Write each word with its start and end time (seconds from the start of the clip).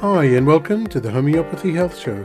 Hi, 0.00 0.24
and 0.24 0.46
welcome 0.46 0.86
to 0.86 0.98
the 0.98 1.10
Homeopathy 1.10 1.74
Health 1.74 1.98
Show. 1.98 2.24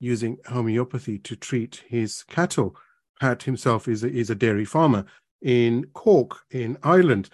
using 0.00 0.38
homeopathy 0.46 1.18
to 1.18 1.36
treat 1.36 1.82
his 1.88 2.22
cattle. 2.24 2.76
Pat 3.20 3.42
himself 3.44 3.86
is 3.86 4.02
a, 4.02 4.10
is 4.10 4.30
a 4.30 4.34
dairy 4.34 4.64
farmer 4.64 5.04
in 5.40 5.84
Cork 5.92 6.40
in 6.50 6.78
Ireland, 6.82 7.28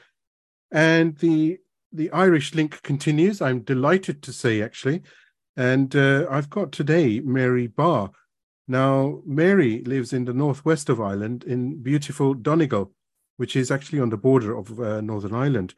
and 0.71 1.17
the 1.19 1.59
the 1.93 2.11
Irish 2.11 2.55
link 2.55 2.83
continues. 2.83 3.41
I'm 3.41 3.61
delighted 3.61 4.23
to 4.23 4.33
say, 4.33 4.63
actually. 4.63 5.03
And 5.57 5.95
uh, 5.97 6.27
I've 6.31 6.51
got 6.51 6.73
today 6.73 7.21
Mary 7.21 7.67
Barr. 7.67 8.11
Now, 8.67 9.23
Mary 9.25 9.83
lives 9.85 10.13
in 10.13 10.25
the 10.25 10.35
northwest 10.35 10.89
of 10.89 11.01
Ireland 11.01 11.45
in 11.45 11.83
beautiful 11.83 12.35
Donegal, 12.35 12.93
which 13.39 13.57
is 13.57 13.71
actually 13.71 14.01
on 14.01 14.11
the 14.11 14.17
border 14.17 14.57
of 14.57 14.79
uh, 14.79 15.01
Northern 15.01 15.35
Ireland. 15.35 15.75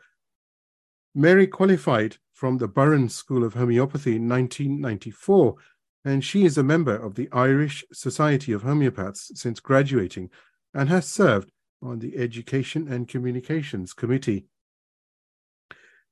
Mary 1.14 1.46
qualified 1.46 2.16
from 2.32 2.58
the 2.58 2.68
Burren 2.68 3.08
School 3.08 3.44
of 3.44 3.54
Homeopathy 3.54 4.16
in 4.16 4.28
1994, 4.28 5.56
and 6.04 6.24
she 6.24 6.44
is 6.44 6.56
a 6.56 6.62
member 6.62 6.96
of 6.96 7.14
the 7.14 7.28
Irish 7.32 7.84
Society 7.92 8.52
of 8.52 8.62
Homeopaths 8.62 9.36
since 9.36 9.60
graduating 9.60 10.30
and 10.72 10.88
has 10.88 11.06
served 11.06 11.52
on 11.82 11.98
the 11.98 12.16
Education 12.16 12.90
and 12.90 13.08
Communications 13.08 13.92
Committee. 13.92 14.46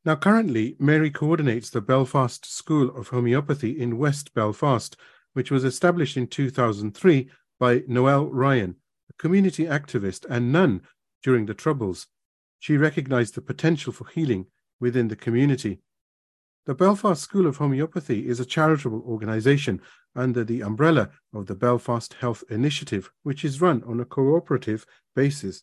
Now, 0.04 0.14
currently, 0.14 0.76
Mary 0.78 1.10
coordinates 1.10 1.70
the 1.70 1.80
Belfast 1.80 2.46
School 2.46 2.96
of 2.96 3.08
Homeopathy 3.08 3.78
in 3.78 3.98
West 3.98 4.32
Belfast, 4.32 4.96
which 5.32 5.50
was 5.50 5.64
established 5.64 6.16
in 6.16 6.28
2003 6.28 7.28
by 7.58 7.82
Noelle 7.88 8.26
Ryan, 8.26 8.76
a 9.10 9.12
community 9.14 9.64
activist 9.64 10.24
and 10.30 10.52
nun 10.52 10.82
during 11.22 11.46
the 11.46 11.54
Troubles. 11.54 12.06
She 12.60 12.76
recognized 12.76 13.34
the 13.34 13.40
potential 13.40 13.92
for 13.92 14.08
healing 14.08 14.46
within 14.80 15.08
the 15.08 15.16
community. 15.16 15.80
The 16.66 16.74
Belfast 16.74 17.22
School 17.22 17.46
of 17.46 17.56
Homeopathy 17.56 18.28
is 18.28 18.38
a 18.38 18.44
charitable 18.44 19.02
organization 19.06 19.80
under 20.14 20.44
the 20.44 20.60
umbrella 20.60 21.10
of 21.34 21.46
the 21.46 21.54
Belfast 21.54 22.14
Health 22.14 22.44
Initiative, 22.50 23.10
which 23.22 23.44
is 23.44 23.60
run 23.60 23.82
on 23.84 24.00
a 24.00 24.04
cooperative 24.04 24.86
basis 25.16 25.62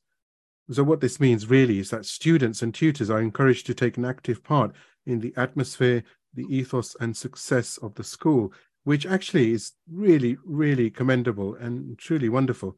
so, 0.72 0.84
what 0.84 1.00
this 1.00 1.20
means 1.20 1.50
really 1.50 1.80
is 1.80 1.92
that 1.92 2.06
students 2.06 2.62
and 2.64 2.74
tutors 2.74 3.09
are 3.09 3.22
encouraged 3.22 3.68
to 3.68 3.76
take 3.76 3.98
an 3.98 4.06
active 4.06 4.44
part 4.44 4.74
in 5.06 5.20
the 5.20 5.34
atmosphere, 5.38 6.03
the 6.34 6.46
ethos, 6.50 6.96
and 7.00 7.16
success 7.16 7.78
of 7.78 7.94
the 7.96 8.03
school, 8.03 8.52
which 8.84 9.06
actually 9.06 9.52
is 9.52 9.74
really, 9.92 10.38
really 10.44 10.90
commendable 10.90 11.53
and 11.56 11.98
truly 12.00 12.30
wonderful. 12.30 12.78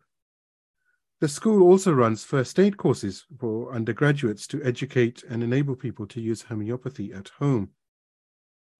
The 1.20 1.30
school 1.30 1.64
also 1.64 1.94
runs 1.94 2.24
first 2.24 2.60
aid 2.60 2.78
courses 2.78 3.26
for 3.40 3.74
undergraduates 3.74 4.46
to 4.48 4.64
educate 4.64 5.24
and 5.24 5.42
enable 5.42 5.76
people 5.76 6.06
to 6.08 6.22
use 6.22 6.44
homeopathy 6.44 7.14
at 7.14 7.30
home. 7.40 7.70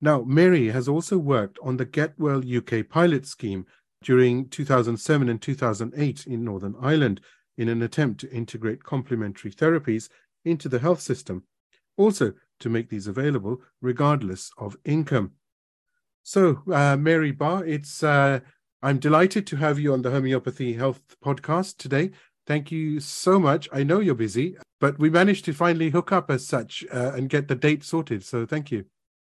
Now, 0.02 0.22
Mary 0.22 0.68
has 0.68 0.88
also 0.88 1.18
worked 1.18 1.58
on 1.64 1.78
the 1.78 1.86
Get 1.86 2.14
Well 2.20 2.44
UK 2.46 2.88
pilot 2.88 3.26
scheme 3.26 3.66
during 4.04 4.50
2007 4.50 5.30
and 5.30 5.42
2008 5.42 6.28
in 6.28 6.44
Northern 6.44 6.76
Ireland, 6.80 7.22
in 7.58 7.70
an 7.70 7.82
attempt 7.82 8.22
to 8.22 8.32
integrate 8.32 8.84
complementary 8.84 9.52
therapies 9.52 10.10
into 10.46 10.70
the 10.70 10.80
health 10.80 11.02
system, 11.02 11.44
also 11.98 12.34
to 12.60 12.70
make 12.70 12.90
these 12.90 13.08
available 13.08 13.62
regardless 13.82 14.52
of 14.58 14.78
income. 14.86 15.32
So, 16.24 16.62
uh, 16.72 16.98
Mary 16.98 17.32
Barr, 17.32 17.66
it's 17.66 18.04
uh, 18.04 18.42
I'm 18.82 19.00
delighted 19.00 19.48
to 19.48 19.56
have 19.56 19.80
you 19.80 19.94
on 19.94 20.02
the 20.02 20.12
Homeopathy 20.12 20.74
Health 20.74 21.02
podcast 21.24 21.78
today. 21.78 22.12
Thank 22.46 22.72
you 22.72 23.00
so 23.00 23.40
much. 23.40 23.68
I 23.72 23.84
know 23.84 24.00
you're 24.00 24.16
busy, 24.16 24.58
but 24.80 25.00
we 25.00 25.10
managed 25.10 25.46
to 25.46 25.54
finally 25.54 25.90
hook 25.90 26.12
up 26.12 26.30
as 26.30 26.46
such 26.46 26.86
uh, 26.94 27.12
and 27.16 27.30
get 27.30 27.48
the 27.48 27.56
date 27.56 27.84
sorted. 27.84 28.24
So, 28.24 28.46
thank 28.46 28.72
you. 28.72 28.86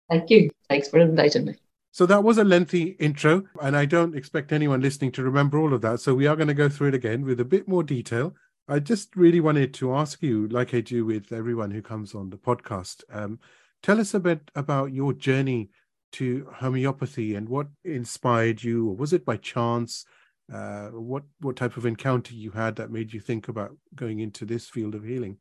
Thank 0.09 0.31
you. 0.31 0.51
Thanks 0.69 0.89
for 0.89 0.99
inviting 0.99 1.47
me. 1.47 1.55
So 1.95 2.07
that 2.07 2.25
was 2.25 2.39
a 2.39 2.45
lengthy 2.45 2.97
intro, 2.99 3.45
and 3.63 3.77
I 3.77 3.85
don't 3.85 4.17
expect 4.17 4.51
anyone 4.51 4.81
listening 4.81 5.13
to 5.13 5.23
remember 5.23 5.61
all 5.61 5.73
of 5.73 5.81
that. 5.83 6.01
So 6.01 6.13
we 6.13 6.27
are 6.27 6.35
going 6.35 6.49
to 6.49 6.53
go 6.53 6.69
through 6.69 6.89
it 6.89 6.95
again 6.95 7.25
with 7.25 7.39
a 7.39 7.45
bit 7.45 7.69
more 7.69 7.85
detail. 7.85 8.35
I 8.67 8.81
just 8.81 9.15
really 9.15 9.39
wanted 9.39 9.73
to 9.75 9.95
ask 9.95 10.21
you, 10.21 10.49
like 10.49 10.75
I 10.75 10.81
do 10.81 11.05
with 11.05 11.31
everyone 11.31 11.71
who 11.71 11.83
comes 11.83 12.13
on 12.13 12.31
the 12.31 12.37
podcast, 12.37 13.05
um, 13.13 13.39
tell 13.81 14.01
us 14.01 14.13
a 14.13 14.19
bit 14.19 14.51
about 14.57 14.93
your 14.93 15.13
journey 15.13 15.71
to 16.15 16.49
homeopathy 16.55 17.37
and 17.37 17.49
what 17.49 17.69
inspired 17.85 18.65
you, 18.65 18.89
or 18.89 18.97
was 18.97 19.13
it 19.13 19.25
by 19.25 19.37
chance? 19.37 20.05
Uh, 20.53 20.89
what 20.89 21.23
what 21.39 21.55
type 21.55 21.77
of 21.77 21.87
encounter 21.87 22.35
you 22.35 22.51
had 22.51 22.75
that 22.75 22.91
made 22.91 23.13
you 23.13 23.21
think 23.21 23.47
about 23.47 23.71
going 23.95 24.19
into 24.19 24.45
this 24.45 24.69
field 24.69 24.97
of 24.97 25.05
healing? 25.05 25.37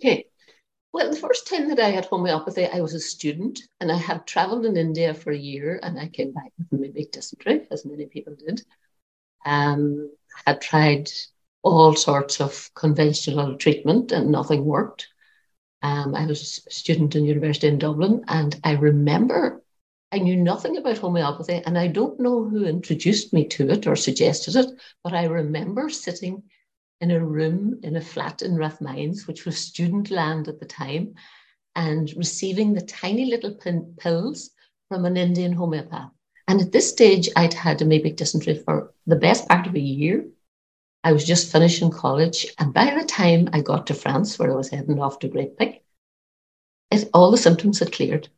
Okay, 0.00 0.26
well, 0.96 1.10
the 1.10 1.16
first 1.16 1.46
time 1.46 1.68
that 1.68 1.78
I 1.78 1.90
had 1.90 2.06
homeopathy, 2.06 2.64
I 2.64 2.80
was 2.80 2.94
a 2.94 3.00
student 3.00 3.60
and 3.80 3.92
I 3.92 3.98
had 3.98 4.26
traveled 4.26 4.64
in 4.64 4.78
India 4.78 5.12
for 5.12 5.30
a 5.30 5.36
year 5.36 5.78
and 5.82 6.00
I 6.00 6.08
came 6.08 6.32
back 6.32 6.52
with 6.70 6.94
big 6.94 7.12
dysentery, 7.12 7.66
as 7.70 7.84
many 7.84 8.06
people 8.06 8.34
did. 8.34 8.62
Um, 9.44 10.10
had 10.46 10.62
tried 10.62 11.10
all 11.62 11.94
sorts 11.94 12.40
of 12.40 12.70
conventional 12.74 13.58
treatment 13.58 14.10
and 14.10 14.30
nothing 14.30 14.64
worked. 14.64 15.08
Um, 15.82 16.14
I 16.14 16.24
was 16.24 16.62
a 16.66 16.70
student 16.70 17.14
in 17.14 17.26
university 17.26 17.68
in 17.68 17.78
Dublin 17.78 18.24
and 18.26 18.58
I 18.64 18.72
remember 18.72 19.62
I 20.10 20.18
knew 20.20 20.36
nothing 20.36 20.78
about 20.78 20.96
homeopathy 20.96 21.60
and 21.66 21.76
I 21.76 21.88
don't 21.88 22.18
know 22.18 22.42
who 22.48 22.64
introduced 22.64 23.34
me 23.34 23.44
to 23.48 23.68
it 23.68 23.86
or 23.86 23.96
suggested 23.96 24.56
it, 24.56 24.70
but 25.04 25.12
I 25.12 25.24
remember 25.24 25.90
sitting 25.90 26.44
in 27.00 27.10
a 27.10 27.24
room 27.24 27.80
in 27.82 27.96
a 27.96 28.00
flat 28.00 28.42
in 28.42 28.56
Rathmines, 28.56 29.26
which 29.26 29.44
was 29.44 29.58
student 29.58 30.10
land 30.10 30.48
at 30.48 30.60
the 30.60 30.66
time, 30.66 31.14
and 31.74 32.12
receiving 32.16 32.72
the 32.72 32.80
tiny 32.80 33.26
little 33.26 33.54
pin- 33.54 33.94
pills 33.98 34.50
from 34.88 35.04
an 35.04 35.16
Indian 35.16 35.52
homeopath. 35.52 36.10
And 36.48 36.60
at 36.60 36.72
this 36.72 36.88
stage, 36.88 37.28
I'd 37.36 37.54
had 37.54 37.80
amoebic 37.80 38.16
dysentery 38.16 38.62
for 38.64 38.94
the 39.06 39.16
best 39.16 39.48
part 39.48 39.66
of 39.66 39.74
a 39.74 39.80
year. 39.80 40.26
I 41.02 41.12
was 41.12 41.24
just 41.24 41.52
finishing 41.52 41.90
college. 41.90 42.46
And 42.58 42.72
by 42.72 42.94
the 42.94 43.04
time 43.04 43.48
I 43.52 43.60
got 43.60 43.86
to 43.88 43.94
France, 43.94 44.38
where 44.38 44.52
I 44.52 44.56
was 44.56 44.70
heading 44.70 45.00
off 45.00 45.18
to 45.20 45.28
Great 45.28 45.58
Pick, 45.58 45.84
it, 46.90 47.08
all 47.12 47.30
the 47.30 47.38
symptoms 47.38 47.80
had 47.80 47.92
cleared 47.92 48.28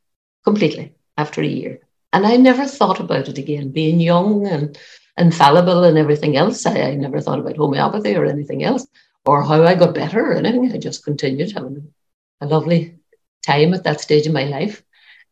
completely 0.45 0.95
after 1.17 1.43
a 1.43 1.47
year. 1.47 1.81
And 2.13 2.27
I 2.27 2.37
never 2.37 2.65
thought 2.65 3.01
about 3.01 3.29
it 3.29 3.39
again. 3.39 3.71
Being 3.71 4.01
young 4.01 4.47
and 4.47 4.79
infallible 5.19 5.85
and 5.85 5.99
everything 5.99 6.37
else, 6.37 6.65
I, 6.65 6.81
I 6.81 6.95
never 6.95 7.21
thought 7.21 7.39
about 7.41 7.57
homeopathy 7.57 8.15
or 8.17 8.25
anything 8.25 8.65
else 8.65 8.87
or 9.27 9.43
how 9.43 9.63
I 9.65 9.75
got 9.75 9.95
better 9.95 10.33
or 10.33 10.35
anything. 10.35 10.73
I 10.73 10.79
just 10.79 11.05
continued 11.05 11.53
having 11.53 11.93
a 12.41 12.47
lovely 12.47 12.99
time 13.45 13.75
at 13.75 13.85
that 13.85 14.01
stage 14.01 14.27
of 14.27 14.33
my 14.33 14.45
life. 14.45 14.83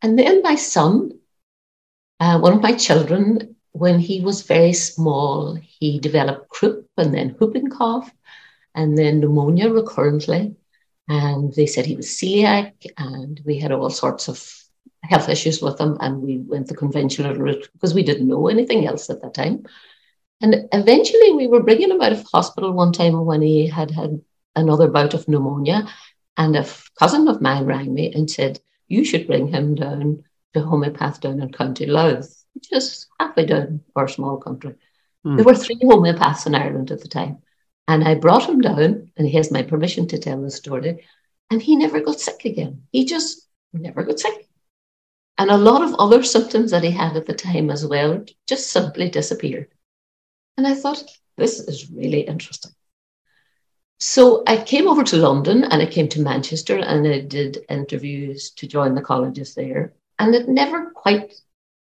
And 0.01 0.17
then 0.19 0.41
my 0.41 0.55
son, 0.55 1.19
uh, 2.19 2.39
one 2.39 2.53
of 2.53 2.61
my 2.61 2.73
children, 2.73 3.55
when 3.71 3.99
he 3.99 4.21
was 4.21 4.41
very 4.41 4.73
small, 4.73 5.55
he 5.55 5.99
developed 5.99 6.49
croup 6.49 6.87
and 6.97 7.13
then 7.13 7.29
whooping 7.29 7.69
cough 7.69 8.11
and 8.75 8.97
then 8.97 9.19
pneumonia 9.19 9.69
recurrently. 9.71 10.55
And 11.07 11.53
they 11.53 11.65
said 11.65 11.85
he 11.85 11.95
was 11.95 12.09
celiac, 12.09 12.73
and 12.97 13.41
we 13.45 13.59
had 13.59 13.71
all 13.71 13.89
sorts 13.89 14.27
of 14.27 14.66
health 15.09 15.29
issues 15.29 15.61
with 15.61 15.79
him. 15.79 15.97
And 15.99 16.21
we 16.21 16.39
went 16.39 16.67
the 16.67 16.75
conventional 16.75 17.35
route 17.35 17.69
because 17.73 17.93
we 17.93 18.03
didn't 18.03 18.27
know 18.27 18.47
anything 18.47 18.85
else 18.85 19.09
at 19.09 19.21
that 19.21 19.33
time. 19.33 19.65
And 20.41 20.67
eventually, 20.71 21.33
we 21.33 21.47
were 21.47 21.63
bringing 21.63 21.89
him 21.89 22.01
out 22.01 22.11
of 22.11 22.25
hospital 22.31 22.71
one 22.71 22.91
time 22.91 23.25
when 23.25 23.41
he 23.41 23.67
had 23.67 23.91
had 23.91 24.21
another 24.55 24.87
bout 24.87 25.13
of 25.13 25.27
pneumonia. 25.27 25.87
And 26.37 26.55
a 26.55 26.67
cousin 26.99 27.27
of 27.27 27.41
mine 27.41 27.65
rang 27.65 27.93
me 27.93 28.13
and 28.13 28.29
said, 28.29 28.59
You 28.87 29.03
should 29.03 29.25
bring 29.25 29.47
him 29.47 29.75
down 29.75 30.23
to 30.53 30.61
homeopath 30.61 31.21
down 31.21 31.41
in 31.41 31.51
County 31.51 31.87
Louth, 31.87 32.45
which 32.53 32.71
is 32.71 33.07
halfway 33.19 33.45
down 33.45 33.81
our 33.95 34.07
small 34.07 34.37
country. 34.37 34.75
Mm. 35.25 35.37
There 35.37 35.45
were 35.45 35.55
three 35.55 35.79
homeopaths 35.81 36.45
in 36.45 36.55
Ireland 36.55 36.91
at 36.91 37.01
the 37.01 37.07
time. 37.07 37.39
And 37.87 38.03
I 38.03 38.15
brought 38.15 38.47
him 38.49 38.61
down, 38.61 39.11
and 39.15 39.27
he 39.27 39.37
has 39.37 39.49
my 39.49 39.63
permission 39.63 40.07
to 40.09 40.19
tell 40.19 40.41
the 40.41 40.51
story. 40.51 41.05
And 41.49 41.61
he 41.61 41.75
never 41.77 42.01
got 42.01 42.19
sick 42.19 42.43
again. 42.45 42.83
He 42.91 43.05
just 43.05 43.47
never 43.73 44.03
got 44.03 44.19
sick. 44.19 44.46
And 45.37 45.51
a 45.51 45.57
lot 45.57 45.83
of 45.83 45.95
other 45.95 46.23
symptoms 46.23 46.71
that 46.71 46.83
he 46.83 46.91
had 46.91 47.15
at 47.15 47.25
the 47.25 47.33
time 47.33 47.69
as 47.69 47.85
well 47.85 48.25
just 48.47 48.71
simply 48.71 49.09
disappeared. 49.09 49.67
And 50.57 50.65
I 50.65 50.73
thought, 50.73 51.03
this 51.37 51.59
is 51.59 51.91
really 51.91 52.21
interesting. 52.21 52.71
So 53.99 54.43
I 54.47 54.57
came 54.57 54.87
over 54.87 55.03
to 55.03 55.17
London 55.17 55.63
and 55.63 55.81
I 55.81 55.85
came 55.85 56.07
to 56.09 56.21
Manchester 56.21 56.77
and 56.77 57.07
I 57.07 57.21
did 57.21 57.65
interviews 57.69 58.51
to 58.51 58.67
join 58.67 58.95
the 58.95 59.01
colleges 59.01 59.55
there. 59.55 59.93
And 60.19 60.33
it 60.33 60.49
never 60.49 60.91
quite 60.91 61.33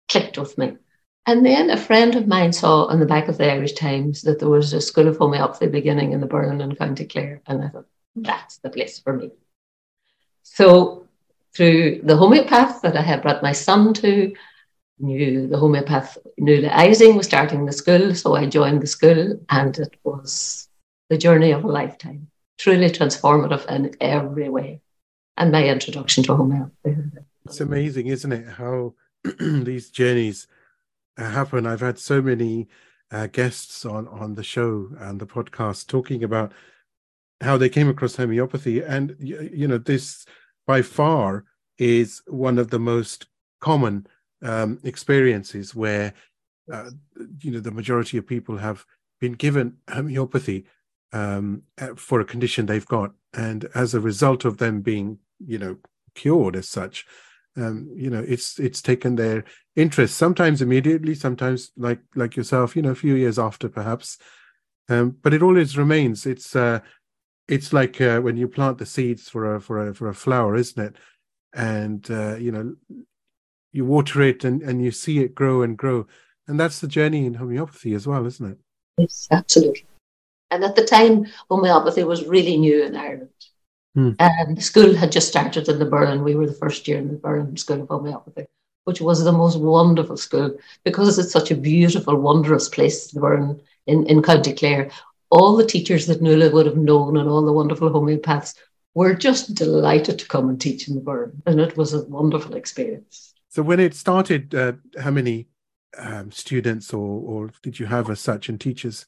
clicked 0.09 0.37
with 0.37 0.57
me. 0.57 0.77
And 1.25 1.45
then 1.45 1.69
a 1.69 1.77
friend 1.77 2.15
of 2.15 2.27
mine 2.27 2.51
saw 2.51 2.85
on 2.85 2.99
the 2.99 3.05
back 3.05 3.29
of 3.29 3.37
the 3.37 3.49
Irish 3.49 3.73
Times 3.73 4.21
that 4.23 4.39
there 4.39 4.49
was 4.49 4.73
a 4.73 4.81
school 4.81 5.07
of 5.07 5.17
homeopathy 5.17 5.67
beginning 5.67 6.11
in 6.11 6.19
the 6.19 6.27
Burren 6.27 6.59
in 6.59 6.75
County 6.75 7.05
Clare. 7.05 7.41
And 7.45 7.63
I 7.63 7.69
thought, 7.69 7.87
that's 8.15 8.57
the 8.57 8.69
place 8.69 8.99
for 8.99 9.13
me. 9.13 9.31
So 10.43 11.02
through 11.55 12.01
the 12.03 12.17
homeopath 12.17 12.81
that 12.81 12.97
I 12.97 13.01
had 13.01 13.21
brought 13.21 13.43
my 13.43 13.51
son 13.51 13.93
to, 13.95 14.33
knew 14.99 15.47
the 15.47 15.57
homeopath, 15.57 16.17
Nuala 16.37 16.69
Eising 16.69 17.15
was 17.15 17.25
starting 17.25 17.65
the 17.65 17.71
school. 17.71 18.15
So 18.15 18.35
I 18.35 18.45
joined 18.45 18.81
the 18.81 18.87
school 18.87 19.39
and 19.49 19.77
it 19.77 19.95
was 20.03 20.67
the 21.09 21.17
journey 21.17 21.51
of 21.51 21.63
a 21.63 21.67
lifetime, 21.67 22.29
truly 22.57 22.89
transformative 22.89 23.67
in 23.69 23.95
every 24.01 24.49
way. 24.49 24.81
And 25.37 25.51
my 25.51 25.67
introduction 25.67 26.23
to 26.25 26.35
homeopathy. 26.35 26.95
It's 27.45 27.59
amazing, 27.59 28.07
isn't 28.07 28.31
it? 28.31 28.47
How 28.47 28.93
these 29.39 29.89
journeys 29.89 30.47
happen. 31.17 31.65
I've 31.65 31.81
had 31.81 31.99
so 31.99 32.21
many 32.21 32.67
uh, 33.11 33.27
guests 33.27 33.85
on 33.85 34.07
on 34.07 34.35
the 34.35 34.43
show 34.43 34.89
and 34.99 35.19
the 35.19 35.27
podcast 35.27 35.87
talking 35.87 36.23
about 36.23 36.51
how 37.41 37.57
they 37.57 37.69
came 37.69 37.89
across 37.89 38.15
homeopathy, 38.15 38.81
and 38.81 39.15
you 39.19 39.67
know 39.67 39.77
this 39.77 40.25
by 40.65 40.81
far 40.81 41.45
is 41.77 42.21
one 42.27 42.57
of 42.57 42.69
the 42.69 42.79
most 42.79 43.27
common 43.59 44.07
um, 44.41 44.79
experiences 44.83 45.73
where 45.73 46.13
uh, 46.71 46.89
you 47.41 47.51
know 47.51 47.59
the 47.59 47.71
majority 47.71 48.17
of 48.17 48.27
people 48.27 48.57
have 48.57 48.85
been 49.19 49.33
given 49.33 49.77
homeopathy 49.89 50.65
um, 51.11 51.63
for 51.95 52.19
a 52.19 52.25
condition 52.25 52.65
they've 52.65 52.85
got, 52.87 53.11
and 53.33 53.69
as 53.75 53.93
a 53.93 53.99
result 53.99 54.45
of 54.45 54.57
them 54.57 54.81
being 54.81 55.17
you 55.45 55.57
know 55.57 55.77
cured 56.15 56.55
as 56.55 56.69
such, 56.69 57.05
um, 57.57 57.89
you 57.95 58.09
know 58.09 58.23
it's 58.27 58.59
it's 58.59 58.81
taken 58.81 59.15
their 59.15 59.43
interest 59.75 60.15
sometimes 60.17 60.61
immediately 60.61 61.15
sometimes 61.15 61.71
like 61.77 61.99
like 62.15 62.35
yourself 62.35 62.75
you 62.75 62.81
know 62.81 62.91
a 62.91 62.95
few 62.95 63.15
years 63.15 63.39
after 63.39 63.69
perhaps. 63.69 64.17
Um, 64.89 65.17
but 65.21 65.33
it 65.33 65.41
always 65.41 65.77
remains. 65.77 66.25
It's 66.25 66.55
uh 66.55 66.79
it's 67.47 67.73
like 67.73 67.99
uh, 67.99 68.19
when 68.19 68.37
you 68.37 68.47
plant 68.47 68.77
the 68.77 68.85
seeds 68.85 69.29
for 69.29 69.55
a 69.55 69.61
for 69.61 69.87
a 69.87 69.93
for 69.93 70.07
a 70.07 70.13
flower 70.13 70.55
isn't 70.55 70.83
it 70.83 70.95
and 71.53 72.09
uh, 72.09 72.35
you 72.35 72.51
know 72.51 72.75
you 73.71 73.85
water 73.85 74.21
it 74.21 74.43
and 74.43 74.61
and 74.61 74.83
you 74.83 74.91
see 74.91 75.19
it 75.19 75.35
grow 75.35 75.61
and 75.61 75.77
grow 75.77 76.05
and 76.47 76.59
that's 76.59 76.79
the 76.79 76.87
journey 76.87 77.25
in 77.25 77.35
homeopathy 77.35 77.93
as 77.93 78.07
well 78.07 78.25
isn't 78.25 78.51
it 78.51 78.57
yes 78.97 79.27
absolutely 79.31 79.85
and 80.51 80.63
at 80.63 80.75
the 80.75 80.85
time 80.85 81.25
homeopathy 81.49 82.03
was 82.03 82.25
really 82.25 82.57
new 82.57 82.83
in 82.83 82.95
ireland 82.95 83.29
Hmm. 83.95 84.11
And 84.19 84.57
the 84.57 84.61
school 84.61 84.95
had 84.95 85.11
just 85.11 85.27
started 85.27 85.69
in 85.69 85.79
the 85.79 85.85
Burren. 85.85 86.23
We 86.23 86.35
were 86.35 86.47
the 86.47 86.53
first 86.53 86.87
year 86.87 86.97
in 86.97 87.09
the 87.09 87.13
Burren 87.13 87.55
School 87.57 87.81
of 87.81 87.89
Homeopathy, 87.89 88.45
which 88.85 89.01
was 89.01 89.23
the 89.23 89.31
most 89.31 89.59
wonderful 89.59 90.17
school 90.17 90.57
because 90.83 91.19
it's 91.19 91.31
such 91.31 91.51
a 91.51 91.55
beautiful, 91.55 92.15
wondrous 92.15 92.69
place, 92.69 93.11
the 93.11 93.19
Burren 93.19 93.61
in, 93.85 94.05
in 94.07 94.23
County 94.23 94.53
Clare. 94.53 94.89
All 95.33 95.57
the 95.57 95.65
teachers 95.65 96.05
that 96.05 96.21
Nuala 96.21 96.51
would 96.51 96.67
have 96.67 96.77
known 96.77 97.17
and 97.17 97.27
all 97.27 97.43
the 97.43 97.51
wonderful 97.51 97.89
homeopaths 97.89 98.53
were 98.93 99.15
just 99.15 99.55
delighted 99.55 100.19
to 100.19 100.27
come 100.27 100.47
and 100.47 100.61
teach 100.61 100.87
in 100.87 100.93
the 100.93 101.01
Burren. 101.01 101.41
And 101.47 101.59
it 101.59 101.75
was 101.75 101.95
a 101.95 102.03
wonderful 102.03 102.55
experience. 102.55 103.33
So 103.49 103.63
when 103.63 103.79
it 103.79 103.95
started, 103.95 104.53
uh, 104.53 104.73
how 105.01 105.09
many 105.09 105.47
um, 105.97 106.31
students 106.31 106.93
or, 106.93 107.19
or 107.21 107.51
did 107.63 107.79
you 107.79 107.87
have 107.87 108.11
as 108.11 108.19
such 108.19 108.47
and 108.47 108.61
teachers? 108.61 109.07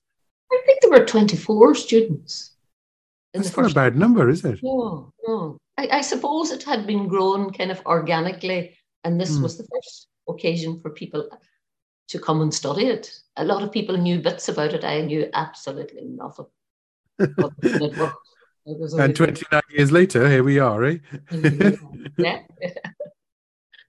I 0.51 0.61
think 0.65 0.81
there 0.81 0.89
were 0.89 1.05
24 1.05 1.75
students. 1.75 2.55
That's 3.31 3.55
not 3.55 3.69
a 3.69 3.75
bad 3.75 3.95
number, 3.95 4.27
is 4.27 4.43
it? 4.45 4.63
No, 4.63 5.11
no. 5.27 5.57
I, 5.77 5.89
I, 5.91 6.01
suppose 6.01 6.51
it 6.51 6.63
had 6.63 6.87
been 6.87 7.07
grown 7.07 7.51
kind 7.51 7.69
of 7.69 7.85
organically, 7.85 8.77
and 9.03 9.21
this 9.21 9.37
mm. 9.37 9.43
was 9.43 9.57
the 9.57 9.67
first 9.71 10.07
occasion 10.27 10.79
for 10.81 10.89
people 10.89 11.29
to 12.07 12.19
come 12.19 12.41
and 12.41 12.53
study 12.53 12.87
it. 12.87 13.11
A 13.37 13.45
lot 13.45 13.63
of 13.63 13.71
people 13.71 13.97
knew 13.97 14.19
bits 14.21 14.49
about 14.49 14.73
it. 14.73 14.83
I 14.83 15.01
knew 15.01 15.29
absolutely 15.33 16.05
nothing. 16.05 16.45
and 17.19 19.15
29 19.15 19.61
years 19.69 19.91
later, 19.91 20.29
here 20.29 20.43
we 20.43 20.59
are, 20.59 20.83
eh? 20.83 20.97
yeah. 22.17 22.41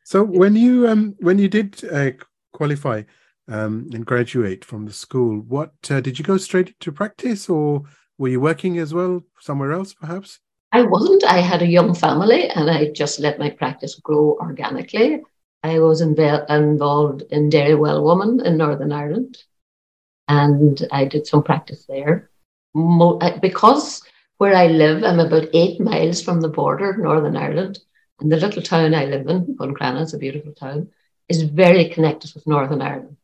so 0.05 0.23
when 0.23 0.55
you 0.55 0.89
um 0.89 1.15
when 1.19 1.39
you 1.39 1.49
did 1.49 1.83
uh, 1.93 2.11
qualify 2.53 3.03
um 3.49 3.89
and 3.93 4.07
graduate 4.07 4.65
from 4.65 4.87
the 4.87 4.93
school, 4.93 5.41
what 5.41 5.73
uh, 5.91 6.01
did 6.01 6.19
you 6.19 6.25
go 6.25 6.37
straight 6.37 6.79
to 6.81 6.93
practice 6.93 7.49
or 7.49 7.83
were 8.19 8.29
you 8.29 8.41
working 8.41 8.79
as 8.79 8.95
well 8.95 9.23
somewhere 9.41 9.73
else, 9.73 9.93
perhaps? 9.93 10.41
I 10.73 10.83
wasn't. 10.83 11.25
I 11.25 11.39
had 11.39 11.63
a 11.63 11.67
young 11.67 11.95
family 11.95 12.49
and 12.49 12.71
I 12.71 12.91
just 12.91 13.21
let 13.21 13.39
my 13.39 13.51
practice 13.51 13.95
grow 13.97 14.37
organically. 14.41 15.23
I 15.63 15.79
was 15.81 16.03
inv- 16.03 16.49
involved 16.51 17.23
in 17.31 17.49
Derry 17.49 17.75
Well 17.75 18.03
Woman 18.03 18.45
in 18.45 18.57
Northern 18.57 18.93
Ireland 18.93 19.39
and 20.29 20.87
I 20.91 21.05
did 21.05 21.27
some 21.27 21.43
practice 21.43 21.85
there. 21.87 22.31
Mo- 22.75 23.19
because 23.41 24.03
where 24.39 24.55
I 24.55 24.67
live, 24.67 25.03
I'm 25.03 25.21
about 25.21 25.49
eight 25.55 25.81
miles 25.81 26.23
from 26.23 26.41
the 26.41 26.49
border 26.49 26.91
of 26.91 26.99
Northern 26.99 27.37
Ireland. 27.37 27.79
And 28.21 28.33
the 28.33 28.37
little 28.37 28.63
town 28.63 28.95
I 28.95 29.05
live 29.05 29.27
in, 29.29 29.57
Buncrana, 29.57 30.03
is 30.03 30.15
a 30.15 30.19
beautiful 30.19 30.53
town, 30.53 30.89
is 31.29 31.43
very 31.43 31.89
connected 31.89 32.33
with 32.35 32.47
Northern 32.47 32.83
Ireland. 32.83 33.17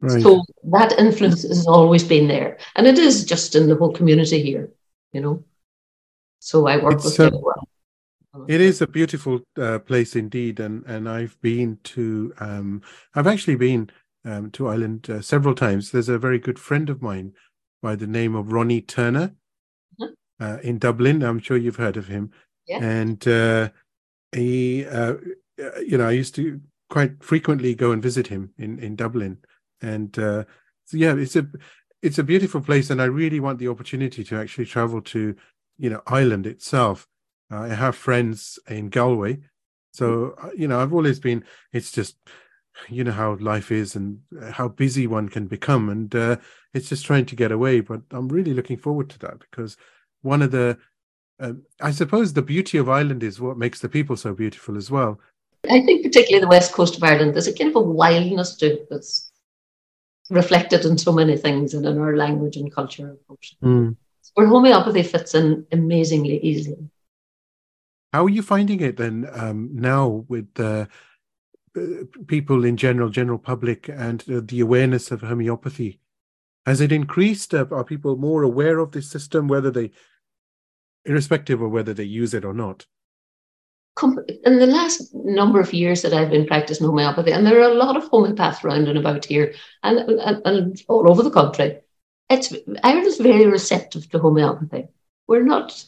Right. 0.00 0.22
So 0.22 0.44
that 0.64 0.98
influence 0.98 1.42
has 1.42 1.66
always 1.66 2.04
been 2.04 2.28
there. 2.28 2.58
And 2.76 2.86
it 2.86 2.98
is 2.98 3.24
just 3.24 3.54
in 3.54 3.68
the 3.68 3.74
whole 3.74 3.92
community 3.92 4.42
here, 4.42 4.70
you 5.12 5.20
know. 5.20 5.44
So 6.38 6.66
I 6.66 6.76
work 6.76 6.94
it's, 6.94 7.18
with 7.18 7.20
uh, 7.20 7.38
well. 7.38 7.68
It 8.46 8.60
is 8.60 8.80
a 8.80 8.86
beautiful 8.86 9.40
uh, 9.60 9.78
place 9.80 10.16
indeed, 10.16 10.60
and 10.60 10.84
and 10.86 11.08
I've 11.08 11.40
been 11.40 11.78
to. 11.84 12.32
Um, 12.40 12.82
I've 13.14 13.26
actually 13.26 13.56
been 13.56 13.90
um, 14.24 14.50
to 14.52 14.68
Ireland 14.68 15.10
uh, 15.10 15.20
several 15.20 15.54
times. 15.54 15.90
There's 15.90 16.08
a 16.08 16.18
very 16.18 16.38
good 16.38 16.58
friend 16.58 16.90
of 16.90 17.02
mine 17.02 17.32
by 17.82 17.96
the 17.96 18.06
name 18.06 18.34
of 18.34 18.52
Ronnie 18.52 18.82
Turner 18.82 19.34
mm-hmm. 20.00 20.12
uh, 20.40 20.58
in 20.62 20.78
Dublin. 20.78 21.22
I'm 21.22 21.40
sure 21.40 21.56
you've 21.56 21.76
heard 21.76 21.96
of 21.96 22.06
him. 22.06 22.30
Yeah. 22.66 22.82
And 22.82 23.26
uh, 23.26 23.70
he, 24.32 24.84
uh, 24.84 25.14
you 25.80 25.96
know, 25.96 26.06
I 26.06 26.12
used 26.12 26.34
to 26.34 26.60
quite 26.90 27.22
frequently 27.22 27.74
go 27.74 27.92
and 27.92 28.02
visit 28.02 28.26
him 28.26 28.52
in 28.58 28.78
in 28.78 28.96
Dublin 28.96 29.38
and 29.80 30.18
uh, 30.18 30.44
so 30.84 30.96
yeah, 30.96 31.14
it's 31.16 31.36
a 31.36 31.46
it's 32.02 32.18
a 32.18 32.24
beautiful 32.24 32.60
place, 32.60 32.90
and 32.90 33.02
I 33.02 33.06
really 33.06 33.40
want 33.40 33.58
the 33.58 33.68
opportunity 33.68 34.24
to 34.24 34.36
actually 34.36 34.66
travel 34.66 35.00
to 35.02 35.36
you 35.78 35.90
know 35.90 36.02
Ireland 36.06 36.46
itself. 36.46 37.07
Uh, 37.50 37.60
I 37.60 37.68
have 37.68 37.96
friends 37.96 38.58
in 38.68 38.90
Galway, 38.90 39.38
so 39.92 40.34
uh, 40.42 40.50
you 40.56 40.68
know 40.68 40.80
I've 40.80 40.92
always 40.92 41.18
been. 41.18 41.44
It's 41.72 41.90
just 41.90 42.16
you 42.88 43.04
know 43.04 43.12
how 43.12 43.36
life 43.40 43.72
is 43.72 43.96
and 43.96 44.20
how 44.52 44.68
busy 44.68 45.06
one 45.06 45.28
can 45.28 45.46
become, 45.46 45.88
and 45.88 46.14
uh, 46.14 46.36
it's 46.74 46.88
just 46.88 47.06
trying 47.06 47.26
to 47.26 47.36
get 47.36 47.52
away. 47.52 47.80
But 47.80 48.02
I'm 48.10 48.28
really 48.28 48.54
looking 48.54 48.76
forward 48.76 49.08
to 49.10 49.18
that 49.20 49.38
because 49.38 49.76
one 50.22 50.42
of 50.42 50.50
the 50.50 50.78
uh, 51.40 51.52
I 51.80 51.90
suppose 51.90 52.32
the 52.32 52.42
beauty 52.42 52.78
of 52.78 52.88
Ireland 52.88 53.22
is 53.22 53.40
what 53.40 53.56
makes 53.56 53.80
the 53.80 53.88
people 53.88 54.16
so 54.16 54.34
beautiful 54.34 54.76
as 54.76 54.90
well. 54.90 55.20
I 55.68 55.80
think 55.82 56.04
particularly 56.04 56.40
the 56.40 56.48
west 56.48 56.72
coast 56.72 56.96
of 56.96 57.02
Ireland, 57.02 57.34
there's 57.34 57.48
a 57.48 57.54
kind 57.54 57.70
of 57.70 57.76
a 57.76 57.80
wildness 57.80 58.56
to 58.56 58.66
it 58.74 58.88
that's 58.90 59.30
reflected 60.30 60.84
in 60.84 60.98
so 60.98 61.12
many 61.12 61.36
things 61.36 61.74
and 61.74 61.84
in 61.86 61.98
our 61.98 62.16
language 62.16 62.56
and 62.56 62.72
culture 62.72 63.08
and 63.08 63.18
function. 63.26 63.58
Mm. 63.62 63.96
Where 64.34 64.46
homeopathy 64.46 65.02
fits 65.02 65.34
in 65.34 65.66
amazingly 65.72 66.38
easily. 66.40 66.90
How 68.12 68.24
are 68.24 68.30
you 68.30 68.42
finding 68.42 68.80
it 68.80 68.96
then 68.96 69.28
um, 69.32 69.70
now 69.72 70.24
with 70.28 70.52
the 70.54 70.88
uh, 71.76 71.80
people 72.26 72.64
in 72.64 72.76
general, 72.76 73.10
general 73.10 73.38
public, 73.38 73.88
and 73.88 74.24
uh, 74.30 74.40
the 74.44 74.60
awareness 74.60 75.10
of 75.10 75.20
homeopathy? 75.20 76.00
Has 76.64 76.80
it 76.80 76.92
increased? 76.92 77.54
Uh, 77.54 77.66
are 77.70 77.84
people 77.84 78.16
more 78.16 78.42
aware 78.42 78.78
of 78.78 78.92
this 78.92 79.10
system, 79.10 79.46
whether 79.46 79.70
they, 79.70 79.90
irrespective 81.04 81.60
of 81.60 81.70
whether 81.70 81.92
they 81.92 82.04
use 82.04 82.34
it 82.34 82.44
or 82.44 82.54
not? 82.54 82.86
in 84.44 84.58
the 84.58 84.66
last 84.66 85.12
number 85.12 85.60
of 85.60 85.72
years 85.72 86.02
that 86.02 86.12
I've 86.12 86.30
been 86.30 86.46
practicing 86.46 86.86
homeopathy, 86.86 87.32
and 87.32 87.44
there 87.44 87.58
are 87.58 87.70
a 87.70 87.74
lot 87.74 87.96
of 87.96 88.08
homeopaths 88.10 88.62
around 88.62 88.86
and 88.88 88.96
about 88.96 89.24
here 89.24 89.54
and, 89.82 89.98
and, 89.98 90.42
and 90.44 90.82
all 90.88 91.10
over 91.10 91.22
the 91.22 91.30
country, 91.30 91.80
it's 92.30 92.54
Ireland's 92.84 93.18
very 93.18 93.46
receptive 93.46 94.08
to 94.10 94.18
homeopathy. 94.18 94.86
We're 95.26 95.44
not 95.44 95.84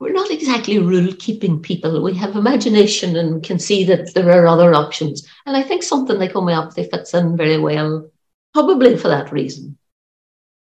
we're 0.00 0.12
not 0.12 0.30
exactly 0.30 0.78
rule 0.78 1.12
keeping 1.18 1.60
people. 1.60 2.02
We 2.02 2.14
have 2.16 2.36
imagination 2.36 3.16
and 3.16 3.42
can 3.42 3.58
see 3.58 3.84
that 3.84 4.14
there 4.14 4.30
are 4.30 4.46
other 4.46 4.74
options. 4.74 5.26
And 5.44 5.56
I 5.56 5.62
think 5.62 5.82
something 5.82 6.18
like 6.18 6.32
homeopathy 6.32 6.84
fits 6.84 7.14
in 7.14 7.36
very 7.36 7.58
well, 7.58 8.10
probably 8.54 8.96
for 8.96 9.08
that 9.08 9.32
reason. 9.32 9.76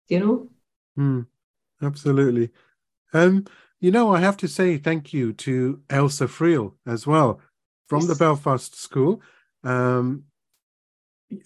You 0.08 0.20
know? 0.20 0.50
Mm, 0.98 1.28
absolutely. 1.82 2.50
Um, 3.14 3.46
you 3.80 3.92
know, 3.92 4.12
I 4.12 4.22
have 4.22 4.38
to 4.38 4.48
say 4.48 4.78
thank 4.78 5.14
you 5.14 5.34
to 5.34 5.82
Ailsa 5.90 6.28
Friel 6.28 6.74
as 6.88 7.06
well 7.06 7.40
from 7.88 8.02
yes. 8.02 8.10
the 8.10 8.16
Belfast 8.16 8.76
School. 8.76 9.22
Um, 9.64 10.24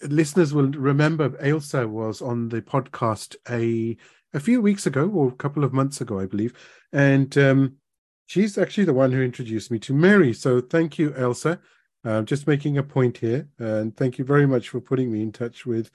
listeners 0.02 0.54
will 0.54 0.68
remember 0.68 1.30
Ailsa 1.30 1.88
was 1.88 2.22
on 2.22 2.48
the 2.48 2.62
podcast 2.62 3.36
a 3.50 3.96
a 4.34 4.40
few 4.40 4.62
weeks 4.62 4.86
ago 4.86 5.10
or 5.10 5.28
a 5.28 5.32
couple 5.36 5.62
of 5.62 5.74
months 5.74 6.00
ago, 6.00 6.18
I 6.18 6.24
believe, 6.24 6.54
and 6.90 7.36
um, 7.36 7.76
she's 8.26 8.58
actually 8.58 8.84
the 8.84 8.94
one 8.94 9.12
who 9.12 9.22
introduced 9.22 9.70
me 9.70 9.78
to 9.80 9.94
Mary. 9.94 10.32
So 10.32 10.60
thank 10.60 10.98
you, 10.98 11.10
Ailsa. 11.10 11.58
Uh, 12.04 12.22
just 12.22 12.48
making 12.48 12.78
a 12.78 12.82
point 12.82 13.18
here, 13.18 13.48
and 13.58 13.96
thank 13.96 14.18
you 14.18 14.24
very 14.24 14.46
much 14.46 14.68
for 14.68 14.80
putting 14.80 15.12
me 15.12 15.22
in 15.22 15.30
touch 15.30 15.64
with 15.64 15.90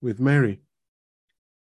with 0.00 0.18
Mary. 0.18 0.60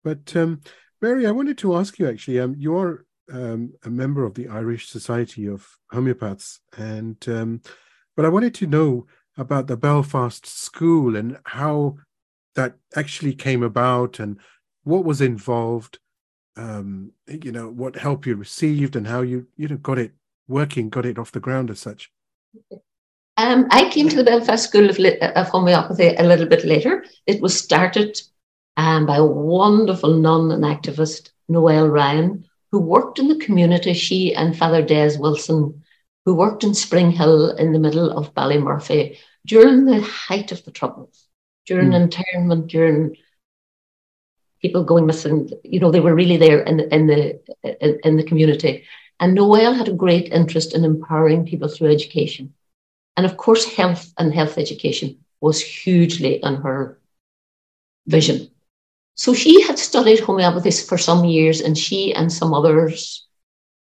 But 0.03 0.35
um, 0.35 0.61
Mary, 1.01 1.27
I 1.27 1.31
wanted 1.31 1.59
to 1.59 1.77
ask 1.77 1.99
you 1.99 2.09
actually. 2.09 2.41
Um, 2.41 2.57
you 2.59 2.77
are 2.77 3.05
um, 3.33 3.75
a 3.85 3.91
member 3.91 4.25
of 4.25 4.35
the 4.35 4.49
Irish 4.49 4.89
Society 4.89 5.47
of 5.47 5.69
Homeopaths, 5.93 6.59
and 6.77 7.17
um, 7.29 7.61
but 8.17 8.25
I 8.25 8.29
wanted 8.29 8.55
to 8.55 8.67
know 8.67 9.07
about 9.37 9.67
the 9.67 9.77
Belfast 9.77 10.47
School 10.47 11.15
and 11.15 11.39
how 11.45 11.99
that 12.55 12.75
actually 12.97 13.35
came 13.35 13.63
about 13.63 14.19
and 14.19 14.39
what 14.83 15.05
was 15.05 15.21
involved. 15.21 15.99
Um, 16.57 17.13
you 17.29 17.53
know, 17.53 17.69
what 17.69 17.97
help 17.97 18.27
you 18.27 18.35
received 18.35 18.97
and 18.97 19.07
how 19.07 19.21
you 19.21 19.47
you 19.57 19.69
know 19.69 19.77
got 19.77 19.99
it 19.99 20.13
working, 20.49 20.89
got 20.89 21.07
it 21.07 21.19
off 21.19 21.33
the 21.33 21.41
ground 21.41 21.71
as 21.71 21.81
such. 21.81 22.11
Um, 23.37 23.67
I 23.71 23.91
came 23.91 24.09
to 24.09 24.17
the 24.17 24.25
Belfast 24.25 24.65
School 24.67 24.89
of, 24.89 24.99
of 24.99 25.49
Homeopathy 25.49 26.15
a 26.15 26.23
little 26.23 26.47
bit 26.47 26.65
later. 26.65 27.05
It 27.27 27.43
was 27.43 27.59
started 27.59 28.19
um, 28.77 29.07
by 29.07 29.17
a 29.17 29.25
wonderful 29.25 30.15
nun 30.15 30.51
and 30.51 30.65
activist, 30.65 31.31
Noelle 31.49 31.89
Ryan, 31.89 32.47
who 32.73 32.81
worked 32.81 33.19
in 33.19 33.29
the 33.29 33.45
community, 33.45 33.93
she 33.93 34.35
and 34.35 34.57
Father 34.57 34.83
Des 34.83 35.19
Wilson, 35.19 35.83
who 36.25 36.35
worked 36.35 36.65
in 36.65 36.75
Spring 36.75 37.11
Hill 37.11 37.51
in 37.57 37.73
the 37.73 37.79
middle 37.79 38.11
of 38.11 38.35
Ballymurphy 38.35 39.19
during 39.47 39.85
the 39.85 40.01
height 40.01 40.51
of 40.51 40.65
the 40.65 40.71
Troubles, 40.71 41.27
during 41.67 41.91
mm. 41.91 42.03
internment, 42.03 42.67
during 42.69 43.17
people 44.61 44.85
going 44.85 45.07
missing. 45.07 45.51
You 45.65 45.81
know, 45.81 45.91
they 45.91 46.01
were 46.01 46.15
really 46.15 46.37
there 46.37 46.61
in, 46.61 46.81
in 46.81 47.07
the 47.07 47.41
in, 48.05 48.17
the 48.17 48.25
community. 48.25 48.85
And 49.21 49.35
Noelle 49.35 49.75
had 49.75 49.89
a 49.89 49.93
great 49.93 50.33
interest 50.33 50.75
in 50.75 50.85
empowering 50.85 51.47
people 51.47 51.69
through 51.69 51.93
education. 51.93 52.55
And 53.17 53.25
of 53.25 53.37
course, 53.37 53.65
health 53.65 54.13
and 54.19 54.33
health 54.35 54.59
education 54.59 55.25
was 55.41 55.61
hugely 55.61 56.43
in 56.43 56.57
her 56.57 56.99
vision. 58.07 58.51
So 59.15 59.33
she 59.33 59.63
had 59.63 59.79
studied 59.79 60.21
homeopathy 60.21 60.71
for 60.71 60.99
some 60.99 61.25
years, 61.25 61.61
and 61.63 61.77
she 61.77 62.15
and 62.15 62.31
some 62.31 62.53
others 62.53 63.27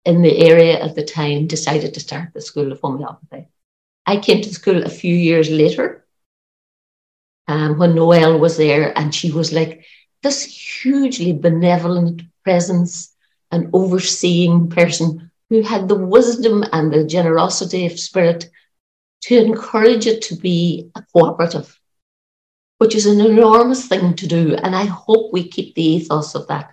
in 0.05 0.23
the 0.23 0.38
area 0.38 0.81
at 0.81 0.95
the 0.95 1.05
time 1.05 1.47
decided 1.47 1.95
to 1.95 2.00
start 2.00 2.33
the 2.33 2.41
School 2.41 2.71
of 2.71 2.81
Homeopathy. 2.81 3.49
I 4.07 4.19
came 4.19 4.41
to 4.43 4.55
school 4.55 4.85
a 4.85 4.88
few 4.88 5.15
years 5.15 5.50
later 5.50 6.07
um, 7.49 7.79
when 7.79 7.95
Noelle 7.95 8.38
was 8.38 8.57
there, 8.57 8.97
and 8.97 9.15
she 9.15 9.33
was 9.33 9.53
like 9.53 9.85
this 10.23 10.45
hugely 10.83 11.33
benevolent 11.33 12.23
presence 12.45 13.15
and 13.51 13.71
overseeing 13.73 14.69
person 14.69 15.31
who 15.49 15.63
had 15.63 15.89
the 15.89 15.95
wisdom 15.95 16.65
and 16.73 16.93
the 16.93 17.05
generosity 17.05 17.87
of 17.87 17.99
spirit 17.99 18.51
to 19.23 19.37
encourage 19.37 20.07
it 20.07 20.23
to 20.23 20.37
be 20.37 20.91
a 20.95 21.03
cooperative 21.13 21.79
which 22.79 22.95
is 22.95 23.07
an 23.07 23.21
enormous 23.21 23.87
thing 23.87 24.15
to 24.15 24.27
do. 24.27 24.55
And 24.55 24.75
I 24.75 24.85
hope 24.85 25.33
we 25.33 25.49
keep 25.49 25.75
the 25.75 25.83
ethos 25.83 26.35
of 26.35 26.47
that 26.47 26.71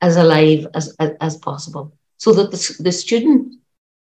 as 0.00 0.16
alive 0.16 0.66
as, 0.74 0.94
as, 0.98 1.12
as 1.20 1.36
possible 1.36 1.92
so 2.16 2.32
that 2.32 2.50
the, 2.50 2.76
the 2.80 2.92
student 2.92 3.54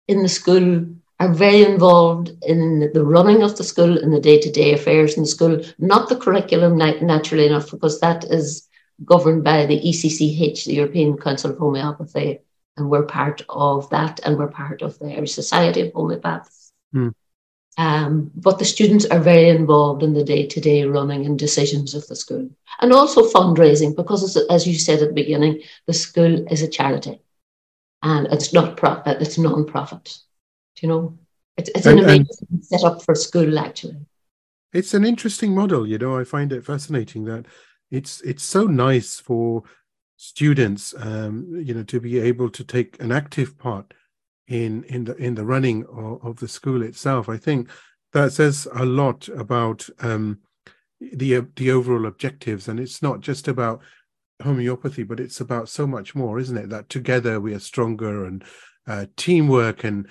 in 0.07 0.21
the 0.21 0.29
school 0.29 0.85
are 1.19 1.33
very 1.33 1.63
involved 1.63 2.31
in 2.43 2.91
the 2.93 3.03
running 3.03 3.41
of 3.41 3.57
the 3.57 3.63
school 3.63 3.97
and 3.97 4.13
the 4.13 4.19
day-to-day 4.19 4.73
affairs 4.73 5.15
in 5.15 5.23
the 5.23 5.27
school, 5.27 5.59
not 5.79 6.09
the 6.09 6.15
curriculum 6.15 6.77
naturally 6.77 7.47
enough, 7.47 7.71
because 7.71 7.99
that 7.99 8.23
is 8.25 8.67
governed 9.03 9.43
by 9.43 9.65
the 9.65 9.77
ECCH, 9.77 10.65
the 10.65 10.73
European 10.73 11.17
Council 11.17 11.51
of 11.51 11.57
Homeopathy, 11.57 12.39
and 12.75 12.89
we're 12.89 13.05
part 13.05 13.41
of 13.49 13.89
that, 13.89 14.19
and 14.23 14.37
we're 14.37 14.47
part 14.47 14.81
of 14.81 14.97
the 14.99 15.15
Irish 15.15 15.33
Society 15.33 15.81
of 15.81 15.93
Homeopaths. 15.93 16.71
Mm. 16.95 17.13
Um, 17.79 18.31
but 18.35 18.57
the 18.57 18.65
students 18.65 19.05
are 19.05 19.19
very 19.19 19.49
involved 19.49 20.01
in 20.01 20.13
the 20.13 20.23
day 20.23 20.47
to 20.47 20.59
day 20.59 20.83
running 20.83 21.25
and 21.25 21.37
decisions 21.37 21.93
of 21.93 22.07
the 22.07 22.15
school. 22.15 22.49
And 22.81 22.91
also 22.91 23.29
fundraising, 23.29 23.95
because 23.95 24.35
as 24.49 24.67
you 24.67 24.73
said 24.75 25.01
at 25.01 25.09
the 25.09 25.13
beginning, 25.13 25.61
the 25.85 25.93
school 25.93 26.47
is 26.51 26.63
a 26.63 26.67
charity 26.67 27.21
and 28.01 28.27
it's 28.27 28.53
not 28.53 28.77
profit, 28.77 29.21
it's 29.21 29.37
non 29.37 29.65
profit. 29.65 30.17
Do 30.75 30.87
You 30.87 30.87
know, 30.87 31.19
it's, 31.55 31.69
it's 31.75 31.85
an 31.85 31.99
amazing 31.99 32.47
set 32.61 32.83
up 32.83 33.03
for 33.03 33.15
school 33.15 33.59
actually. 33.59 33.97
It's 34.73 34.93
an 34.93 35.05
interesting 35.05 35.55
model, 35.55 35.87
you 35.87 35.97
know. 35.97 36.17
I 36.17 36.23
find 36.23 36.51
it 36.51 36.65
fascinating 36.65 37.25
that 37.25 37.45
it's 37.91 38.21
it's 38.21 38.43
so 38.43 38.65
nice 38.65 39.19
for 39.19 39.63
students, 40.17 40.93
um, 40.99 41.47
you 41.63 41.73
know, 41.73 41.83
to 41.83 41.99
be 41.99 42.19
able 42.19 42.49
to 42.49 42.63
take 42.63 43.01
an 43.01 43.11
active 43.11 43.57
part 43.57 43.93
in 44.47 44.83
in 44.85 45.03
the 45.05 45.15
in 45.15 45.35
the 45.35 45.45
running 45.45 45.85
of, 45.85 46.25
of 46.25 46.39
the 46.39 46.47
school 46.47 46.81
itself. 46.81 47.29
I 47.29 47.37
think 47.37 47.69
that 48.13 48.33
says 48.33 48.67
a 48.75 48.85
lot 48.85 49.27
about 49.29 49.87
um, 49.99 50.39
the 50.99 51.45
the 51.55 51.71
overall 51.71 52.05
objectives, 52.05 52.67
and 52.67 52.79
it's 52.79 53.01
not 53.01 53.21
just 53.21 53.47
about 53.47 53.81
homeopathy, 54.41 55.03
but 55.03 55.19
it's 55.19 55.39
about 55.39 55.69
so 55.69 55.87
much 55.87 56.15
more, 56.15 56.39
isn't 56.39 56.57
it? 56.57 56.69
That 56.69 56.89
together 56.89 57.39
we 57.39 57.53
are 57.53 57.59
stronger, 57.59 58.25
and 58.25 58.43
uh, 58.87 59.05
teamwork, 59.15 59.83
and 59.83 60.07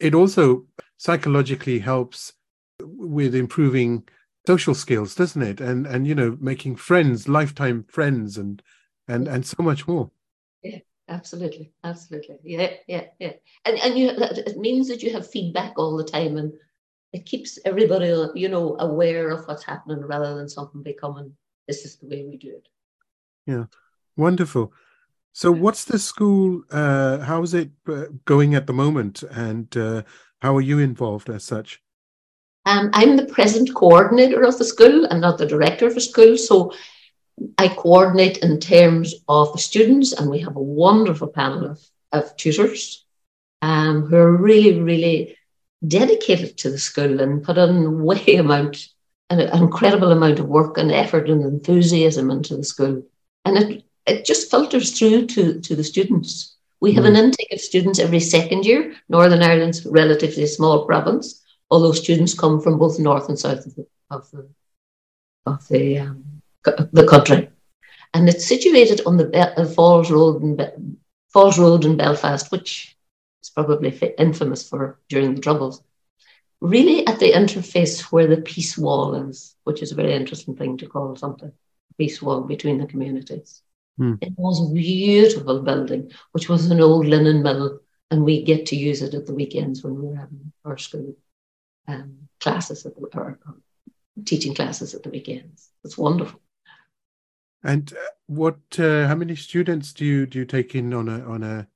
it 0.00 0.14
also 0.14 0.66
psychologically 0.96 1.78
helps 1.78 2.32
with 2.80 3.34
improving 3.34 4.04
social 4.46 4.74
skills, 4.74 5.14
doesn't 5.14 5.42
it? 5.42 5.60
And 5.60 5.86
and 5.86 6.06
you 6.06 6.14
know, 6.14 6.36
making 6.40 6.76
friends, 6.76 7.28
lifetime 7.28 7.84
friends, 7.88 8.36
and 8.36 8.62
and 9.08 9.28
and 9.28 9.46
so 9.46 9.62
much 9.62 9.86
more. 9.86 10.10
Yeah. 10.62 10.78
Absolutely, 11.08 11.72
absolutely. 11.84 12.36
Yeah, 12.44 12.70
yeah, 12.86 13.04
yeah. 13.18 13.32
And 13.64 13.76
and 13.80 13.98
you 13.98 14.10
it 14.10 14.56
means 14.56 14.88
that 14.88 15.02
you 15.02 15.12
have 15.12 15.28
feedback 15.28 15.74
all 15.76 15.96
the 15.96 16.04
time, 16.04 16.38
and 16.38 16.52
it 17.12 17.26
keeps 17.26 17.58
everybody 17.64 18.14
you 18.34 18.48
know 18.48 18.76
aware 18.78 19.28
of 19.30 19.46
what's 19.46 19.64
happening 19.64 20.00
rather 20.00 20.34
than 20.34 20.48
something 20.48 20.82
becoming 20.82 21.36
this 21.66 21.84
is 21.84 21.96
the 21.96 22.06
way 22.06 22.24
we 22.24 22.36
do 22.36 22.50
it. 22.50 22.68
Yeah, 23.46 23.64
wonderful. 24.16 24.72
So, 25.32 25.50
what's 25.50 25.84
the 25.84 25.98
school? 25.98 26.62
Uh, 26.70 27.18
how 27.18 27.42
is 27.42 27.52
it 27.52 27.70
uh, 27.88 28.04
going 28.24 28.54
at 28.54 28.66
the 28.66 28.72
moment, 28.72 29.22
and 29.24 29.76
uh, 29.76 30.02
how 30.40 30.56
are 30.56 30.62
you 30.62 30.78
involved 30.78 31.28
as 31.28 31.44
such? 31.44 31.82
Um, 32.64 32.90
I'm 32.92 33.16
the 33.16 33.26
present 33.26 33.74
coordinator 33.74 34.42
of 34.42 34.58
the 34.58 34.64
school 34.64 35.04
and 35.06 35.20
not 35.20 35.38
the 35.38 35.46
director 35.46 35.86
of 35.86 35.94
the 35.94 36.00
school. 36.00 36.36
So 36.36 36.72
I 37.58 37.68
coordinate 37.68 38.38
in 38.38 38.60
terms 38.60 39.14
of 39.28 39.52
the 39.52 39.58
students, 39.58 40.12
and 40.12 40.30
we 40.30 40.40
have 40.40 40.56
a 40.56 40.62
wonderful 40.62 41.28
panel 41.28 41.66
of, 41.66 41.80
of 42.12 42.36
tutors 42.36 43.04
um, 43.62 44.06
who 44.06 44.16
are 44.16 44.36
really, 44.36 44.80
really 44.80 45.36
dedicated 45.86 46.56
to 46.58 46.70
the 46.70 46.78
school 46.78 47.20
and 47.20 47.42
put 47.42 47.58
in 47.58 48.02
way 48.02 48.36
amount, 48.36 48.88
an, 49.30 49.40
incredible 49.40 50.12
amount 50.12 50.38
of 50.38 50.46
work 50.46 50.78
and 50.78 50.92
effort 50.92 51.28
and 51.28 51.42
enthusiasm 51.44 52.30
into 52.30 52.56
the 52.56 52.64
school. 52.64 53.02
And 53.44 53.58
it, 53.58 53.84
it 54.06 54.24
just 54.24 54.50
filters 54.50 54.96
through 54.96 55.26
to, 55.28 55.60
to 55.60 55.76
the 55.76 55.84
students. 55.84 56.56
We 56.80 56.92
have 56.92 57.04
mm. 57.04 57.08
an 57.08 57.16
intake 57.16 57.52
of 57.52 57.60
students 57.60 57.98
every 57.98 58.20
second 58.20 58.64
year. 58.64 58.94
Northern 59.08 59.42
Ireland's 59.42 59.86
relatively 59.86 60.46
small 60.46 60.84
province. 60.84 61.41
Although 61.72 61.92
students 61.92 62.34
come 62.34 62.60
from 62.60 62.78
both 62.78 62.98
north 62.98 63.28
and 63.30 63.38
south 63.38 63.64
of 63.64 63.74
the 63.74 63.86
of 64.10 64.30
the, 64.30 64.46
of 65.46 65.66
the, 65.68 65.98
um, 65.98 66.42
the 66.92 67.06
country. 67.08 67.48
And 68.12 68.28
it's 68.28 68.46
situated 68.46 69.00
on 69.06 69.16
the 69.16 69.24
Be- 69.24 69.38
uh, 69.38 69.64
Falls 69.64 70.10
Road 70.10 70.42
in 70.42 70.54
Be- 70.56 70.98
Falls 71.32 71.58
Road 71.58 71.86
in 71.86 71.96
Belfast, 71.96 72.52
which 72.52 72.94
is 73.42 73.48
probably 73.48 73.88
infamous 74.18 74.68
for 74.68 75.00
during 75.08 75.34
the 75.34 75.40
Troubles. 75.40 75.82
Really, 76.60 77.06
at 77.06 77.18
the 77.18 77.32
interface 77.32 78.02
where 78.12 78.26
the 78.26 78.42
peace 78.42 78.76
wall 78.76 79.14
is, 79.14 79.56
which 79.64 79.80
is 79.82 79.92
a 79.92 79.96
very 79.96 80.12
interesting 80.12 80.54
thing 80.54 80.76
to 80.76 80.86
call 80.86 81.16
something, 81.16 81.52
peace 81.96 82.20
wall 82.20 82.42
between 82.42 82.76
the 82.78 82.86
communities. 82.86 83.62
Hmm. 83.96 84.14
It 84.20 84.34
was 84.36 84.60
a 84.60 84.74
beautiful 84.74 85.62
building, 85.62 86.12
which 86.32 86.50
was 86.50 86.70
an 86.70 86.82
old 86.82 87.06
linen 87.06 87.42
mill, 87.42 87.80
and 88.10 88.24
we 88.24 88.44
get 88.44 88.66
to 88.66 88.76
use 88.76 89.00
it 89.00 89.14
at 89.14 89.24
the 89.26 89.34
weekends 89.34 89.82
when 89.82 89.94
we 89.94 90.08
were 90.08 90.16
having 90.16 90.52
our 90.66 90.76
school 90.76 91.16
um, 91.88 92.28
classes 92.40 92.86
at 92.86 92.94
the, 92.94 93.02
or, 93.14 93.38
or 93.46 93.56
teaching 94.24 94.54
classes 94.54 94.94
at 94.94 95.02
the 95.02 95.10
weekends. 95.10 95.70
It's 95.84 95.98
wonderful. 95.98 96.40
And 97.64 97.92
uh, 97.92 97.96
what? 98.26 98.58
Uh, 98.78 99.06
how 99.06 99.14
many 99.14 99.36
students 99.36 99.92
do 99.92 100.04
you 100.04 100.26
do 100.26 100.40
you 100.40 100.44
take 100.44 100.74
in 100.74 100.92
on 100.92 101.08
a 101.08 101.24
on 101.24 101.42
a 101.42 101.68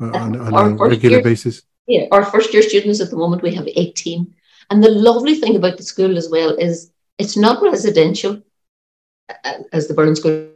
on, 0.00 0.36
on 0.36 0.54
Our 0.54 0.70
a 0.70 0.88
regular 0.88 1.16
year- 1.16 1.24
basis? 1.24 1.62
Yeah, 1.86 2.06
our 2.12 2.24
first 2.24 2.52
year 2.52 2.62
students 2.62 3.00
at 3.00 3.08
the 3.08 3.16
moment 3.16 3.42
we 3.42 3.54
have 3.54 3.66
18. 3.66 4.34
And 4.70 4.84
the 4.84 4.90
lovely 4.90 5.36
thing 5.36 5.56
about 5.56 5.78
the 5.78 5.82
school 5.82 6.18
as 6.18 6.28
well 6.28 6.50
is 6.50 6.92
it's 7.16 7.36
not 7.36 7.62
residential 7.62 8.42
uh, 9.44 9.52
as 9.72 9.88
the 9.88 9.94
Burren 9.94 10.14
School 10.14 10.50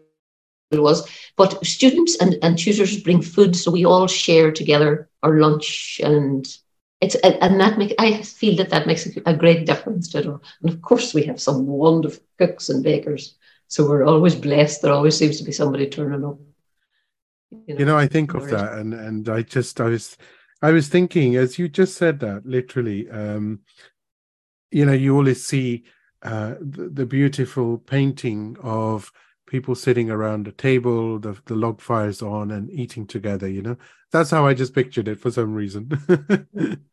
was, 0.72 1.08
but 1.36 1.64
students 1.64 2.18
and, 2.20 2.36
and 2.42 2.58
tutors 2.58 3.02
bring 3.02 3.22
food, 3.22 3.56
so 3.56 3.70
we 3.70 3.86
all 3.86 4.06
share 4.06 4.52
together 4.52 5.08
our 5.22 5.40
lunch 5.40 6.00
and 6.04 6.46
it's 7.02 7.16
and 7.16 7.60
that 7.60 7.78
make 7.78 7.94
I 7.98 8.22
feel 8.22 8.56
that 8.56 8.70
that 8.70 8.86
makes 8.86 9.06
a 9.06 9.36
great 9.36 9.66
difference 9.66 10.08
to 10.08 10.18
it 10.18 10.26
all. 10.26 10.42
And 10.62 10.72
of 10.72 10.80
course, 10.80 11.12
we 11.12 11.24
have 11.24 11.40
some 11.40 11.66
wonderful 11.66 12.22
cooks 12.38 12.68
and 12.68 12.82
bakers, 12.82 13.34
so 13.66 13.86
we're 13.86 14.06
always 14.06 14.36
blessed. 14.36 14.82
There 14.82 14.92
always 14.92 15.16
seems 15.18 15.38
to 15.38 15.44
be 15.44 15.52
somebody 15.52 15.88
turning 15.88 16.24
up. 16.24 16.38
You 17.66 17.84
know, 17.84 17.98
I 17.98 18.06
think 18.06 18.34
of 18.34 18.48
that, 18.50 18.74
and 18.74 18.94
and 18.94 19.28
I 19.28 19.42
just 19.42 19.80
I 19.80 19.88
was 19.88 20.16
I 20.62 20.70
was 20.70 20.88
thinking 20.88 21.34
as 21.36 21.58
you 21.58 21.68
just 21.68 21.98
said 21.98 22.20
that 22.20 22.46
literally. 22.46 23.10
Um, 23.10 23.60
you 24.70 24.86
know, 24.86 24.92
you 24.92 25.14
always 25.14 25.44
see 25.44 25.84
uh, 26.22 26.54
the, 26.60 26.88
the 26.88 27.04
beautiful 27.04 27.78
painting 27.78 28.56
of 28.62 29.12
people 29.52 29.74
sitting 29.74 30.10
around 30.10 30.48
a 30.48 30.52
table, 30.52 31.18
the 31.20 31.36
the 31.44 31.54
log 31.54 31.80
fires 31.80 32.22
on, 32.22 32.50
and 32.50 32.70
eating 32.72 33.06
together. 33.06 33.46
You 33.48 33.62
know, 33.62 33.76
that's 34.10 34.30
how 34.30 34.46
I 34.46 34.54
just 34.54 34.74
pictured 34.74 35.06
it 35.08 35.20
for 35.20 35.30
some 35.30 35.54
reason. 35.54 35.90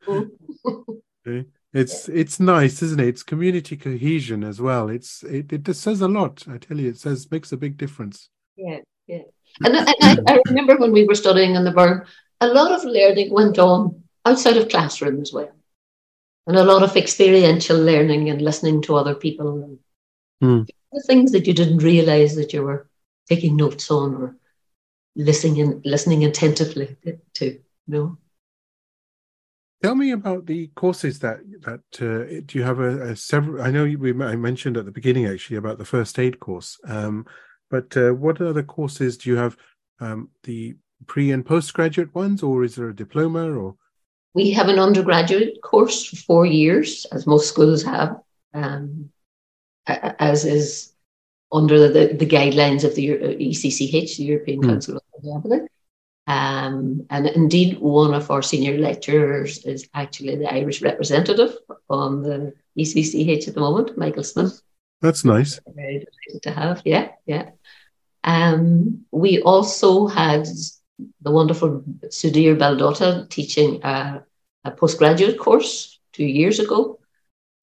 Okay. 1.28 1.46
It's 1.74 2.10
it's 2.10 2.40
nice, 2.40 2.82
isn't 2.82 3.00
it? 3.00 3.08
It's 3.10 3.24
community 3.24 3.78
cohesion 3.78 4.44
as 4.44 4.60
well. 4.60 4.90
It's 4.90 5.24
it, 5.24 5.52
it 5.54 5.64
just 5.64 5.82
says 5.82 6.02
a 6.02 6.08
lot. 6.08 6.46
I 6.48 6.58
tell 6.58 6.80
you, 6.80 6.90
it 6.90 6.98
says 6.98 7.30
makes 7.30 7.52
a 7.52 7.58
big 7.58 7.78
difference. 7.78 8.30
Yeah, 8.56 8.80
yeah. 9.06 9.24
And, 9.64 9.78
I- 9.78 9.94
and 10.02 10.20
I, 10.28 10.34
I 10.36 10.42
remember 10.48 10.78
when 10.78 10.92
we 10.92 11.06
were 11.06 11.16
studying 11.16 11.56
in 11.56 11.64
the 11.66 11.72
Burren, 11.72 12.02
a 12.42 12.48
lot 12.48 12.72
of 12.72 12.84
learning 12.86 13.32
went 13.32 13.60
on 13.60 14.02
outside 14.26 14.58
of 14.58 14.70
classroom 14.70 15.22
as 15.22 15.32
well. 15.34 15.52
And 16.48 16.58
a 16.58 16.64
lot 16.64 16.82
of 16.84 16.96
experiential 16.98 17.78
learning 17.78 18.30
and 18.30 18.42
listening 18.42 18.82
to 18.84 18.96
other 18.96 19.16
people 19.16 19.64
and 19.64 19.78
Hmm. 20.42 20.62
The 20.92 21.02
things 21.02 21.32
that 21.32 21.48
you 21.48 21.54
didn't 21.54 21.80
realize 21.80 22.36
that 22.36 22.54
you 22.54 22.64
were 22.64 22.90
taking 23.28 23.56
notes 23.56 23.92
on 23.92 24.16
or 24.16 24.36
listening 25.16 25.82
listening 25.86 26.26
attentively 26.26 26.96
to, 27.34 27.46
you 27.46 27.62
know. 27.88 28.18
Tell 29.82 29.96
me 29.96 30.12
about 30.12 30.46
the 30.46 30.68
courses 30.76 31.20
that 31.20 31.40
that 31.62 31.82
uh, 32.02 32.42
do 32.46 32.58
you 32.58 32.64
have 32.64 32.80
a, 32.80 33.12
a 33.12 33.16
several? 33.16 33.62
I 33.62 33.72
know 33.72 33.84
we 33.98 34.12
I 34.24 34.36
mentioned 34.36 34.78
at 34.78 34.86
the 34.86 34.92
beginning 34.92 35.26
actually 35.26 35.58
about 35.58 35.78
the 35.78 35.86
first 35.86 36.20
aid 36.20 36.40
course, 36.40 36.80
um, 36.86 37.26
but 37.70 37.96
uh, 37.96 38.12
what 38.12 38.42
other 38.42 38.64
courses 38.64 39.18
do 39.18 39.30
you 39.30 39.38
have? 39.38 39.56
Um, 40.02 40.30
the 40.44 40.76
pre 41.08 41.32
and 41.32 41.46
postgraduate 41.46 42.14
ones, 42.16 42.44
or 42.44 42.64
is 42.64 42.76
there 42.76 42.90
a 42.90 42.96
diploma? 42.96 43.52
Or 43.52 43.76
We 44.34 44.52
have 44.52 44.68
an 44.70 44.80
undergraduate 44.80 45.62
course 45.62 46.06
for 46.06 46.16
four 46.16 46.46
years, 46.46 47.06
as 47.12 47.28
most 47.28 47.48
schools 47.48 47.84
have, 47.84 48.18
um, 48.54 49.10
as 50.20 50.46
is 50.46 50.94
under 51.52 51.88
the, 51.88 52.14
the 52.14 52.26
guidelines 52.26 52.84
of 52.84 52.96
the 52.96 53.12
uh, 53.12 53.36
ECCH, 53.40 54.18
the 54.18 54.24
European 54.24 54.62
Hmm. 54.62 54.70
Council 54.70 54.98
of 54.98 55.04
Homeopathy. 55.14 55.68
Um, 56.28 57.06
and 57.10 57.26
indeed, 57.28 57.80
one 57.80 58.14
of 58.14 58.30
our 58.30 58.44
senior 58.44 58.78
lecturers 58.78 59.66
is 59.66 59.90
actually 59.96 60.36
the 60.36 60.54
Irish 60.54 60.82
representative 60.84 61.58
on 61.90 62.22
the 62.22 62.54
ECCH 62.78 63.48
at 63.48 63.56
the 63.56 63.60
moment, 63.60 63.98
Michael 63.98 64.24
Smith. 64.24 64.62
that's 65.02 65.26
nice. 65.26 65.60
Very 65.76 66.06
delighted 66.06 66.44
to 66.44 66.52
have, 66.52 66.82
yeah, 66.86 67.10
yeah. 67.26 67.50
Um, 68.24 69.06
we 69.12 69.42
also 69.42 70.08
had 70.08 70.46
the 71.22 71.32
wonderful 71.32 71.84
Sudhir 72.08 72.58
Baldota 72.58 73.28
teaching 73.30 73.82
a, 73.84 74.24
a 74.66 74.72
postgraduate 74.72 75.40
course 75.40 76.00
two 76.14 76.26
years 76.26 76.60
ago. 76.60 77.00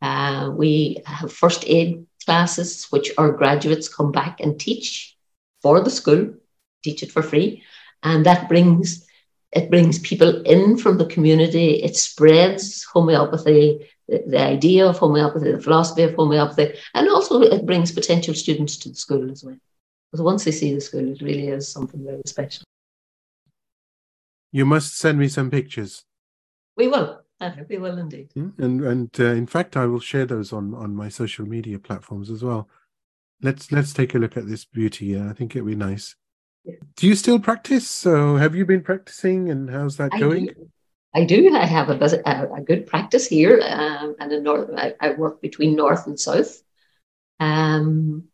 Uh, 0.03 0.51
we 0.57 1.03
have 1.07 1.33
first 1.33 1.65
aid 1.67 2.06
classes, 2.27 2.87
which 2.91 3.11
our 3.17 3.31
graduates 3.33 3.89
come 3.89 4.13
back 4.13 4.41
and 4.41 4.61
teach 4.61 5.17
for 5.63 5.81
the 5.81 5.91
school, 5.91 6.35
teach 6.83 7.03
it 7.03 7.13
for 7.13 7.23
free, 7.23 7.63
and 8.03 8.27
that 8.27 8.49
brings 8.49 9.07
it 9.53 9.71
brings 9.71 9.99
people 10.01 10.43
in 10.43 10.77
from 10.77 10.99
the 10.99 11.07
community. 11.07 11.83
It 11.83 11.97
spreads 11.97 12.85
homeopathy, 12.85 13.89
the, 14.09 14.23
the 14.27 14.41
idea 14.41 14.87
of 14.87 14.99
homeopathy, 14.99 15.53
the 15.53 15.61
philosophy 15.61 16.03
of 16.03 16.15
homeopathy, 16.15 16.75
and 16.95 17.09
also 17.09 17.41
it 17.41 17.65
brings 17.65 17.93
potential 17.93 18.35
students 18.35 18.77
to 18.79 18.91
the 18.91 18.97
school 18.97 19.31
as 19.31 19.45
well. 19.45 19.57
Because 20.11 20.23
once 20.23 20.45
they 20.45 20.51
see 20.51 20.75
the 20.75 20.81
school, 20.81 21.09
it 21.11 21.23
really 21.23 21.49
is 21.49 21.69
something 21.69 22.05
very 22.05 22.23
special. 22.27 22.65
You 24.53 24.67
must 24.67 24.97
send 24.99 25.19
me 25.19 25.29
some 25.29 25.51
pictures, 25.51 26.05
We 26.77 26.89
will. 26.89 27.26
Uh, 27.41 27.51
we 27.69 27.79
will 27.79 27.99
indeed. 27.99 28.31
And 28.35 28.81
and 28.81 29.11
uh, 29.21 29.25
in 29.25 29.47
fact, 29.47 29.77
I 29.77 29.87
will 29.87 30.01
share 30.01 30.25
those 30.25 30.53
on 30.53 30.75
on 30.75 30.95
my 30.95 31.09
social 31.09 31.47
media 31.47 31.79
platforms 31.79 32.31
as 32.31 32.43
well. 32.43 32.69
Let's 33.43 33.71
let's 33.71 33.93
take 33.93 34.15
a 34.15 34.19
look 34.19 34.37
at 34.37 34.49
this 34.49 34.65
beauty. 34.65 35.07
Yeah, 35.07 35.29
I 35.29 35.35
think 35.35 35.55
it'd 35.55 35.67
be 35.67 35.75
nice. 35.75 36.17
Yeah. 36.65 36.77
Do 36.97 37.07
you 37.07 37.15
still 37.15 37.39
practice? 37.39 37.89
So, 37.89 38.37
have 38.37 38.55
you 38.55 38.65
been 38.65 38.83
practicing, 38.83 39.51
and 39.51 39.69
how's 39.69 39.99
that 39.99 40.15
I 40.15 40.19
going? 40.19 40.47
do. 40.47 40.71
I 41.15 41.25
do. 41.25 41.55
I 41.55 41.65
have 41.65 41.89
a, 41.89 42.23
a, 42.27 42.55
a 42.57 42.61
good 42.61 42.87
practice 42.87 43.27
here, 43.27 43.61
um, 43.63 44.17
and 44.19 44.33
in 44.33 44.43
north, 44.43 44.71
I, 44.77 44.95
I 45.01 45.11
work 45.13 45.41
between 45.41 45.77
north 45.77 46.07
and 46.07 46.19
south. 46.19 46.63
Um, 47.41 48.25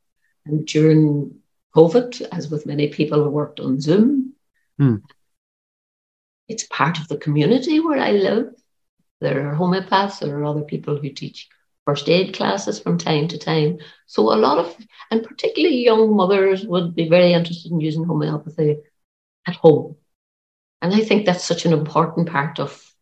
and 0.47 0.67
during 0.67 1.37
COVID, 1.75 2.23
as 2.33 2.51
with 2.51 2.67
many 2.67 2.89
people, 2.89 3.25
I 3.25 3.29
worked 3.29 3.61
on 3.61 3.81
Zoom. 3.81 4.35
Hmm. 4.79 4.97
It's 6.49 6.67
part 6.67 6.99
of 6.99 7.09
the 7.09 7.17
community 7.17 7.81
where 7.81 7.99
I 7.99 8.13
live. 8.13 8.53
There 9.23 9.49
are 9.49 9.55
homeopaths. 9.55 10.19
There 10.19 10.37
are 10.37 10.45
other 10.45 10.63
people 10.63 10.99
who 10.99 11.09
teach 11.11 11.49
first 11.87 12.09
aid 12.09 12.35
classes 12.35 12.81
from 12.81 12.99
time 12.99 13.29
to 13.29 13.39
time. 13.39 13.79
So 14.07 14.23
a 14.33 14.37
lot 14.37 14.59
of, 14.59 14.77
and 15.11 15.25
particularly 15.25 15.85
young 15.85 16.15
mothers, 16.15 16.67
would 16.67 16.95
be 16.95 17.09
very 17.09 17.33
interested 17.33 17.73
in 17.73 17.81
using 17.81 18.05
homeopathy 18.05 18.79
at 19.47 19.57
home. 19.57 19.97
And 20.81 20.95
I 20.95 21.01
think 21.01 21.25
that's 21.25 21.45
such 21.45 21.65
an 21.65 21.73
important 21.73 22.29
part 22.29 22.59
of 22.59 22.93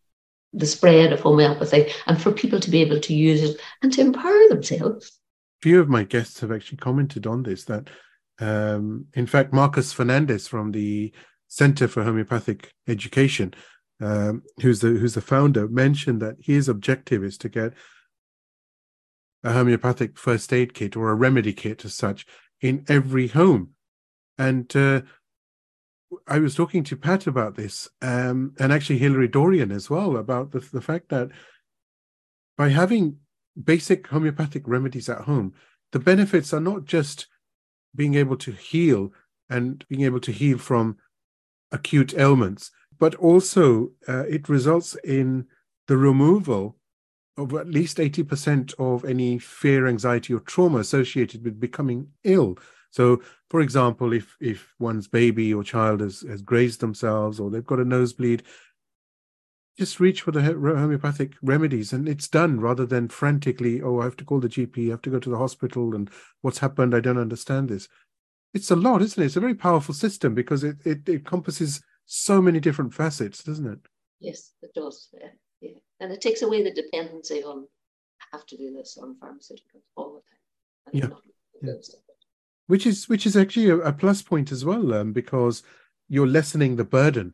the 0.52 0.66
spread 0.66 1.12
of 1.12 1.20
homeopathy 1.20 1.92
and 2.06 2.20
for 2.20 2.32
people 2.32 2.60
to 2.60 2.70
be 2.70 2.82
able 2.82 3.00
to 3.00 3.14
use 3.14 3.42
it 3.42 3.60
and 3.82 3.92
to 3.92 4.00
empower 4.00 4.48
themselves. 4.48 5.08
A 5.60 5.62
few 5.62 5.80
of 5.80 5.88
my 5.88 6.04
guests 6.04 6.40
have 6.40 6.52
actually 6.52 6.78
commented 6.78 7.26
on 7.26 7.42
this 7.42 7.64
that 7.64 7.88
um, 8.40 9.06
in 9.14 9.26
fact 9.26 9.52
marcus 9.52 9.92
fernandez 9.92 10.48
from 10.48 10.72
the 10.72 11.12
center 11.46 11.86
for 11.86 12.02
homeopathic 12.02 12.72
education 12.88 13.54
um, 14.00 14.42
who's 14.60 14.80
the 14.80 14.88
who's 14.88 15.14
the 15.14 15.20
founder 15.20 15.68
mentioned 15.68 16.20
that 16.22 16.36
his 16.40 16.68
objective 16.68 17.22
is 17.22 17.36
to 17.38 17.48
get 17.48 17.74
a 19.44 19.52
homeopathic 19.52 20.18
first 20.18 20.52
aid 20.52 20.74
kit 20.74 20.96
or 20.96 21.10
a 21.10 21.14
remedy 21.14 21.52
kit 21.52 21.84
as 21.84 21.94
such 21.94 22.26
in 22.60 22.84
every 22.88 23.28
home. 23.28 23.70
And 24.38 24.74
uh, 24.76 25.02
I 26.26 26.38
was 26.38 26.54
talking 26.54 26.84
to 26.84 26.96
Pat 26.96 27.26
about 27.26 27.56
this, 27.56 27.88
um, 28.02 28.54
and 28.58 28.72
actually 28.72 28.98
Hilary 28.98 29.28
Dorian 29.28 29.70
as 29.70 29.88
well, 29.88 30.16
about 30.16 30.52
the, 30.52 30.60
the 30.60 30.80
fact 30.80 31.08
that 31.10 31.30
by 32.56 32.68
having 32.68 33.16
basic 33.62 34.06
homeopathic 34.08 34.66
remedies 34.66 35.08
at 35.08 35.22
home, 35.22 35.54
the 35.92 35.98
benefits 35.98 36.52
are 36.52 36.60
not 36.60 36.84
just 36.84 37.26
being 37.94 38.14
able 38.14 38.36
to 38.36 38.52
heal 38.52 39.12
and 39.48 39.84
being 39.88 40.02
able 40.02 40.20
to 40.20 40.32
heal 40.32 40.58
from 40.58 40.96
acute 41.72 42.14
ailments, 42.16 42.70
but 43.00 43.16
also 43.16 43.90
uh, 44.06 44.24
it 44.28 44.48
results 44.48 44.94
in 45.02 45.46
the 45.88 45.96
removal 45.96 46.76
of 47.36 47.54
at 47.54 47.68
least 47.68 47.96
80% 47.96 48.74
of 48.78 49.04
any 49.04 49.38
fear, 49.38 49.86
anxiety, 49.86 50.34
or 50.34 50.40
trauma 50.40 50.78
associated 50.78 51.42
with 51.42 51.58
becoming 51.58 52.08
ill. 52.22 52.58
So, 52.90 53.22
for 53.48 53.60
example, 53.60 54.12
if 54.12 54.36
if 54.40 54.74
one's 54.78 55.08
baby 55.08 55.54
or 55.54 55.64
child 55.64 56.00
has, 56.00 56.20
has 56.28 56.42
grazed 56.42 56.80
themselves 56.80 57.40
or 57.40 57.50
they've 57.50 57.64
got 57.64 57.80
a 57.80 57.84
nosebleed, 57.84 58.42
just 59.78 59.98
reach 59.98 60.20
for 60.20 60.32
the 60.32 60.42
homeopathic 60.42 61.32
remedies 61.40 61.92
and 61.92 62.06
it's 62.06 62.28
done 62.28 62.60
rather 62.60 62.84
than 62.84 63.08
frantically 63.08 63.80
oh 63.80 64.00
i 64.00 64.04
have 64.04 64.16
to 64.16 64.26
call 64.26 64.38
the 64.38 64.48
gp 64.48 64.88
i 64.88 64.90
have 64.90 65.00
to 65.00 65.08
go 65.08 65.18
to 65.18 65.30
the 65.30 65.38
hospital 65.38 65.94
and 65.94 66.10
what's 66.42 66.58
happened? 66.58 66.94
I 66.94 67.00
don't 67.00 67.16
understand 67.16 67.70
this. 67.70 67.88
It's 68.52 68.70
a 68.70 68.76
lot 68.76 69.00
isn't 69.00 69.22
it? 69.22 69.26
It's 69.26 69.36
a 69.36 69.40
very 69.40 69.54
powerful 69.54 69.94
system 69.94 70.34
because 70.34 70.64
it, 70.64 70.76
it, 70.84 71.08
it 71.08 71.14
encompasses 71.14 71.82
so 72.12 72.42
many 72.42 72.58
different 72.58 72.92
facets 72.92 73.44
doesn't 73.44 73.68
it 73.68 73.78
yes 74.18 74.52
it 74.62 74.74
does 74.74 75.10
yeah, 75.12 75.28
yeah. 75.60 75.78
and 76.00 76.10
it 76.10 76.20
takes 76.20 76.42
away 76.42 76.60
the 76.60 76.72
dependency 76.72 77.44
on 77.44 77.68
have 78.32 78.44
to 78.46 78.56
do 78.56 78.72
this 78.72 78.98
on 79.00 79.14
pharmaceuticals 79.22 79.84
all 79.96 80.14
the 80.14 80.20
time 80.98 81.12
yeah. 81.12 81.68
yeah. 81.68 81.74
which 82.66 82.84
is 82.84 83.08
which 83.08 83.26
is 83.26 83.36
actually 83.36 83.68
a, 83.68 83.76
a 83.76 83.92
plus 83.92 84.22
point 84.22 84.50
as 84.50 84.64
well 84.64 84.92
um, 84.92 85.12
because 85.12 85.62
you're 86.08 86.26
lessening 86.26 86.74
the 86.74 86.84
burden 86.84 87.32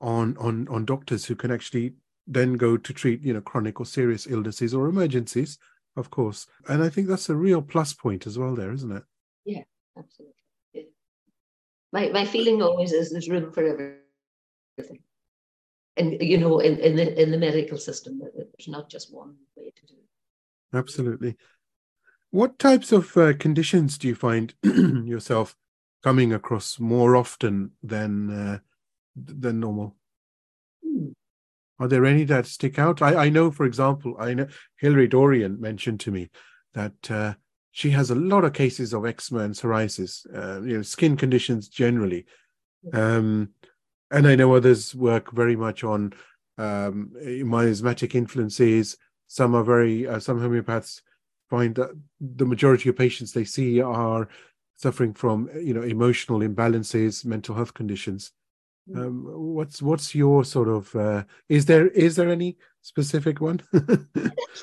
on 0.00 0.34
on 0.38 0.66
on 0.68 0.86
doctors 0.86 1.26
who 1.26 1.34
can 1.34 1.50
actually 1.50 1.92
then 2.26 2.54
go 2.54 2.78
to 2.78 2.94
treat 2.94 3.22
you 3.22 3.34
know 3.34 3.42
chronic 3.42 3.80
or 3.80 3.84
serious 3.84 4.26
illnesses 4.26 4.72
or 4.72 4.88
emergencies 4.88 5.58
of 5.94 6.08
course 6.08 6.46
and 6.68 6.82
i 6.82 6.88
think 6.88 7.06
that's 7.06 7.28
a 7.28 7.36
real 7.36 7.60
plus 7.60 7.92
point 7.92 8.26
as 8.26 8.38
well 8.38 8.54
there 8.54 8.72
isn't 8.72 8.92
it 8.92 9.02
yeah 9.44 9.62
absolutely 9.98 10.34
yeah. 10.72 10.82
my 11.92 12.08
my 12.08 12.24
feeling 12.24 12.62
always 12.62 12.92
is 12.92 13.12
there's 13.12 13.28
room 13.28 13.52
for 13.52 13.96
everything 14.78 15.00
and 15.96 16.20
you 16.20 16.38
know 16.38 16.58
in, 16.58 16.78
in 16.78 16.96
the 16.96 17.22
in 17.22 17.30
the 17.30 17.38
medical 17.38 17.78
system 17.78 18.20
there's 18.20 18.68
not 18.68 18.88
just 18.88 19.12
one 19.12 19.34
way 19.56 19.72
to 19.74 19.86
do 19.86 19.94
it 19.94 20.76
absolutely 20.76 21.36
what 22.30 22.58
types 22.58 22.92
of 22.92 23.16
uh, 23.16 23.32
conditions 23.34 23.96
do 23.96 24.08
you 24.08 24.14
find 24.14 24.52
yourself 24.62 25.56
coming 26.02 26.32
across 26.32 26.78
more 26.78 27.16
often 27.16 27.72
than 27.82 28.30
uh, 28.30 28.58
than 29.16 29.60
normal? 29.60 29.96
Hmm. 30.84 31.08
Are 31.78 31.88
there 31.88 32.04
any 32.04 32.24
that 32.24 32.46
stick 32.46 32.78
out? 32.78 33.02
I, 33.02 33.26
I 33.26 33.28
know, 33.28 33.50
for 33.50 33.66
example, 33.66 34.16
I 34.18 34.34
know 34.34 34.46
Hilary 34.78 35.08
Dorian 35.08 35.60
mentioned 35.60 36.00
to 36.00 36.10
me 36.10 36.30
that 36.74 37.10
uh, 37.10 37.34
she 37.70 37.90
has 37.90 38.10
a 38.10 38.14
lot 38.14 38.44
of 38.44 38.52
cases 38.52 38.92
of 38.92 39.04
eczema 39.04 39.40
and 39.40 39.54
psoriasis, 39.54 40.26
uh, 40.34 40.62
you 40.62 40.76
know, 40.76 40.82
skin 40.82 41.16
conditions 41.16 41.68
generally. 41.68 42.26
Um, 42.92 43.50
and 44.10 44.26
I 44.26 44.34
know 44.34 44.54
others 44.54 44.94
work 44.94 45.32
very 45.32 45.56
much 45.56 45.84
on 45.84 46.12
um, 46.58 47.12
miasmatic 47.44 48.14
influences. 48.14 48.96
Some 49.26 49.54
are 49.54 49.64
very, 49.64 50.06
uh, 50.06 50.20
some 50.20 50.40
homeopaths 50.40 51.02
find 51.50 51.74
that 51.76 51.90
the 52.20 52.46
majority 52.46 52.88
of 52.88 52.96
patients 52.96 53.32
they 53.32 53.44
see 53.44 53.80
are 53.80 54.28
suffering 54.76 55.14
from, 55.14 55.48
you 55.60 55.74
know, 55.74 55.82
emotional 55.82 56.40
imbalances, 56.40 57.24
mental 57.24 57.54
health 57.54 57.74
conditions. 57.74 58.32
Mm. 58.88 59.06
Um, 59.06 59.24
what's 59.54 59.82
what's 59.82 60.14
your 60.14 60.44
sort 60.44 60.68
of 60.68 60.94
uh, 60.94 61.24
is 61.48 61.66
there 61.66 61.88
is 61.88 62.14
there 62.14 62.30
any 62.30 62.56
specific 62.82 63.40
one? 63.40 63.60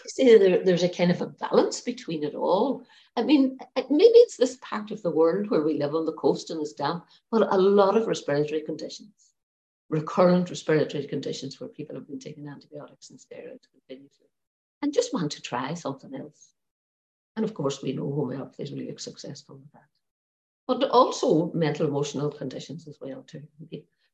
say 0.06 0.38
there, 0.38 0.64
there's 0.64 0.84
a 0.84 0.90
kind 0.90 1.12
of 1.12 1.22
a 1.22 1.28
balance 1.28 1.82
between 1.82 2.24
it 2.24 2.36
all. 2.36 2.86
I 3.18 3.24
mean, 3.24 3.58
maybe 3.76 4.18
it's 4.26 4.38
this 4.38 4.58
part 4.62 4.92
of 4.92 5.04
the 5.04 5.12
world 5.12 5.50
where 5.50 5.62
we 5.62 5.78
live 5.78 5.94
on 5.94 6.06
the 6.06 6.14
coast 6.14 6.50
and 6.50 6.62
it's 6.62 6.74
damp, 6.74 7.06
but 7.32 7.54
a 7.54 7.58
lot 7.58 7.98
of 7.98 8.08
respiratory 8.08 8.62
conditions, 8.62 9.33
recurrent 9.90 10.50
respiratory 10.50 11.06
conditions 11.08 11.60
where 11.60 11.70
people 11.70 11.96
have 11.96 12.08
been 12.08 12.20
taking 12.20 12.48
antibiotics 12.48 13.10
and 13.10 13.20
steroids 13.20 13.70
continuously 13.72 14.28
and 14.82 14.94
just 14.94 15.14
want 15.14 15.32
to 15.32 15.42
try 15.42 15.74
something 15.74 16.14
else. 16.16 16.54
And 17.36 17.46
of 17.46 17.54
course, 17.54 17.82
we 17.82 17.94
know 17.94 18.12
homeopathy 18.12 18.64
is 18.64 18.72
really 18.72 18.96
successful 18.98 19.58
with 19.58 19.72
that. 19.74 19.88
But 20.68 20.90
also 20.90 21.52
mental 21.54 21.88
emotional 21.88 22.32
conditions 22.32 22.88
as 22.88 22.98
well 23.02 23.24
too 23.24 23.44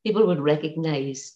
people 0.04 0.26
would 0.26 0.40
recognize 0.40 1.36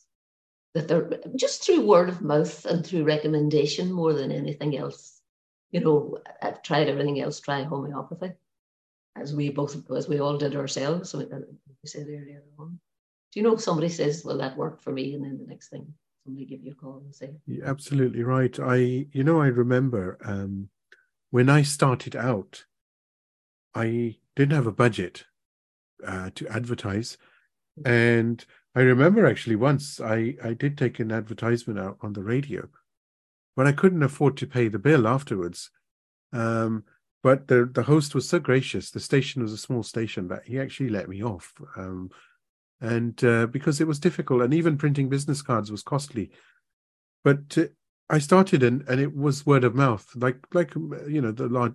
that 0.73 0.87
they're 0.87 1.09
just 1.35 1.63
through 1.63 1.85
word 1.85 2.09
of 2.09 2.21
mouth 2.21 2.65
and 2.65 2.85
through 2.85 3.03
recommendation 3.03 3.91
more 3.91 4.13
than 4.13 4.31
anything 4.31 4.77
else. 4.77 5.21
You 5.71 5.81
know, 5.81 6.17
I've 6.41 6.61
tried 6.63 6.87
everything 6.87 7.21
else, 7.21 7.39
try 7.39 7.63
homeopathy, 7.63 8.31
as 9.15 9.35
we 9.35 9.49
both, 9.49 9.89
as 9.91 10.07
we 10.07 10.19
all 10.19 10.37
did 10.37 10.55
ourselves. 10.55 11.13
We 11.13 11.25
said 11.85 12.07
earlier 12.07 12.43
on. 12.57 12.79
Do 13.33 13.39
you 13.39 13.43
know 13.43 13.57
somebody 13.57 13.89
says, 13.89 14.23
"Well, 14.23 14.37
that 14.37 14.55
worked 14.55 14.83
for 14.83 14.91
me," 14.91 15.15
and 15.15 15.23
then 15.23 15.39
the 15.39 15.47
next 15.47 15.69
thing 15.69 15.93
somebody 16.23 16.45
give 16.45 16.63
you 16.63 16.71
a 16.71 16.75
call 16.75 17.01
and 17.03 17.13
say, 17.13 17.31
You're 17.45 17.67
absolutely 17.67 18.23
right. 18.23 18.57
I, 18.59 19.07
you 19.11 19.23
know, 19.23 19.41
I 19.41 19.47
remember 19.47 20.17
um, 20.23 20.69
when 21.31 21.49
I 21.49 21.63
started 21.63 22.15
out, 22.15 22.65
I 23.75 24.17
didn't 24.35 24.55
have 24.55 24.67
a 24.67 24.71
budget 24.71 25.25
uh, 26.05 26.29
to 26.35 26.47
advertise. 26.47 27.17
And 27.85 28.43
I 28.75 28.81
remember 28.81 29.25
actually 29.25 29.55
once 29.55 29.99
I, 29.99 30.35
I 30.43 30.53
did 30.53 30.77
take 30.77 30.99
an 30.99 31.11
advertisement 31.11 31.79
out 31.79 31.97
on 32.01 32.13
the 32.13 32.23
radio, 32.23 32.69
but 33.55 33.67
I 33.67 33.71
couldn't 33.71 34.03
afford 34.03 34.37
to 34.37 34.47
pay 34.47 34.67
the 34.67 34.79
bill 34.79 35.07
afterwards. 35.07 35.71
Um, 36.31 36.83
but 37.23 37.47
the 37.47 37.69
the 37.71 37.83
host 37.83 38.13
was 38.13 38.27
so 38.27 38.37
gracious. 38.37 38.91
The 38.91 38.99
station 38.99 39.41
was 39.41 39.53
a 39.53 39.57
small 39.57 39.81
station 39.81 40.27
that 40.27 40.45
he 40.45 40.59
actually 40.59 40.89
let 40.89 41.07
me 41.07 41.23
off. 41.23 41.53
Um, 41.77 42.09
and 42.83 43.23
uh, 43.23 43.47
because 43.47 43.79
it 43.79 43.87
was 43.87 43.97
difficult, 43.97 44.41
and 44.41 44.53
even 44.53 44.77
printing 44.77 45.07
business 45.09 45.41
cards 45.41 45.71
was 45.71 45.81
costly. 45.81 46.29
But 47.23 47.57
uh, 47.57 47.65
I 48.09 48.19
started, 48.19 48.61
and 48.61 48.83
and 48.89 48.99
it 48.99 49.15
was 49.15 49.45
word 49.45 49.63
of 49.63 49.73
mouth, 49.73 50.05
like 50.15 50.37
like 50.53 50.75
you 50.75 51.21
know 51.21 51.31
the 51.31 51.47
large, 51.47 51.73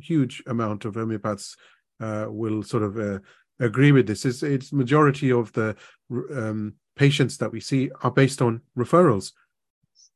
huge 0.00 0.42
amount 0.46 0.84
of 0.84 0.94
homeopaths 0.94 1.56
uh, 2.00 2.26
will 2.28 2.62
sort 2.62 2.82
of 2.82 2.98
uh, 2.98 3.18
agree 3.60 3.92
with 3.92 4.06
this. 4.06 4.26
Is 4.26 4.42
it's 4.42 4.74
majority 4.74 5.32
of 5.32 5.52
the 5.54 5.74
um, 6.36 6.74
patients 6.96 7.38
that 7.38 7.50
we 7.50 7.60
see 7.60 7.90
are 8.02 8.10
based 8.10 8.42
on 8.42 8.60
referrals, 8.76 9.32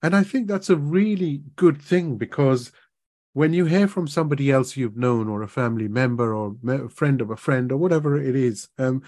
and 0.02 0.14
I 0.14 0.22
think 0.22 0.48
that's 0.48 0.68
a 0.68 0.76
really 0.76 1.42
good 1.56 1.80
thing 1.80 2.18
because 2.18 2.72
when 3.32 3.54
you 3.54 3.64
hear 3.64 3.88
from 3.88 4.06
somebody 4.06 4.52
else 4.52 4.76
you've 4.76 4.98
known 4.98 5.28
or 5.28 5.42
a 5.42 5.48
family 5.48 5.88
member 5.88 6.34
or 6.34 6.54
a 6.68 6.88
friend 6.88 7.20
of 7.20 7.30
a 7.30 7.36
friend 7.36 7.72
or 7.72 7.78
whatever 7.78 8.16
it 8.16 8.36
is 8.36 8.68
um, 8.78 9.02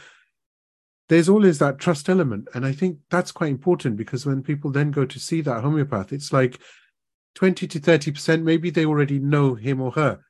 there's 1.09 1.29
always 1.29 1.59
that 1.59 1.79
trust 1.79 2.09
element. 2.09 2.49
And 2.55 2.67
i 2.67 2.73
think 2.73 2.99
that's 3.11 3.33
quite 3.33 3.51
important 3.51 3.97
because 3.97 4.27
when 4.27 4.43
people 4.43 4.71
then 4.71 4.91
go 4.91 5.05
to 5.05 5.19
see 5.19 5.41
that 5.43 5.63
homeopath 5.63 6.13
it's 6.13 6.33
like 6.33 6.59
20 7.35 7.67
to 7.67 7.79
30 7.79 8.13
percent 8.13 8.45
maybe 8.45 8.71
they 8.71 8.87
already 8.87 9.19
know 9.19 9.55
him 9.55 9.81
or 9.81 9.93
her 9.93 10.21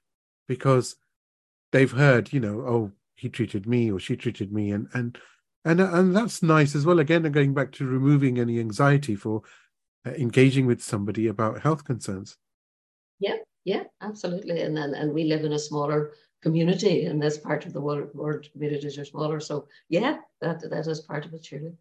because 0.49 0.97
they've 1.73 1.93
heard 1.93 2.33
you 2.33 2.41
know 2.41 2.61
oh 2.61 2.93
he 3.17 3.29
treated 3.29 3.67
me 3.67 3.91
or 3.91 3.99
she 3.99 4.15
treated 4.17 4.53
me. 4.53 4.71
And 4.71 4.89
and 4.95 5.19
and 5.65 5.81
and 5.81 6.15
that's 6.15 6.43
nice 6.43 6.75
as 6.75 6.87
well. 6.87 7.01
Again 7.01 7.23
going 7.33 7.55
back 7.55 7.73
to 7.73 7.87
removing 7.87 8.39
any 8.39 8.61
anxiety 8.61 9.17
for 9.17 9.43
uh, 10.07 10.11
engaging 10.11 10.67
with 10.67 10.83
somebody 10.83 11.27
about 11.27 11.63
health 11.63 11.85
concerns. 11.85 12.37
Yeah 13.19 13.37
yeah 13.65 13.85
absolutely. 14.01 14.61
And 14.61 14.77
then 14.77 14.95
and 14.95 15.13
we 15.13 15.25
live 15.25 15.45
in 15.45 15.53
a 15.53 15.59
smaller 15.59 16.13
community 16.47 17.07
in 17.11 17.19
this 17.19 17.39
part 17.39 17.67
of 17.67 17.73
the 17.73 17.81
world 17.81 18.11
world 18.15 18.49
communities 18.53 18.97
are 18.99 19.05
smaller. 19.05 19.41
So 19.41 19.67
yeah 19.89 20.19
that 20.41 20.59
that 20.71 20.87
is 20.87 21.01
part 21.01 21.25
of 21.27 21.35
it 21.35 21.45
surely 21.45 21.75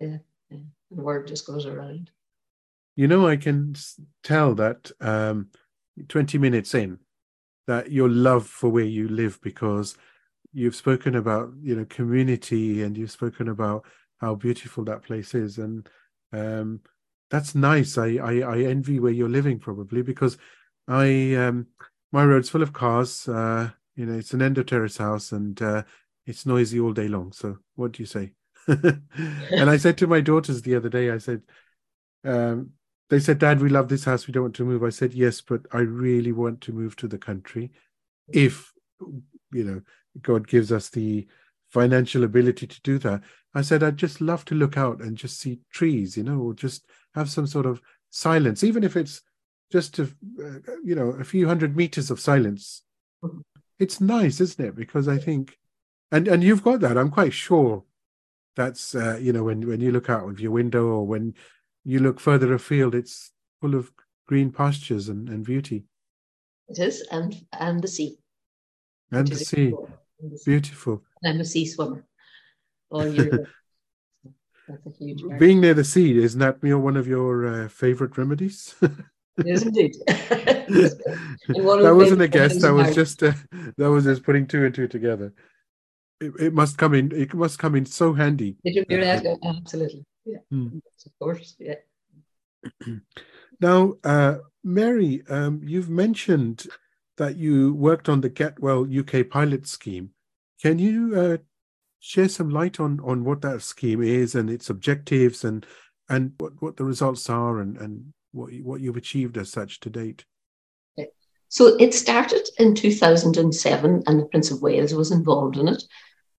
yeah, 0.00 0.18
yeah. 0.50 0.64
the 0.90 1.02
word 1.02 1.26
just 1.26 1.46
goes 1.46 1.66
around. 1.66 2.10
You 2.94 3.08
know 3.08 3.26
i 3.26 3.36
can 3.36 3.74
tell 4.22 4.54
that 4.54 4.90
um 5.00 5.48
20 6.08 6.38
minutes 6.38 6.74
in 6.74 6.98
that 7.66 7.90
your 7.90 8.10
love 8.28 8.46
for 8.46 8.68
where 8.70 8.92
you 8.98 9.08
live 9.08 9.40
because 9.42 9.96
you've 10.52 10.76
spoken 10.84 11.16
about 11.16 11.50
you 11.62 11.74
know 11.76 11.86
community 11.86 12.82
and 12.82 12.96
you've 12.98 13.18
spoken 13.20 13.48
about 13.48 13.84
how 14.22 14.34
beautiful 14.36 14.84
that 14.84 15.02
place 15.02 15.34
is. 15.34 15.58
And 15.58 15.88
um, 16.32 16.80
that's 17.30 17.54
nice. 17.54 17.98
I, 17.98 18.08
I, 18.30 18.32
I 18.54 18.58
envy 18.74 19.00
where 19.00 19.12
you're 19.12 19.36
living 19.40 19.58
probably 19.58 20.02
because 20.02 20.38
i 20.88 21.34
um 21.34 21.66
my 22.10 22.24
road's 22.24 22.50
full 22.50 22.62
of 22.62 22.72
cars 22.72 23.28
uh 23.28 23.70
you 23.96 24.06
know 24.06 24.18
it's 24.18 24.32
an 24.32 24.42
end 24.42 24.58
of 24.58 24.66
terrace 24.66 24.96
house 24.96 25.32
and 25.32 25.60
uh 25.62 25.82
it's 26.26 26.46
noisy 26.46 26.78
all 26.80 26.92
day 26.92 27.08
long 27.08 27.32
so 27.32 27.58
what 27.74 27.92
do 27.92 28.02
you 28.02 28.06
say 28.06 28.32
and 28.68 29.70
i 29.70 29.76
said 29.76 29.98
to 29.98 30.06
my 30.06 30.20
daughters 30.20 30.62
the 30.62 30.74
other 30.74 30.88
day 30.88 31.10
i 31.10 31.18
said 31.18 31.42
um 32.24 32.70
they 33.10 33.18
said 33.18 33.38
dad 33.38 33.60
we 33.60 33.68
love 33.68 33.88
this 33.88 34.04
house 34.04 34.26
we 34.26 34.32
don't 34.32 34.44
want 34.44 34.54
to 34.54 34.64
move 34.64 34.82
i 34.82 34.90
said 34.90 35.12
yes 35.12 35.40
but 35.40 35.60
i 35.72 35.78
really 35.78 36.32
want 36.32 36.60
to 36.60 36.72
move 36.72 36.94
to 36.96 37.08
the 37.08 37.18
country 37.18 37.70
if 38.32 38.72
you 39.52 39.64
know 39.64 39.80
God 40.20 40.46
gives 40.46 40.72
us 40.72 40.90
the 40.90 41.26
financial 41.70 42.24
ability 42.24 42.66
to 42.66 42.80
do 42.82 42.98
that. 42.98 43.22
I 43.54 43.62
said, 43.62 43.82
I'd 43.82 43.96
just 43.96 44.20
love 44.20 44.44
to 44.46 44.54
look 44.54 44.76
out 44.76 45.00
and 45.00 45.16
just 45.16 45.40
see 45.40 45.60
trees, 45.72 46.16
you 46.16 46.22
know, 46.22 46.38
or 46.38 46.54
just 46.54 46.86
have 47.14 47.30
some 47.30 47.46
sort 47.46 47.66
of 47.66 47.80
silence, 48.10 48.62
even 48.62 48.84
if 48.84 48.96
it's 48.96 49.22
just, 49.70 49.98
a, 49.98 50.02
uh, 50.02 50.58
you 50.84 50.94
know, 50.94 51.10
a 51.10 51.24
few 51.24 51.46
hundred 51.46 51.76
meters 51.76 52.10
of 52.10 52.20
silence. 52.20 52.82
It's 53.82 54.00
nice, 54.00 54.40
isn't 54.40 54.64
it? 54.64 54.76
Because 54.76 55.08
I 55.08 55.18
think, 55.18 55.58
and 56.12 56.28
and 56.28 56.44
you've 56.44 56.62
got 56.62 56.80
that. 56.80 56.96
I'm 56.96 57.10
quite 57.10 57.32
sure 57.32 57.82
that's, 58.54 58.94
uh, 58.94 59.18
you 59.20 59.32
know, 59.32 59.42
when 59.42 59.66
when 59.66 59.80
you 59.80 59.90
look 59.90 60.08
out 60.08 60.28
of 60.28 60.38
your 60.38 60.52
window 60.52 60.84
or 60.86 61.04
when 61.04 61.34
you 61.84 61.98
look 61.98 62.20
further 62.20 62.54
afield, 62.54 62.94
it's 62.94 63.32
full 63.60 63.74
of 63.74 63.90
green 64.28 64.52
pastures 64.52 65.08
and, 65.08 65.28
and 65.28 65.44
beauty. 65.44 65.84
It 66.68 66.78
is, 66.78 67.04
and 67.10 67.34
and 67.58 67.82
the 67.82 67.88
sea. 67.88 68.18
And 69.10 69.26
the 69.26 69.36
sea. 69.36 69.74
Beautiful. 70.46 71.02
I'm 71.24 71.40
a 71.40 71.44
sea 71.44 71.66
swimmer 71.66 72.04
all 72.88 73.08
year. 73.18 73.48
That's 74.68 74.86
a 74.86 74.90
huge. 74.90 75.22
Being 75.40 75.60
near 75.60 75.74
the 75.74 75.82
sea, 75.82 76.22
isn't 76.22 76.38
that 76.38 76.62
one 76.62 76.96
of 76.96 77.08
your 77.08 77.64
uh, 77.64 77.68
favorite 77.68 78.16
remedies? 78.16 78.76
It 79.38 79.46
is 79.46 79.62
indeed. 79.62 79.94
that 80.06 81.94
wasn't 81.96 82.22
a 82.22 82.28
guess. 82.28 82.60
That 82.60 82.72
was 82.72 82.94
just 82.94 83.22
uh, 83.22 83.32
that 83.76 83.90
was 83.90 84.04
just 84.04 84.22
putting 84.22 84.46
two 84.46 84.64
and 84.64 84.74
two 84.74 84.88
together. 84.88 85.32
It, 86.20 86.32
it, 86.38 86.54
must 86.54 86.78
come 86.78 86.94
in. 86.94 87.12
It 87.12 87.34
must 87.34 87.58
come 87.58 87.74
in 87.74 87.86
so 87.86 88.12
handy. 88.12 88.56
Absolutely. 89.44 90.04
Yeah. 90.24 90.38
Hmm. 90.50 90.78
Of 91.06 91.12
course. 91.18 91.56
Yeah. 91.58 91.74
now, 93.60 93.94
uh, 94.04 94.36
Mary, 94.62 95.22
um, 95.28 95.62
you've 95.64 95.90
mentioned 95.90 96.66
that 97.16 97.36
you 97.36 97.74
worked 97.74 98.08
on 98.08 98.20
the 98.20 98.28
Get 98.28 98.60
Well 98.60 98.86
UK 98.86 99.28
pilot 99.28 99.66
scheme. 99.66 100.10
Can 100.60 100.78
you 100.78 101.18
uh, 101.18 101.36
share 101.98 102.28
some 102.28 102.50
light 102.50 102.78
on 102.78 103.00
on 103.00 103.24
what 103.24 103.40
that 103.42 103.62
scheme 103.62 104.02
is 104.02 104.34
and 104.34 104.50
its 104.50 104.70
objectives 104.70 105.44
and 105.44 105.66
and 106.08 106.32
what, 106.38 106.60
what 106.60 106.76
the 106.76 106.84
results 106.84 107.30
are 107.30 107.60
and, 107.60 107.76
and 107.78 108.12
what, 108.32 108.52
what 108.62 108.80
you've 108.80 108.96
achieved 108.96 109.36
as 109.36 109.50
such 109.50 109.80
to 109.80 109.90
date? 109.90 110.24
So 111.48 111.76
it 111.78 111.92
started 111.92 112.48
in 112.58 112.74
2007 112.74 114.04
and 114.06 114.18
the 114.18 114.24
Prince 114.24 114.50
of 114.50 114.62
Wales 114.62 114.94
was 114.94 115.10
involved 115.12 115.58
in 115.58 115.68
it. 115.68 115.82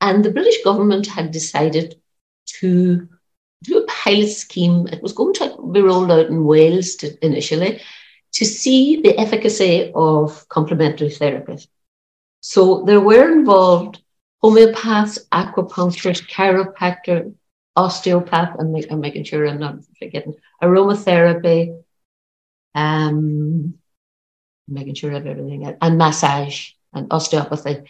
And 0.01 0.25
the 0.25 0.31
British 0.31 0.65
government 0.65 1.07
had 1.07 1.31
decided 1.31 2.01
to 2.61 3.07
do 3.63 3.79
a 3.79 3.87
pilot 3.87 4.31
scheme. 4.31 4.89
It 4.89 5.03
was 5.03 5.13
going 5.13 5.35
to 5.35 5.71
be 5.71 5.83
rolled 5.83 6.11
out 6.11 6.27
in 6.27 6.45
Wales 6.45 6.97
to, 6.97 7.25
initially 7.25 7.83
to 8.33 8.45
see 8.47 9.03
the 9.03 9.19
efficacy 9.19 9.93
of 9.95 10.49
complementary 10.49 11.11
therapies. 11.11 11.67
So 12.41 12.83
there 12.85 13.01
were 13.01 13.31
involved 13.31 14.01
homeopaths, 14.43 15.19
acupuncturists, 15.31 16.29
chiropractor, 16.29 17.35
osteopath, 17.77 18.59
and 18.59 18.75
I'm 18.91 19.01
making 19.01 19.25
sure 19.25 19.47
I'm 19.47 19.61
not 19.61 19.77
forgetting 19.99 20.35
aromatherapy, 20.63 21.82
um, 22.75 23.75
making 24.69 24.95
sure 24.95 25.11
have 25.11 25.27
everything, 25.27 25.77
and 25.81 25.99
massage 25.99 26.71
and 26.93 27.07
osteopathy 27.11 27.83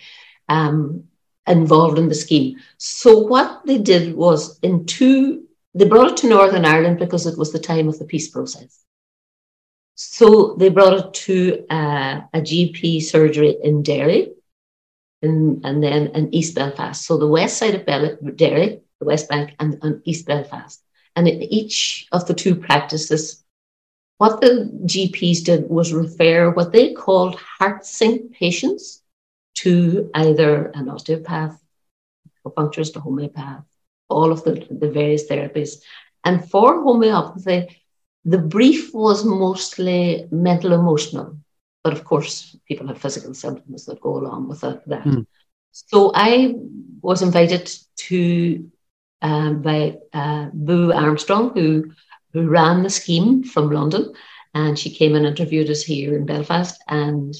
um, 0.48 1.04
involved 1.46 1.98
in 1.98 2.08
the 2.08 2.14
scheme. 2.14 2.56
So 2.78 3.18
what 3.18 3.62
they 3.66 3.78
did 3.78 4.14
was 4.14 4.58
in 4.60 4.86
two, 4.86 5.44
they 5.74 5.86
brought 5.86 6.12
it 6.12 6.16
to 6.18 6.28
Northern 6.28 6.64
Ireland 6.64 6.98
because 6.98 7.26
it 7.26 7.38
was 7.38 7.52
the 7.52 7.58
time 7.58 7.88
of 7.88 7.98
the 7.98 8.04
peace 8.04 8.28
process. 8.28 8.84
So 9.94 10.56
they 10.58 10.68
brought 10.68 10.98
it 10.98 11.14
to 11.26 11.66
uh, 11.70 12.20
a 12.32 12.40
GP 12.40 13.00
surgery 13.00 13.56
in 13.62 13.82
Derry, 13.82 14.32
in, 15.22 15.60
and 15.64 15.82
then 15.82 16.08
in 16.08 16.34
East 16.34 16.54
Belfast. 16.54 17.04
So 17.04 17.16
the 17.16 17.26
west 17.26 17.58
side 17.58 17.74
of 17.74 17.86
Bel- 17.86 18.16
Derry, 18.34 18.80
the 18.98 19.06
West 19.06 19.28
Bank, 19.28 19.54
and, 19.60 19.78
and 19.82 20.02
East 20.04 20.26
Belfast. 20.26 20.82
And 21.14 21.28
in 21.28 21.42
each 21.42 22.06
of 22.12 22.26
the 22.26 22.34
two 22.34 22.54
practices, 22.56 23.41
what 24.22 24.40
the 24.40 24.70
GPs 24.92 25.42
did 25.42 25.68
was 25.68 25.92
refer 25.92 26.52
what 26.52 26.70
they 26.70 26.92
called 26.92 27.34
heart 27.34 27.84
sink 27.84 28.32
patients 28.32 29.02
to 29.62 30.10
either 30.14 30.66
an 30.78 30.88
osteopath, 30.88 31.60
acupuncturist, 32.28 32.94
a 32.94 33.00
homeopath, 33.00 33.64
all 34.08 34.30
of 34.30 34.44
the, 34.44 34.52
the 34.82 34.88
various 34.88 35.28
therapies. 35.28 35.70
And 36.22 36.48
for 36.48 36.84
homeopathy, 36.84 37.82
the 38.24 38.38
brief 38.38 38.94
was 38.94 39.24
mostly 39.24 40.28
mental 40.30 40.72
emotional. 40.72 41.36
But 41.82 41.92
of 41.94 42.04
course, 42.04 42.56
people 42.68 42.86
have 42.86 43.00
physical 43.00 43.34
symptoms 43.34 43.86
that 43.86 44.00
go 44.00 44.18
along 44.18 44.48
with 44.48 44.60
that. 44.60 44.84
Mm. 44.86 45.26
So 45.72 46.12
I 46.14 46.54
was 47.00 47.22
invited 47.22 47.68
to 48.06 48.70
um, 49.20 49.62
by 49.62 49.98
uh, 50.12 50.50
Boo 50.52 50.92
Armstrong, 50.92 51.50
who 51.54 51.90
who 52.32 52.48
ran 52.48 52.82
the 52.82 52.90
scheme 52.90 53.44
from 53.44 53.70
London, 53.70 54.14
and 54.54 54.78
she 54.78 54.90
came 54.90 55.14
and 55.14 55.26
interviewed 55.26 55.70
us 55.70 55.82
here 55.82 56.16
in 56.16 56.26
Belfast, 56.26 56.82
and 56.88 57.34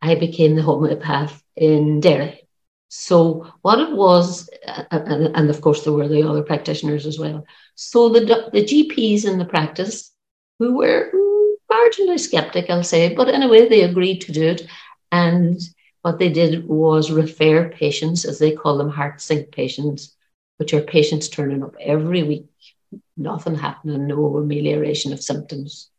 I 0.00 0.14
became 0.14 0.56
the 0.56 0.62
homeopath 0.62 1.42
in 1.56 2.00
Derry. 2.00 2.46
So 2.88 3.46
what 3.62 3.78
it 3.78 3.92
was, 3.92 4.50
and, 4.90 5.34
and, 5.34 5.48
of 5.48 5.60
course 5.62 5.82
there 5.82 5.94
were 5.94 6.08
the 6.08 6.28
other 6.28 6.42
practitioners 6.42 7.06
as 7.06 7.18
well. 7.18 7.46
So 7.74 8.10
the 8.10 8.50
the 8.52 8.64
GPs 8.64 9.24
in 9.24 9.38
the 9.38 9.46
practice 9.46 10.12
who 10.58 10.76
were 10.76 11.10
marginally 11.72 12.20
skeptic, 12.20 12.68
I'll 12.68 12.84
say, 12.84 13.14
but 13.14 13.28
anyway, 13.28 13.68
they 13.68 13.82
agreed 13.82 14.20
to 14.22 14.32
do 14.32 14.42
it. 14.42 14.66
And 15.10 15.58
what 16.02 16.18
they 16.18 16.28
did 16.28 16.68
was 16.68 17.10
refer 17.10 17.70
patients, 17.70 18.24
as 18.24 18.38
they 18.38 18.52
call 18.52 18.76
them, 18.76 18.90
heart 18.90 19.20
sink 19.20 19.52
patients, 19.52 20.14
which 20.58 20.74
are 20.74 20.82
patients 20.82 21.28
turning 21.28 21.62
up 21.62 21.74
every 21.80 22.22
week, 22.22 22.50
nothing 23.16 23.54
happening, 23.54 24.06
no 24.06 24.36
amelioration 24.36 25.12
of 25.12 25.22
symptoms, 25.22 25.90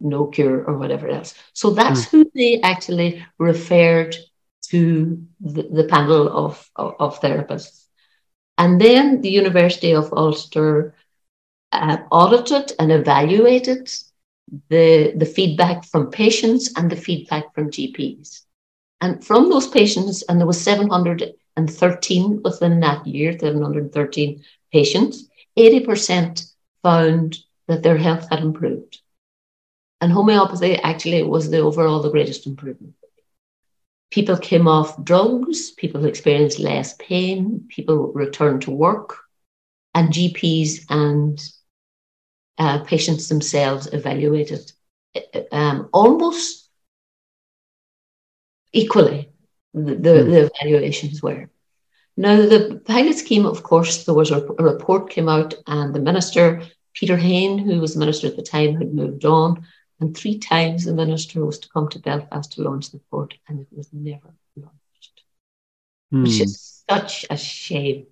no 0.00 0.26
cure 0.26 0.64
or 0.64 0.78
whatever 0.78 1.08
else. 1.08 1.34
So 1.52 1.70
that's 1.70 2.06
mm. 2.06 2.10
who 2.10 2.30
they 2.34 2.60
actually 2.60 3.24
referred 3.38 4.16
to 4.70 5.24
the, 5.40 5.62
the 5.62 5.84
panel 5.84 6.28
of, 6.28 6.70
of, 6.76 6.94
of, 6.98 7.20
therapists. 7.20 7.86
And 8.58 8.80
then 8.80 9.22
the 9.22 9.30
University 9.30 9.94
of 9.94 10.12
Ulster 10.12 10.94
uh, 11.72 11.98
audited 12.10 12.72
and 12.78 12.92
evaluated 12.92 13.90
the, 14.68 15.12
the 15.16 15.26
feedback 15.26 15.84
from 15.84 16.10
patients 16.10 16.72
and 16.76 16.90
the 16.90 16.96
feedback 16.96 17.54
from 17.54 17.70
GPs. 17.70 18.42
And 19.00 19.24
from 19.24 19.48
those 19.48 19.68
patients, 19.68 20.22
and 20.22 20.40
there 20.40 20.46
was 20.46 20.60
713 20.60 22.42
within 22.42 22.80
that 22.80 23.06
year, 23.06 23.38
713 23.38 24.44
patients, 24.72 25.27
80% 25.58 26.52
found 26.82 27.36
that 27.66 27.82
their 27.82 27.98
health 27.98 28.28
had 28.30 28.40
improved. 28.40 29.00
And 30.00 30.12
homeopathy 30.12 30.76
actually 30.76 31.22
was 31.24 31.50
the 31.50 31.58
overall 31.58 32.00
the 32.00 32.10
greatest 32.10 32.46
improvement. 32.46 32.94
People 34.10 34.38
came 34.38 34.68
off 34.68 35.02
drugs, 35.04 35.72
people 35.72 36.06
experienced 36.06 36.58
less 36.58 36.94
pain, 36.94 37.66
people 37.68 38.12
returned 38.12 38.62
to 38.62 38.70
work, 38.70 39.16
and 39.94 40.10
GPs 40.10 40.86
and 40.88 41.38
uh, 42.56 42.84
patients 42.84 43.28
themselves 43.28 43.88
evaluated 43.92 44.72
um, 45.52 45.88
almost 45.92 46.68
equally 48.72 49.30
the, 49.74 49.94
the, 49.94 50.10
mm. 50.10 50.30
the, 50.30 50.50
evaluations 50.54 51.22
were. 51.22 51.50
Now, 52.18 52.34
the 52.34 52.82
pilot 52.84 53.16
scheme, 53.16 53.46
of 53.46 53.62
course, 53.62 54.04
there 54.04 54.14
was 54.14 54.32
a, 54.32 54.44
a 54.44 54.64
report 54.64 55.08
came 55.08 55.28
out, 55.28 55.54
and 55.68 55.94
the 55.94 56.00
minister, 56.00 56.60
Peter 56.92 57.16
Hain, 57.16 57.58
who 57.58 57.78
was 57.78 57.94
the 57.94 58.00
minister 58.00 58.26
at 58.26 58.34
the 58.34 58.42
time, 58.42 58.74
had 58.74 58.92
moved 58.92 59.24
on. 59.24 59.64
And 60.00 60.16
three 60.16 60.36
times 60.36 60.84
the 60.84 60.94
minister 60.94 61.46
was 61.46 61.60
to 61.60 61.68
come 61.68 61.88
to 61.90 62.00
Belfast 62.00 62.50
to 62.52 62.62
launch 62.62 62.90
the 62.90 62.98
report, 62.98 63.34
and 63.46 63.60
it 63.60 63.68
was 63.70 63.88
never 63.92 64.34
launched, 64.56 65.22
mm. 66.12 66.24
which 66.24 66.40
is 66.40 66.82
such 66.90 67.24
a 67.30 67.36
shame. 67.36 68.08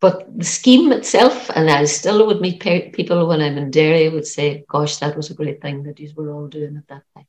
But 0.00 0.38
the 0.38 0.44
scheme 0.44 0.92
itself, 0.92 1.50
and 1.52 1.68
I 1.68 1.84
still 1.86 2.28
would 2.28 2.40
meet 2.40 2.60
people 2.92 3.26
when 3.26 3.40
I'm 3.40 3.58
in 3.58 3.72
Derry, 3.72 4.08
would 4.08 4.26
say, 4.26 4.64
"Gosh, 4.68 4.98
that 4.98 5.16
was 5.16 5.30
a 5.30 5.34
great 5.34 5.60
thing 5.60 5.82
that 5.82 5.98
you 5.98 6.12
were 6.14 6.30
all 6.32 6.46
doing 6.46 6.76
at 6.76 6.86
that 6.86 7.02
time." 7.12 7.26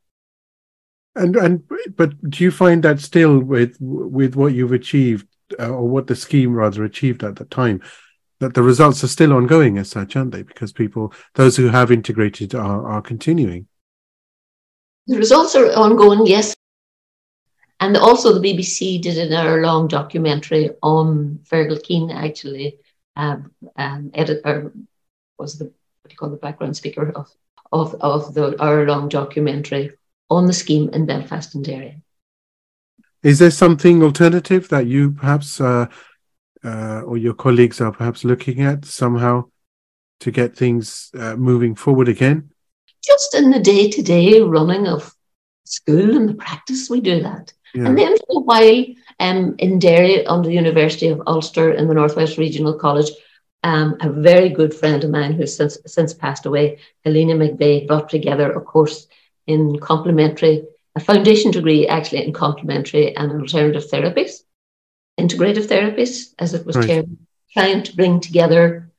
And 1.17 1.35
and 1.35 1.63
but 1.95 2.29
do 2.29 2.43
you 2.43 2.51
find 2.51 2.83
that 2.83 2.99
still 2.99 3.39
with 3.39 3.75
with 3.79 4.35
what 4.35 4.53
you've 4.53 4.71
achieved, 4.71 5.27
uh, 5.59 5.69
or 5.69 5.87
what 5.87 6.07
the 6.07 6.15
scheme 6.15 6.53
rather 6.53 6.83
achieved 6.83 7.23
at 7.23 7.37
the 7.37 7.45
time, 7.45 7.81
that 8.39 8.53
the 8.53 8.61
results 8.61 9.03
are 9.03 9.07
still 9.07 9.33
ongoing 9.33 9.79
as 9.79 9.89
such, 9.89 10.15
aren't 10.15 10.31
they? 10.31 10.43
Because 10.43 10.71
people, 10.71 11.11
those 11.33 11.57
who 11.57 11.69
have 11.69 11.91
integrated, 11.91 12.53
are 12.53 12.87
are 12.87 13.01
continuing. 13.01 13.67
The 15.07 15.17
results 15.17 15.55
are 15.55 15.71
ongoing, 15.71 16.27
yes. 16.27 16.53
And 17.79 17.97
also, 17.97 18.33
the 18.33 18.53
BBC 18.53 19.01
did 19.01 19.17
an 19.17 19.33
hour 19.33 19.61
long 19.61 19.87
documentary 19.87 20.71
on 20.83 21.39
Fergal 21.49 21.81
Keane, 21.81 22.11
actually. 22.11 22.77
Um, 23.15 23.51
um, 23.75 24.11
editor 24.13 24.71
was 25.39 25.57
the 25.57 25.65
what 25.65 26.09
do 26.09 26.13
you 26.13 26.17
call 26.17 26.29
the 26.29 26.37
background 26.37 26.77
speaker 26.77 27.11
of, 27.11 27.31
of, 27.71 27.95
of 28.01 28.33
the 28.33 28.61
hour 28.61 28.85
long 28.85 29.09
documentary 29.09 29.91
on 30.29 30.45
the 30.45 30.53
scheme 30.53 30.89
in 30.89 31.05
Belfast 31.05 31.55
and 31.55 31.63
Derry. 31.63 32.01
Is 33.23 33.39
there 33.39 33.51
something 33.51 34.03
alternative 34.03 34.69
that 34.69 34.87
you 34.87 35.11
perhaps 35.11 35.59
uh, 35.59 35.87
uh, 36.63 37.01
or 37.01 37.17
your 37.17 37.33
colleagues 37.33 37.81
are 37.81 37.91
perhaps 37.91 38.23
looking 38.23 38.61
at 38.61 38.85
somehow 38.85 39.45
to 40.19 40.31
get 40.31 40.55
things 40.55 41.11
uh, 41.17 41.35
moving 41.35 41.75
forward 41.75 42.07
again? 42.07 42.49
Just 43.03 43.35
in 43.35 43.51
the 43.51 43.59
day 43.59 43.89
to 43.89 44.01
day 44.01 44.41
running 44.41 44.87
of 44.87 45.13
school 45.65 46.15
and 46.15 46.29
the 46.29 46.33
practice, 46.33 46.89
we 46.89 47.01
do 47.01 47.21
that. 47.21 47.53
Yeah. 47.73 47.87
And 47.87 47.97
then 47.97 48.17
for 48.17 48.37
a 48.37 48.39
while 48.39 48.85
um, 49.19 49.55
in 49.59 49.79
Derry, 49.79 50.25
under 50.25 50.49
the 50.49 50.55
University 50.55 51.07
of 51.07 51.21
Ulster 51.27 51.71
in 51.71 51.87
the 51.87 51.93
Northwest 51.93 52.37
Regional 52.37 52.73
College, 52.73 53.09
um, 53.63 53.97
a 54.01 54.09
very 54.09 54.49
good 54.49 54.73
friend 54.73 55.03
of 55.03 55.09
mine 55.09 55.33
who's 55.33 55.55
since, 55.55 55.77
since 55.85 56.13
passed 56.13 56.45
away, 56.45 56.79
Helena 57.03 57.33
McVeigh, 57.33 57.87
brought 57.87 58.09
together 58.09 58.51
a 58.51 58.61
course 58.61 59.07
in 59.47 59.79
complementary, 59.79 60.63
a 60.95 60.99
foundation 60.99 61.51
degree 61.51 61.87
actually 61.87 62.25
in 62.25 62.33
complementary 62.33 63.15
and 63.15 63.31
alternative 63.31 63.89
therapies, 63.89 64.43
integrative 65.19 65.67
therapies, 65.67 66.33
as 66.37 66.53
it 66.53 66.65
was 66.65 66.75
right. 66.75 66.87
termed. 66.87 67.17
trying 67.53 67.83
to 67.83 67.95
bring 67.95 68.19
together 68.19 68.91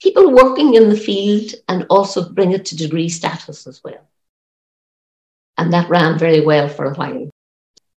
people 0.00 0.30
working 0.30 0.74
in 0.74 0.88
the 0.88 0.96
field 0.96 1.52
and 1.68 1.86
also 1.90 2.28
bring 2.32 2.52
it 2.52 2.64
to 2.66 2.76
degree 2.76 3.08
status 3.08 3.66
as 3.66 3.82
well. 3.84 4.08
And 5.58 5.72
that 5.72 5.90
ran 5.90 6.18
very 6.18 6.40
well 6.40 6.68
for 6.68 6.86
a 6.86 6.94
while. 6.94 7.28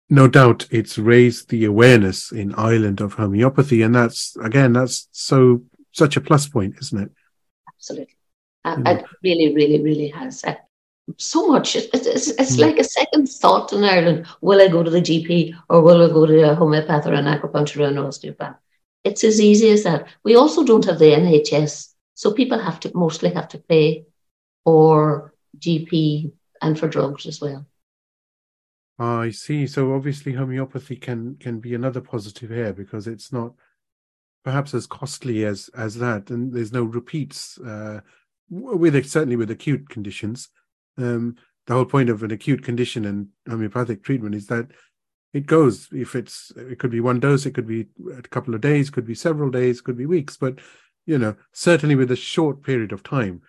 No 0.09 0.27
doubt 0.27 0.67
it's 0.69 0.97
raised 0.97 1.49
the 1.49 1.65
awareness 1.65 2.31
in 2.31 2.53
Ireland 2.55 2.99
of 2.99 3.13
homeopathy. 3.13 3.81
And 3.81 3.95
that's, 3.95 4.35
again, 4.37 4.73
that's 4.73 5.07
so, 5.11 5.63
such 5.91 6.17
a 6.17 6.21
plus 6.21 6.47
point, 6.47 6.75
isn't 6.81 7.03
it? 7.03 7.11
Absolutely. 7.69 8.15
And 8.65 8.85
mm. 8.85 8.99
it 8.99 9.05
really, 9.23 9.55
really, 9.55 9.81
really 9.81 10.09
has. 10.09 10.43
So 11.17 11.47
much. 11.47 11.75
It's, 11.75 11.87
it's, 11.93 12.29
it's 12.29 12.55
mm. 12.55 12.61
like 12.61 12.79
a 12.79 12.83
second 12.83 13.27
thought 13.27 13.73
in 13.73 13.83
Ireland. 13.83 14.25
Will 14.41 14.61
I 14.61 14.67
go 14.67 14.83
to 14.83 14.89
the 14.89 15.01
GP 15.01 15.53
or 15.69 15.81
will 15.81 16.03
I 16.03 16.13
go 16.13 16.25
to 16.25 16.51
a 16.51 16.55
homeopath 16.55 17.05
or 17.05 17.13
an 17.13 17.25
acupuncturist 17.25 17.79
or 17.79 17.87
an 17.87 17.97
osteopath? 17.97 18.55
It's 19.03 19.23
as 19.23 19.41
easy 19.41 19.69
as 19.69 19.83
that. 19.83 20.07
We 20.23 20.35
also 20.35 20.63
don't 20.63 20.85
have 20.85 20.99
the 20.99 21.05
NHS 21.05 21.93
so 22.13 22.31
people 22.31 22.59
have 22.59 22.79
to 22.81 22.91
mostly 22.95 23.33
have 23.33 23.47
to 23.49 23.57
pay 23.57 24.05
for 24.63 25.33
GP 25.57 26.31
and 26.61 26.79
for 26.79 26.87
drugs 26.87 27.25
as 27.25 27.41
well. 27.41 27.65
I 28.99 29.31
see. 29.31 29.67
So 29.67 29.93
obviously 29.93 30.33
homeopathy 30.33 30.95
can 30.95 31.35
can 31.37 31.59
be 31.59 31.73
another 31.73 32.01
positive 32.01 32.49
here 32.49 32.73
because 32.73 33.07
it's 33.07 33.33
not 33.33 33.53
perhaps 34.43 34.73
as 34.73 34.85
costly 34.85 35.45
as 35.45 35.69
as 35.75 35.95
that, 35.95 36.29
and 36.29 36.53
there's 36.53 36.71
no 36.71 36.83
repeats 36.83 37.57
uh, 37.59 38.01
with 38.49 38.93
certainly 39.09 39.35
with 39.35 39.51
acute 39.51 39.89
conditions. 39.89 40.49
Um, 40.97 41.35
the 41.65 41.73
whole 41.73 41.85
point 41.85 42.09
of 42.09 42.23
an 42.23 42.31
acute 42.31 42.63
condition 42.63 43.05
and 43.05 43.27
homeopathic 43.47 44.03
treatment 44.03 44.35
is 44.35 44.47
that 44.47 44.67
it 45.33 45.45
goes. 45.45 45.87
If 45.91 46.15
it's 46.15 46.51
it 46.55 46.79
could 46.79 46.91
be 46.91 46.99
one 46.99 47.19
dose, 47.19 47.45
it 47.45 47.53
could 47.53 47.67
be 47.67 47.87
a 48.15 48.21
couple 48.21 48.53
of 48.53 48.61
days, 48.61 48.89
could 48.89 49.05
be 49.05 49.15
several 49.15 49.49
days, 49.49 49.81
could 49.81 49.97
be 49.97 50.05
weeks, 50.05 50.37
but 50.37 50.59
you 51.05 51.17
know, 51.17 51.35
certainly 51.51 51.95
with 51.95 52.11
a 52.11 52.15
short 52.15 52.63
period 52.63 52.91
of 52.91 53.03
time, 53.03 53.41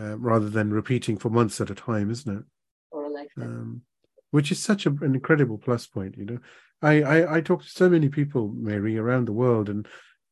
uh, 0.00 0.18
rather 0.18 0.48
than 0.48 0.72
repeating 0.72 1.16
for 1.16 1.30
months 1.30 1.60
at 1.60 1.70
a 1.70 1.74
time, 1.74 2.10
isn't 2.10 2.38
it? 2.38 2.44
Or 2.90 3.04
a 3.04 3.10
lifetime. 3.10 3.44
Um, 3.44 3.82
which 4.30 4.50
is 4.50 4.62
such 4.62 4.86
a, 4.86 4.90
an 4.90 5.14
incredible 5.14 5.58
plus 5.58 5.86
point. 5.86 6.16
You 6.16 6.24
know, 6.24 6.38
I, 6.82 7.02
I 7.02 7.36
I 7.36 7.40
talk 7.40 7.62
to 7.62 7.68
so 7.68 7.88
many 7.88 8.08
people, 8.08 8.48
Mary, 8.48 8.98
around 8.98 9.26
the 9.26 9.32
world, 9.32 9.68
and 9.68 9.86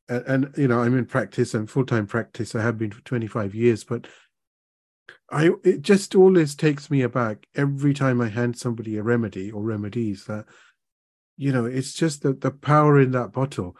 and 0.08 0.52
you 0.56 0.68
know, 0.68 0.80
I'm 0.80 0.96
in 0.96 1.06
practice. 1.06 1.54
I'm 1.54 1.66
full 1.66 1.86
time 1.86 2.06
practice. 2.06 2.54
I 2.54 2.62
have 2.62 2.78
been 2.78 2.90
for 2.90 3.02
25 3.02 3.54
years, 3.54 3.84
but 3.84 4.06
I 5.30 5.50
it 5.64 5.82
just 5.82 6.14
always 6.14 6.54
takes 6.54 6.90
me 6.90 7.02
aback 7.02 7.46
every 7.54 7.94
time 7.94 8.20
I 8.20 8.28
hand 8.28 8.58
somebody 8.58 8.96
a 8.96 9.02
remedy 9.02 9.50
or 9.50 9.62
remedies 9.62 10.24
that 10.26 10.46
you 11.36 11.52
know 11.52 11.64
it's 11.64 11.92
just 11.92 12.22
the 12.22 12.32
the 12.32 12.50
power 12.50 13.00
in 13.00 13.10
that 13.12 13.32
bottle 13.32 13.76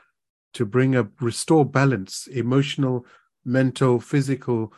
to 0.55 0.65
bring 0.67 0.95
a 0.97 1.09
restore 1.21 1.65
balance, 1.67 2.27
emotional, 2.29 3.07
mental, 3.45 4.01
physical 4.01 4.73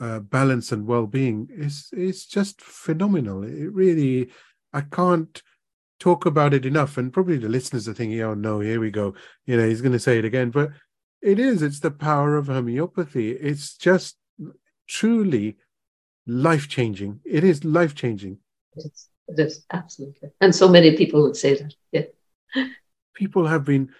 uh, 0.00 0.20
balance 0.20 0.72
and 0.72 0.86
well-being 0.86 1.48
is 1.52 1.88
is 1.92 2.26
just 2.26 2.60
phenomenal. 2.60 3.42
It 3.44 3.72
really, 3.72 4.30
I 4.72 4.82
can't 4.82 5.42
talk 6.00 6.26
about 6.26 6.54
it 6.54 6.66
enough. 6.66 6.98
And 6.98 7.12
probably 7.12 7.38
the 7.38 7.48
listeners 7.48 7.88
are 7.88 7.94
thinking, 7.94 8.20
"Oh 8.20 8.34
no, 8.34 8.60
here 8.60 8.80
we 8.80 8.90
go." 8.90 9.14
You 9.46 9.56
know, 9.56 9.68
he's 9.68 9.82
going 9.82 9.92
to 9.92 9.98
say 9.98 10.18
it 10.18 10.24
again, 10.24 10.50
but 10.50 10.70
it 11.22 11.38
is. 11.38 11.62
It's 11.62 11.80
the 11.80 11.90
power 11.90 12.36
of 12.36 12.48
homeopathy. 12.48 13.32
It's 13.32 13.76
just 13.76 14.16
truly 14.88 15.56
life 16.26 16.68
changing. 16.68 17.20
It 17.24 17.44
is 17.44 17.64
life 17.64 17.94
changing. 17.94 18.38
It's, 18.74 19.08
it 19.28 19.38
is 19.40 19.64
absolutely, 19.72 20.30
and 20.40 20.54
so 20.54 20.68
many 20.68 20.96
people 20.96 21.22
would 21.22 21.36
say 21.36 21.54
that. 21.54 21.74
Yeah. 21.92 22.64
People 23.14 23.46
have 23.46 23.64
been 23.64 23.90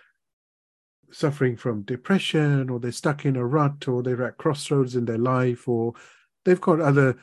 suffering 1.13 1.57
from 1.57 1.83
depression 1.83 2.69
or 2.69 2.79
they're 2.79 2.93
stuck 2.93 3.25
in 3.25 3.37
a 3.37 3.47
rut 3.47 3.89
or 3.89 4.03
they're 4.03 4.27
at 4.27 4.37
crossroads 4.37 4.97
in 4.97 5.05
their 5.05 5.19
life 5.19 5.69
or 5.69 5.95
they've 6.45 6.61
got 6.61 6.81
other 6.81 7.17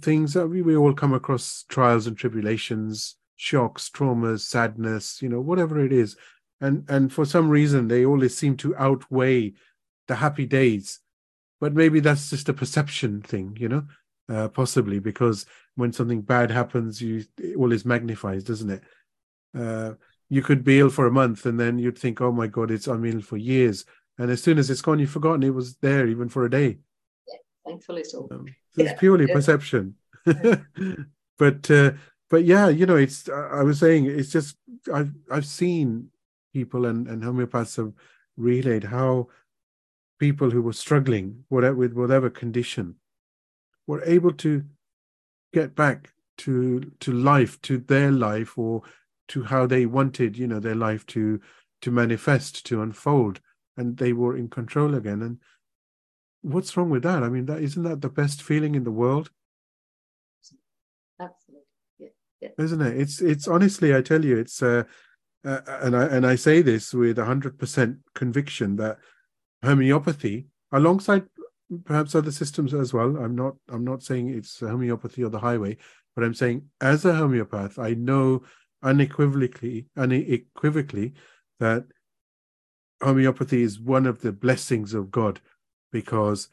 things 0.00 0.32
that 0.34 0.46
we, 0.46 0.62
we 0.62 0.76
all 0.76 0.94
come 0.94 1.12
across 1.12 1.64
trials 1.68 2.06
and 2.06 2.16
tribulations 2.16 3.16
shocks 3.36 3.90
traumas 3.92 4.40
sadness 4.40 5.20
you 5.20 5.28
know 5.28 5.40
whatever 5.40 5.84
it 5.84 5.92
is 5.92 6.16
and 6.60 6.84
and 6.88 7.12
for 7.12 7.24
some 7.24 7.48
reason 7.48 7.88
they 7.88 8.04
always 8.04 8.36
seem 8.36 8.56
to 8.56 8.76
outweigh 8.76 9.52
the 10.06 10.14
happy 10.14 10.46
days 10.46 11.00
but 11.60 11.74
maybe 11.74 11.98
that's 12.00 12.30
just 12.30 12.48
a 12.48 12.54
perception 12.54 13.20
thing 13.20 13.56
you 13.58 13.68
know 13.68 13.84
uh, 14.28 14.48
possibly 14.48 14.98
because 14.98 15.46
when 15.74 15.92
something 15.92 16.22
bad 16.22 16.50
happens 16.50 17.00
you 17.00 17.24
it 17.38 17.72
is 17.72 17.84
magnifies 17.84 18.42
doesn't 18.42 18.70
it 18.70 18.82
uh, 19.58 19.92
you 20.28 20.42
could 20.42 20.64
be 20.64 20.80
ill 20.80 20.90
for 20.90 21.06
a 21.06 21.12
month 21.12 21.46
and 21.46 21.58
then 21.58 21.78
you'd 21.78 21.98
think, 21.98 22.20
oh 22.20 22.32
my 22.32 22.46
God, 22.46 22.70
it's 22.70 22.86
I'm 22.86 23.04
ill 23.04 23.20
for 23.20 23.36
years. 23.36 23.84
And 24.18 24.30
as 24.30 24.42
soon 24.42 24.58
as 24.58 24.70
it's 24.70 24.80
gone, 24.80 24.98
you've 24.98 25.10
forgotten 25.10 25.42
it 25.42 25.54
was 25.54 25.76
there 25.76 26.06
even 26.06 26.28
for 26.28 26.44
a 26.44 26.50
day. 26.50 26.78
Yeah, 27.28 27.38
thankfully 27.66 28.04
so. 28.04 28.28
Um, 28.30 28.46
so 28.70 28.82
yeah. 28.82 28.90
It's 28.90 29.00
purely 29.00 29.26
yeah. 29.28 29.34
perception. 29.34 29.94
but 30.24 31.70
uh, 31.70 31.92
but 32.30 32.44
yeah, 32.44 32.68
you 32.68 32.86
know, 32.86 32.96
it's 32.96 33.28
I 33.28 33.62
was 33.62 33.78
saying 33.78 34.06
it's 34.06 34.30
just 34.30 34.56
I've 34.92 35.12
I've 35.30 35.46
seen 35.46 36.08
people 36.52 36.86
and, 36.86 37.06
and 37.08 37.22
homeopaths 37.22 37.76
have 37.76 37.92
relayed 38.36 38.84
how 38.84 39.28
people 40.18 40.50
who 40.50 40.62
were 40.62 40.72
struggling 40.72 41.44
whatever 41.48 41.76
with 41.76 41.92
whatever 41.92 42.30
condition 42.30 42.94
were 43.86 44.02
able 44.04 44.32
to 44.32 44.64
get 45.52 45.74
back 45.74 46.12
to 46.38 46.92
to 47.00 47.12
life, 47.12 47.60
to 47.62 47.78
their 47.78 48.10
life 48.10 48.58
or 48.58 48.82
to 49.28 49.44
how 49.44 49.66
they 49.66 49.86
wanted 49.86 50.36
you 50.36 50.46
know 50.46 50.60
their 50.60 50.74
life 50.74 51.06
to 51.06 51.40
to 51.82 51.90
manifest 51.90 52.66
to 52.66 52.82
unfold 52.82 53.40
and 53.76 53.96
they 53.96 54.12
were 54.12 54.36
in 54.36 54.48
control 54.48 54.94
again. 54.94 55.22
And 55.22 55.38
what's 56.42 56.76
wrong 56.76 56.90
with 56.90 57.02
that? 57.02 57.22
I 57.22 57.28
mean 57.28 57.46
that 57.46 57.62
isn't 57.62 57.82
that 57.82 58.00
the 58.00 58.08
best 58.08 58.42
feeling 58.42 58.74
in 58.74 58.84
the 58.84 58.90
world? 58.90 59.30
Absolutely. 61.20 61.66
Yeah, 61.98 62.08
yeah. 62.40 62.48
isn't 62.58 62.80
it? 62.80 63.00
It's 63.00 63.20
it's 63.20 63.48
honestly 63.48 63.94
i 63.94 64.00
tell 64.00 64.24
you 64.24 64.36
it's 64.36 64.62
uh, 64.62 64.84
uh 65.44 65.60
and 65.66 65.96
i 65.96 66.04
and 66.06 66.26
i 66.26 66.34
say 66.34 66.62
this 66.62 66.92
with 66.92 67.18
100% 67.18 67.98
conviction 68.14 68.76
that 68.76 68.98
homeopathy 69.62 70.46
alongside 70.72 71.24
perhaps 71.84 72.14
other 72.14 72.32
systems 72.32 72.74
as 72.74 72.92
well 72.92 73.16
i'm 73.16 73.34
not 73.34 73.54
i'm 73.68 73.84
not 73.84 74.02
saying 74.02 74.28
it's 74.28 74.60
homeopathy 74.60 75.22
or 75.22 75.28
the 75.28 75.38
highway 75.38 75.76
but 76.14 76.24
i'm 76.24 76.34
saying 76.34 76.62
as 76.80 77.04
a 77.04 77.14
homeopath 77.14 77.78
i 77.78 77.94
know 77.94 78.42
unequivocally, 78.84 79.86
unequivocally 79.96 81.14
that 81.58 81.84
homeopathy 83.02 83.62
is 83.62 83.80
one 83.80 84.06
of 84.06 84.20
the 84.20 84.32
blessings 84.32 84.94
of 84.94 85.10
God 85.10 85.40
because 85.90 86.48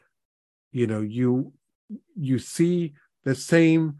you 0.72 0.86
know 0.86 1.00
you 1.00 1.52
you 2.16 2.38
see 2.38 2.94
the 3.24 3.34
same 3.34 3.98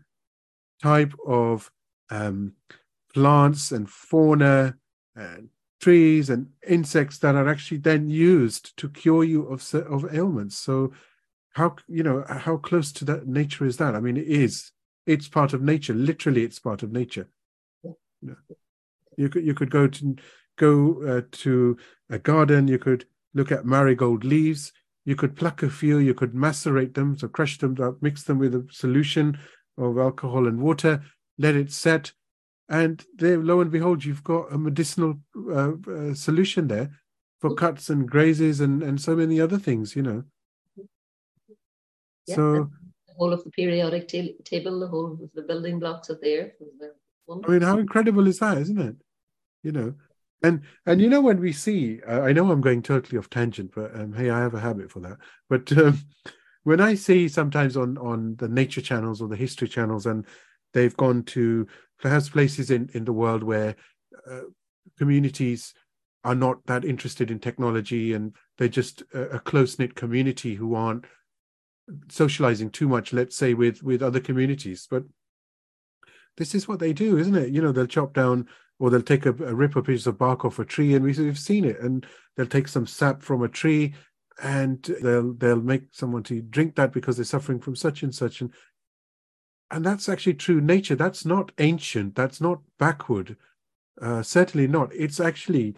type 0.82 1.12
of 1.26 1.70
um, 2.10 2.54
plants 3.12 3.70
and 3.70 3.88
fauna 3.88 4.76
and 5.14 5.48
trees 5.80 6.30
and 6.30 6.48
insects 6.66 7.18
that 7.18 7.34
are 7.34 7.48
actually 7.48 7.78
then 7.78 8.08
used 8.08 8.76
to 8.78 8.88
cure 8.88 9.24
you 9.24 9.46
of 9.46 9.74
of 9.74 10.14
ailments. 10.14 10.56
So 10.56 10.92
how 11.52 11.76
you 11.88 12.02
know 12.02 12.24
how 12.28 12.56
close 12.56 12.92
to 12.92 13.04
that 13.06 13.26
nature 13.26 13.64
is 13.64 13.76
that? 13.76 13.94
I 13.94 14.00
mean, 14.00 14.16
it 14.16 14.26
is. 14.26 14.72
It's 15.06 15.28
part 15.28 15.52
of 15.52 15.62
nature. 15.62 15.94
Literally, 15.94 16.44
it's 16.44 16.58
part 16.58 16.82
of 16.82 16.92
nature. 16.92 17.28
You 19.16 19.28
could 19.28 19.44
you 19.44 19.54
could 19.54 19.70
go 19.70 19.86
to 19.86 20.16
go 20.56 21.02
uh, 21.06 21.22
to 21.32 21.76
a 22.10 22.18
garden. 22.18 22.68
You 22.68 22.78
could 22.78 23.04
look 23.34 23.52
at 23.52 23.66
marigold 23.66 24.24
leaves. 24.24 24.72
You 25.04 25.16
could 25.16 25.36
pluck 25.36 25.62
a 25.62 25.70
few. 25.70 25.98
You 25.98 26.14
could 26.14 26.34
macerate 26.34 26.94
them, 26.94 27.18
so 27.18 27.28
crush 27.28 27.58
them 27.58 27.76
up, 27.82 27.96
mix 28.00 28.22
them 28.22 28.38
with 28.38 28.54
a 28.54 28.66
solution 28.70 29.38
of 29.76 29.98
alcohol 29.98 30.46
and 30.46 30.60
water. 30.60 31.02
Let 31.38 31.56
it 31.56 31.72
set, 31.72 32.12
and 32.68 33.04
there, 33.16 33.38
lo 33.38 33.60
and 33.60 33.70
behold, 33.70 34.04
you've 34.04 34.24
got 34.24 34.52
a 34.52 34.58
medicinal 34.58 35.18
uh, 35.50 35.72
uh, 35.90 36.14
solution 36.14 36.68
there 36.68 36.90
for 37.40 37.54
cuts 37.54 37.90
and 37.90 38.08
grazes 38.08 38.60
and 38.60 38.82
and 38.82 39.00
so 39.00 39.16
many 39.16 39.40
other 39.40 39.58
things. 39.58 39.96
You 39.96 40.02
know. 40.02 40.24
Yeah, 42.26 42.36
so 42.36 42.52
the 43.06 43.14
whole 43.16 43.32
of 43.32 43.44
the 43.44 43.50
periodic 43.50 44.08
table, 44.08 44.80
the 44.80 44.88
whole 44.88 45.12
of 45.12 45.30
the 45.34 45.42
building 45.42 45.78
blocks 45.78 46.10
are 46.10 46.18
there. 46.22 46.52
I 47.30 47.50
mean, 47.50 47.62
how 47.62 47.78
incredible 47.78 48.26
is 48.26 48.38
that, 48.38 48.58
isn't 48.58 48.78
it? 48.78 48.96
You 49.62 49.72
know, 49.72 49.94
and 50.42 50.62
and 50.86 51.00
you 51.00 51.08
know 51.08 51.20
when 51.20 51.40
we 51.40 51.52
see, 51.52 52.00
uh, 52.06 52.22
I 52.22 52.32
know 52.32 52.50
I'm 52.50 52.60
going 52.60 52.82
totally 52.82 53.18
off 53.18 53.30
tangent, 53.30 53.72
but 53.74 53.94
um, 53.94 54.12
hey, 54.12 54.30
I 54.30 54.40
have 54.40 54.54
a 54.54 54.60
habit 54.60 54.90
for 54.90 55.00
that. 55.00 55.18
But 55.48 55.72
um, 55.78 55.98
when 56.64 56.80
I 56.80 56.94
see 56.94 57.28
sometimes 57.28 57.76
on 57.76 57.96
on 57.98 58.36
the 58.36 58.48
nature 58.48 58.80
channels 58.80 59.20
or 59.20 59.28
the 59.28 59.36
history 59.36 59.68
channels, 59.68 60.06
and 60.06 60.26
they've 60.72 60.96
gone 60.96 61.22
to 61.24 61.66
perhaps 62.00 62.28
places 62.28 62.70
in 62.70 62.90
in 62.94 63.04
the 63.04 63.12
world 63.12 63.42
where 63.42 63.76
uh, 64.30 64.40
communities 64.98 65.74
are 66.24 66.34
not 66.34 66.64
that 66.66 66.84
interested 66.84 67.30
in 67.30 67.38
technology, 67.38 68.12
and 68.12 68.34
they're 68.58 68.68
just 68.68 69.02
a, 69.14 69.36
a 69.36 69.40
close 69.40 69.78
knit 69.78 69.94
community 69.94 70.54
who 70.54 70.74
aren't 70.74 71.04
socializing 72.08 72.70
too 72.70 72.88
much, 72.88 73.12
let's 73.12 73.36
say, 73.36 73.54
with 73.54 73.82
with 73.82 74.02
other 74.02 74.20
communities, 74.20 74.86
but 74.90 75.04
this 76.36 76.54
is 76.54 76.66
what 76.66 76.78
they 76.78 76.92
do, 76.92 77.18
isn't 77.18 77.34
it? 77.34 77.50
You 77.50 77.60
know, 77.60 77.72
they'll 77.72 77.86
chop 77.86 78.14
down 78.14 78.48
or 78.78 78.90
they'll 78.90 79.02
take 79.02 79.26
a, 79.26 79.30
a 79.30 79.54
rip 79.54 79.76
a 79.76 79.82
piece 79.82 80.06
of 80.06 80.18
bark 80.18 80.44
off 80.44 80.58
a 80.58 80.64
tree, 80.64 80.94
and 80.94 81.04
we, 81.04 81.12
we've 81.12 81.38
seen 81.38 81.64
it, 81.64 81.78
and 81.80 82.06
they'll 82.36 82.46
take 82.46 82.68
some 82.68 82.86
sap 82.86 83.22
from 83.22 83.42
a 83.42 83.48
tree, 83.48 83.94
and 84.42 84.82
they'll 85.02 85.32
they'll 85.34 85.60
make 85.60 85.84
someone 85.92 86.22
to 86.24 86.40
drink 86.42 86.74
that 86.76 86.92
because 86.92 87.16
they're 87.16 87.24
suffering 87.24 87.60
from 87.60 87.76
such 87.76 88.02
and 88.02 88.14
such, 88.14 88.40
and 88.40 88.52
and 89.70 89.84
that's 89.84 90.08
actually 90.08 90.34
true 90.34 90.60
nature. 90.60 90.96
That's 90.96 91.24
not 91.24 91.52
ancient. 91.58 92.14
That's 92.14 92.40
not 92.40 92.60
backward. 92.78 93.36
Uh, 94.00 94.22
certainly 94.22 94.66
not. 94.66 94.92
It's 94.94 95.20
actually 95.20 95.76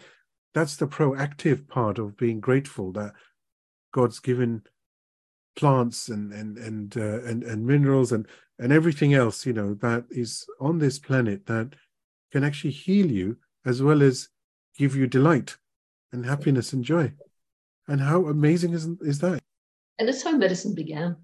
that's 0.53 0.77
the 0.77 0.87
proactive 0.87 1.67
part 1.67 1.99
of 1.99 2.17
being 2.17 2.39
grateful 2.39 2.91
that 2.93 3.13
God's 3.91 4.19
given 4.19 4.63
plants 5.55 6.09
and 6.09 6.33
and 6.33 6.57
and 6.57 6.97
uh, 6.97 7.23
and 7.23 7.43
and 7.43 7.65
minerals 7.65 8.11
and 8.11 8.27
and 8.59 8.71
everything 8.71 9.13
else 9.13 9.45
you 9.45 9.53
know 9.53 9.73
that 9.75 10.03
is 10.09 10.45
on 10.59 10.79
this 10.79 10.99
planet 10.99 11.45
that 11.45 11.73
can 12.31 12.43
actually 12.43 12.71
heal 12.71 13.09
you 13.09 13.37
as 13.65 13.81
well 13.81 14.01
as 14.03 14.29
give 14.77 14.95
you 14.95 15.07
delight 15.07 15.57
and 16.11 16.25
happiness 16.25 16.73
and 16.73 16.83
joy. 16.83 17.11
And 17.87 18.01
how 18.01 18.25
amazing 18.25 18.73
is 18.73 18.85
is 19.01 19.19
that? 19.19 19.41
And 19.99 20.07
that's 20.07 20.23
how 20.23 20.31
medicine 20.31 20.73
began. 20.75 21.15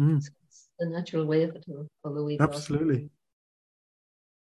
Mm. 0.00 0.16
it's 0.16 0.68
the 0.78 0.86
natural 0.86 1.26
way 1.26 1.42
of 1.42 1.54
it 1.54 1.64
although 2.02 2.24
we 2.24 2.38
absolutely. 2.40 3.10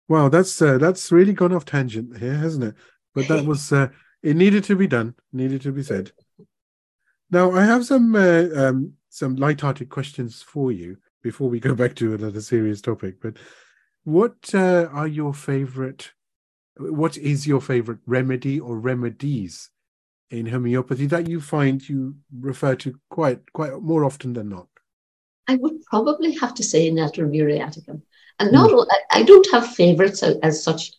Wow 0.08 0.28
that's 0.28 0.60
uh, 0.60 0.76
that's 0.78 1.12
really 1.12 1.32
gone 1.32 1.52
off 1.52 1.64
tangent 1.64 2.18
here 2.18 2.34
hasn't 2.34 2.64
it? 2.64 2.74
But 3.14 3.28
that 3.28 3.44
was 3.50 3.72
uh, 3.72 3.88
it 4.22 4.36
needed 4.36 4.64
to 4.64 4.76
be 4.76 4.86
done 4.86 5.14
needed 5.32 5.62
to 5.62 5.72
be 5.72 5.82
said 5.82 6.12
now 7.30 7.52
I 7.52 7.64
have 7.64 7.84
some 7.84 8.14
uh, 8.14 8.46
um, 8.54 8.92
some 9.08 9.36
light-hearted 9.36 9.88
questions 9.88 10.42
for 10.42 10.72
you 10.72 10.96
before 11.22 11.48
we 11.48 11.58
go 11.60 11.74
back 11.74 11.94
to 11.96 12.14
another 12.14 12.40
serious 12.40 12.80
topic. 12.80 13.20
But 13.20 13.36
what 14.04 14.54
uh, 14.54 14.88
are 14.92 15.08
your 15.08 15.34
favorite? 15.34 16.12
What 16.76 17.16
is 17.16 17.46
your 17.46 17.60
favorite 17.60 18.00
remedy 18.06 18.60
or 18.60 18.78
remedies 18.78 19.70
in 20.30 20.46
homeopathy 20.46 21.06
that 21.06 21.28
you 21.28 21.40
find 21.40 21.88
you 21.88 22.16
refer 22.38 22.74
to 22.76 22.98
quite 23.10 23.52
quite 23.52 23.80
more 23.80 24.04
often 24.04 24.32
than 24.32 24.48
not? 24.48 24.68
I 25.48 25.56
would 25.56 25.82
probably 25.84 26.34
have 26.36 26.54
to 26.54 26.62
say 26.62 26.90
Natrum 26.90 27.30
muriaticum, 27.30 28.02
and 28.38 28.52
not 28.52 28.70
mm. 28.70 28.86
I, 28.90 29.20
I 29.20 29.22
don't 29.22 29.46
have 29.52 29.74
favorites 29.74 30.22
as, 30.22 30.36
as 30.42 30.62
such. 30.62 30.92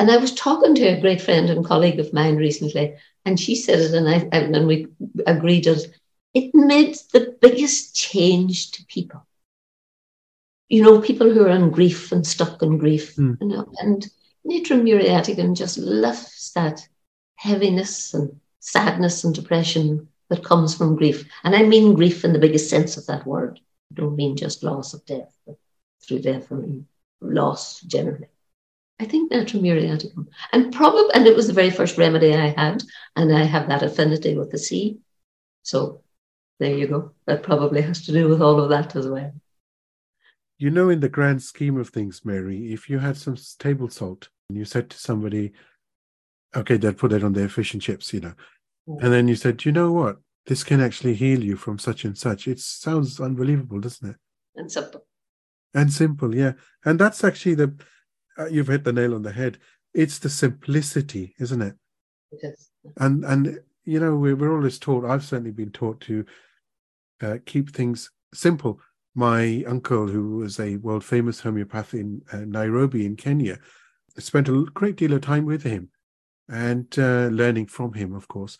And 0.00 0.10
I 0.10 0.16
was 0.16 0.34
talking 0.34 0.74
to 0.76 0.84
a 0.84 0.98
great 0.98 1.20
friend 1.20 1.50
and 1.50 1.62
colleague 1.62 2.00
of 2.00 2.14
mine 2.14 2.36
recently, 2.36 2.96
and 3.26 3.38
she 3.38 3.54
said 3.54 3.80
it, 3.80 3.92
and 3.92 4.08
I 4.08 4.26
and 4.34 4.66
we 4.66 4.86
agreed 5.26 5.66
it. 5.66 5.94
It 6.32 6.54
made 6.54 6.96
the 7.12 7.36
biggest 7.38 7.94
change 7.94 8.70
to 8.70 8.86
people. 8.86 9.26
You 10.70 10.84
know, 10.84 11.02
people 11.02 11.30
who 11.30 11.44
are 11.44 11.50
in 11.50 11.70
grief 11.70 12.12
and 12.12 12.26
stuck 12.26 12.62
in 12.62 12.78
grief, 12.78 13.14
mm. 13.16 13.36
you 13.42 13.48
know, 13.48 13.70
and 13.80 14.08
Natrum 14.48 14.84
muriaticum 14.84 15.54
just 15.54 15.76
lifts 15.76 16.52
that 16.52 16.80
heaviness 17.36 18.14
and 18.14 18.40
sadness 18.60 19.22
and 19.22 19.34
depression 19.34 20.08
that 20.30 20.42
comes 20.42 20.74
from 20.74 20.96
grief. 20.96 21.30
And 21.44 21.54
I 21.54 21.64
mean 21.64 21.92
grief 21.92 22.24
in 22.24 22.32
the 22.32 22.38
biggest 22.38 22.70
sense 22.70 22.96
of 22.96 23.04
that 23.08 23.26
word. 23.26 23.60
I 23.92 23.96
don't 23.96 24.16
mean 24.16 24.34
just 24.34 24.62
loss 24.62 24.94
of 24.94 25.04
death, 25.04 25.36
but 25.46 25.58
through 26.02 26.20
death, 26.20 26.50
I 26.50 26.54
mean 26.54 26.86
loss 27.20 27.82
generally. 27.82 28.28
I 29.00 29.06
think 29.06 29.32
Natrum 29.32 29.62
muriaticum. 29.62 30.26
And 30.52 30.72
probably, 30.72 31.14
and 31.14 31.26
it 31.26 31.34
was 31.34 31.46
the 31.46 31.54
very 31.54 31.70
first 31.70 31.96
remedy 31.96 32.34
I 32.34 32.48
had, 32.48 32.82
and 33.16 33.34
I 33.34 33.44
have 33.44 33.66
that 33.68 33.82
affinity 33.82 34.36
with 34.36 34.50
the 34.50 34.58
sea. 34.58 34.98
So 35.62 36.02
there 36.58 36.76
you 36.76 36.86
go. 36.86 37.12
That 37.26 37.42
probably 37.42 37.80
has 37.80 38.04
to 38.04 38.12
do 38.12 38.28
with 38.28 38.42
all 38.42 38.60
of 38.60 38.68
that 38.68 38.94
as 38.94 39.08
well. 39.08 39.32
You 40.58 40.70
know, 40.70 40.90
in 40.90 41.00
the 41.00 41.08
grand 41.08 41.42
scheme 41.42 41.78
of 41.78 41.88
things, 41.88 42.26
Mary, 42.26 42.74
if 42.74 42.90
you 42.90 42.98
had 42.98 43.16
some 43.16 43.38
table 43.58 43.88
salt 43.88 44.28
and 44.50 44.58
you 44.58 44.66
said 44.66 44.90
to 44.90 44.98
somebody, 44.98 45.52
okay, 46.54 46.76
they'd 46.76 46.98
put 46.98 47.14
it 47.14 47.24
on 47.24 47.32
their 47.32 47.48
fish 47.48 47.72
and 47.72 47.80
chips, 47.80 48.12
you 48.12 48.20
know, 48.20 48.34
and 48.86 49.10
then 49.10 49.26
you 49.28 49.36
said, 49.36 49.64
you 49.64 49.72
know 49.72 49.92
what? 49.92 50.18
This 50.46 50.62
can 50.62 50.82
actually 50.82 51.14
heal 51.14 51.42
you 51.42 51.56
from 51.56 51.78
such 51.78 52.04
and 52.04 52.18
such. 52.18 52.46
It 52.46 52.60
sounds 52.60 53.20
unbelievable, 53.20 53.80
doesn't 53.80 54.10
it? 54.10 54.16
And 54.56 54.70
simple. 54.70 55.06
And 55.72 55.90
simple, 55.90 56.34
yeah. 56.34 56.52
And 56.84 56.98
that's 56.98 57.24
actually 57.24 57.54
the 57.54 57.74
you've 58.46 58.68
hit 58.68 58.84
the 58.84 58.92
nail 58.92 59.14
on 59.14 59.22
the 59.22 59.32
head. 59.32 59.58
It's 59.94 60.18
the 60.18 60.30
simplicity, 60.30 61.34
isn't 61.38 61.62
it? 61.62 61.74
Yes. 62.42 62.70
And 62.98 63.24
and 63.24 63.60
you 63.84 64.00
know 64.00 64.16
we're, 64.16 64.36
we're 64.36 64.54
always 64.54 64.78
taught. 64.78 65.04
I've 65.04 65.24
certainly 65.24 65.50
been 65.50 65.70
taught 65.70 66.00
to 66.02 66.24
uh, 67.20 67.38
keep 67.44 67.74
things 67.74 68.10
simple. 68.32 68.80
My 69.14 69.64
uncle, 69.66 70.06
who 70.06 70.36
was 70.36 70.60
a 70.60 70.76
world 70.76 71.04
famous 71.04 71.40
homeopath 71.40 71.94
in 71.94 72.22
uh, 72.32 72.38
Nairobi 72.46 73.04
in 73.04 73.16
Kenya, 73.16 73.58
spent 74.18 74.48
a 74.48 74.64
great 74.72 74.96
deal 74.96 75.12
of 75.12 75.22
time 75.22 75.44
with 75.44 75.62
him 75.62 75.90
and 76.48 76.86
uh, 76.98 77.26
learning 77.32 77.66
from 77.66 77.92
him, 77.92 78.14
of 78.14 78.28
course, 78.28 78.56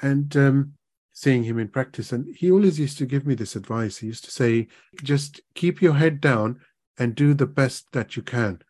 and 0.00 0.34
um, 0.36 0.72
seeing 1.12 1.44
him 1.44 1.58
in 1.58 1.68
practice. 1.68 2.12
And 2.12 2.34
he 2.34 2.50
always 2.50 2.80
used 2.80 2.96
to 2.98 3.06
give 3.06 3.26
me 3.26 3.34
this 3.34 3.56
advice. 3.56 3.98
He 3.98 4.06
used 4.06 4.24
to 4.24 4.30
say, 4.30 4.68
just 5.02 5.42
keep 5.54 5.82
your 5.82 5.94
head 5.94 6.20
down 6.20 6.60
and 6.98 7.14
do 7.14 7.34
the 7.34 7.46
best 7.46 7.92
that 7.92 8.16
you 8.16 8.22
can 8.22 8.62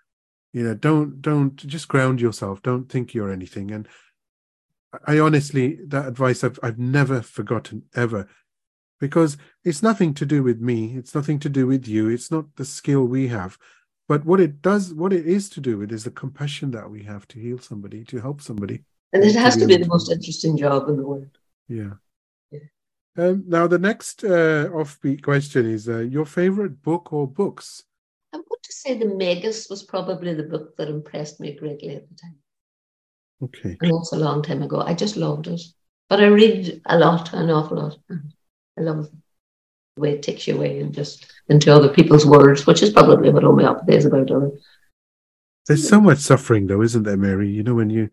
you 0.53 0.63
know 0.65 0.75
don't 0.75 1.23
don't 1.23 1.57
just 1.57 1.89
ground 1.89 2.21
yourself. 2.21 2.63
Don't 2.63 2.89
think 2.89 3.15
you're 3.15 3.33
anything. 3.33 3.71
And 3.71 3.89
i 5.07 5.21
honestly 5.21 5.79
that 5.87 6.09
advice 6.09 6.43
i've, 6.43 6.59
I've 6.63 6.79
never 6.79 7.23
forgotten 7.23 7.85
ever. 7.95 8.29
Because 8.99 9.39
it's 9.65 9.83
nothing 9.83 10.13
to 10.15 10.27
do 10.27 10.43
with 10.43 10.61
me. 10.61 10.95
It's 10.97 11.15
nothing 11.15 11.39
to 11.41 11.49
do 11.49 11.67
with 11.67 11.89
you. 11.89 12.09
It's 12.09 12.31
not 12.31 12.45
the 12.57 12.67
skill 12.67 13.05
we 13.07 13.29
have. 13.29 13.57
But 14.09 14.27
what 14.27 14.41
it 14.41 14.61
does 14.61 14.93
what 14.93 15.13
it 15.13 15.27
is 15.27 15.49
to 15.51 15.61
do 15.61 15.79
with 15.79 15.93
is 15.93 16.05
the 16.05 16.11
compassion 16.11 16.73
that 16.73 16.91
we 16.91 17.05
have 17.05 17.27
to 17.29 17.39
heal 17.39 17.59
somebody 17.59 18.05
to 18.05 18.21
help 18.21 18.43
somebody. 18.43 18.85
And 19.13 19.25
it 19.25 19.35
has 19.35 19.55
to, 19.55 19.67
be, 19.67 19.75
to 19.75 19.79
be 19.79 19.85
the 19.85 19.89
most 19.89 20.11
interesting 20.11 20.57
job 20.57 20.89
in 20.89 20.97
the 20.97 21.07
world. 21.07 21.39
Yeah. 21.69 21.95
Um, 23.17 23.45
now 23.47 23.67
the 23.67 23.79
next 23.79 24.23
uh, 24.25 24.69
offbeat 24.71 25.23
question 25.23 25.67
is 25.67 25.89
uh, 25.89 25.99
your 25.99 26.25
favorite 26.25 26.83
book 26.83 27.13
or 27.13 27.27
books 27.27 27.85
to 28.71 28.77
say 28.77 28.99
The 28.99 29.07
Magus 29.07 29.69
was 29.69 29.83
probably 29.83 30.35
the 30.35 30.45
book 30.45 30.77
that 30.77 30.89
impressed 30.89 31.41
me 31.41 31.55
greatly 31.55 31.97
at 31.97 32.09
the 32.09 32.15
time. 32.15 32.37
Okay. 33.43 33.77
And 33.81 33.93
that's 33.93 34.13
a 34.13 34.17
long 34.17 34.43
time 34.43 34.63
ago. 34.63 34.81
I 34.81 34.95
just 34.95 35.17
loved 35.17 35.47
it. 35.47 35.61
But 36.09 36.21
I 36.21 36.27
read 36.27 36.81
a 36.87 36.99
lot, 36.99 37.33
an 37.33 37.51
awful 37.51 37.77
lot. 37.77 37.99
I 38.11 38.83
love 38.83 39.09
the 39.97 40.03
way 40.03 40.13
it 40.13 40.23
takes 40.23 40.47
you 40.47 40.57
away 40.57 40.81
and 40.81 40.95
just 40.95 41.33
into 41.49 41.73
other 41.73 41.89
people's 41.89 42.27
words, 42.27 42.67
which 42.67 42.83
is 42.83 42.91
probably 42.91 43.31
what 43.31 43.43
homeopathy 43.43 43.95
is 43.95 44.05
about. 44.05 44.31
There's 45.67 45.89
so 45.89 46.01
much 46.01 46.19
suffering 46.19 46.67
though, 46.67 46.83
isn't 46.83 47.05
there, 47.05 47.17
Mary? 47.17 47.49
You 47.49 47.63
know, 47.63 47.75
when 47.75 47.91
you 47.91 48.11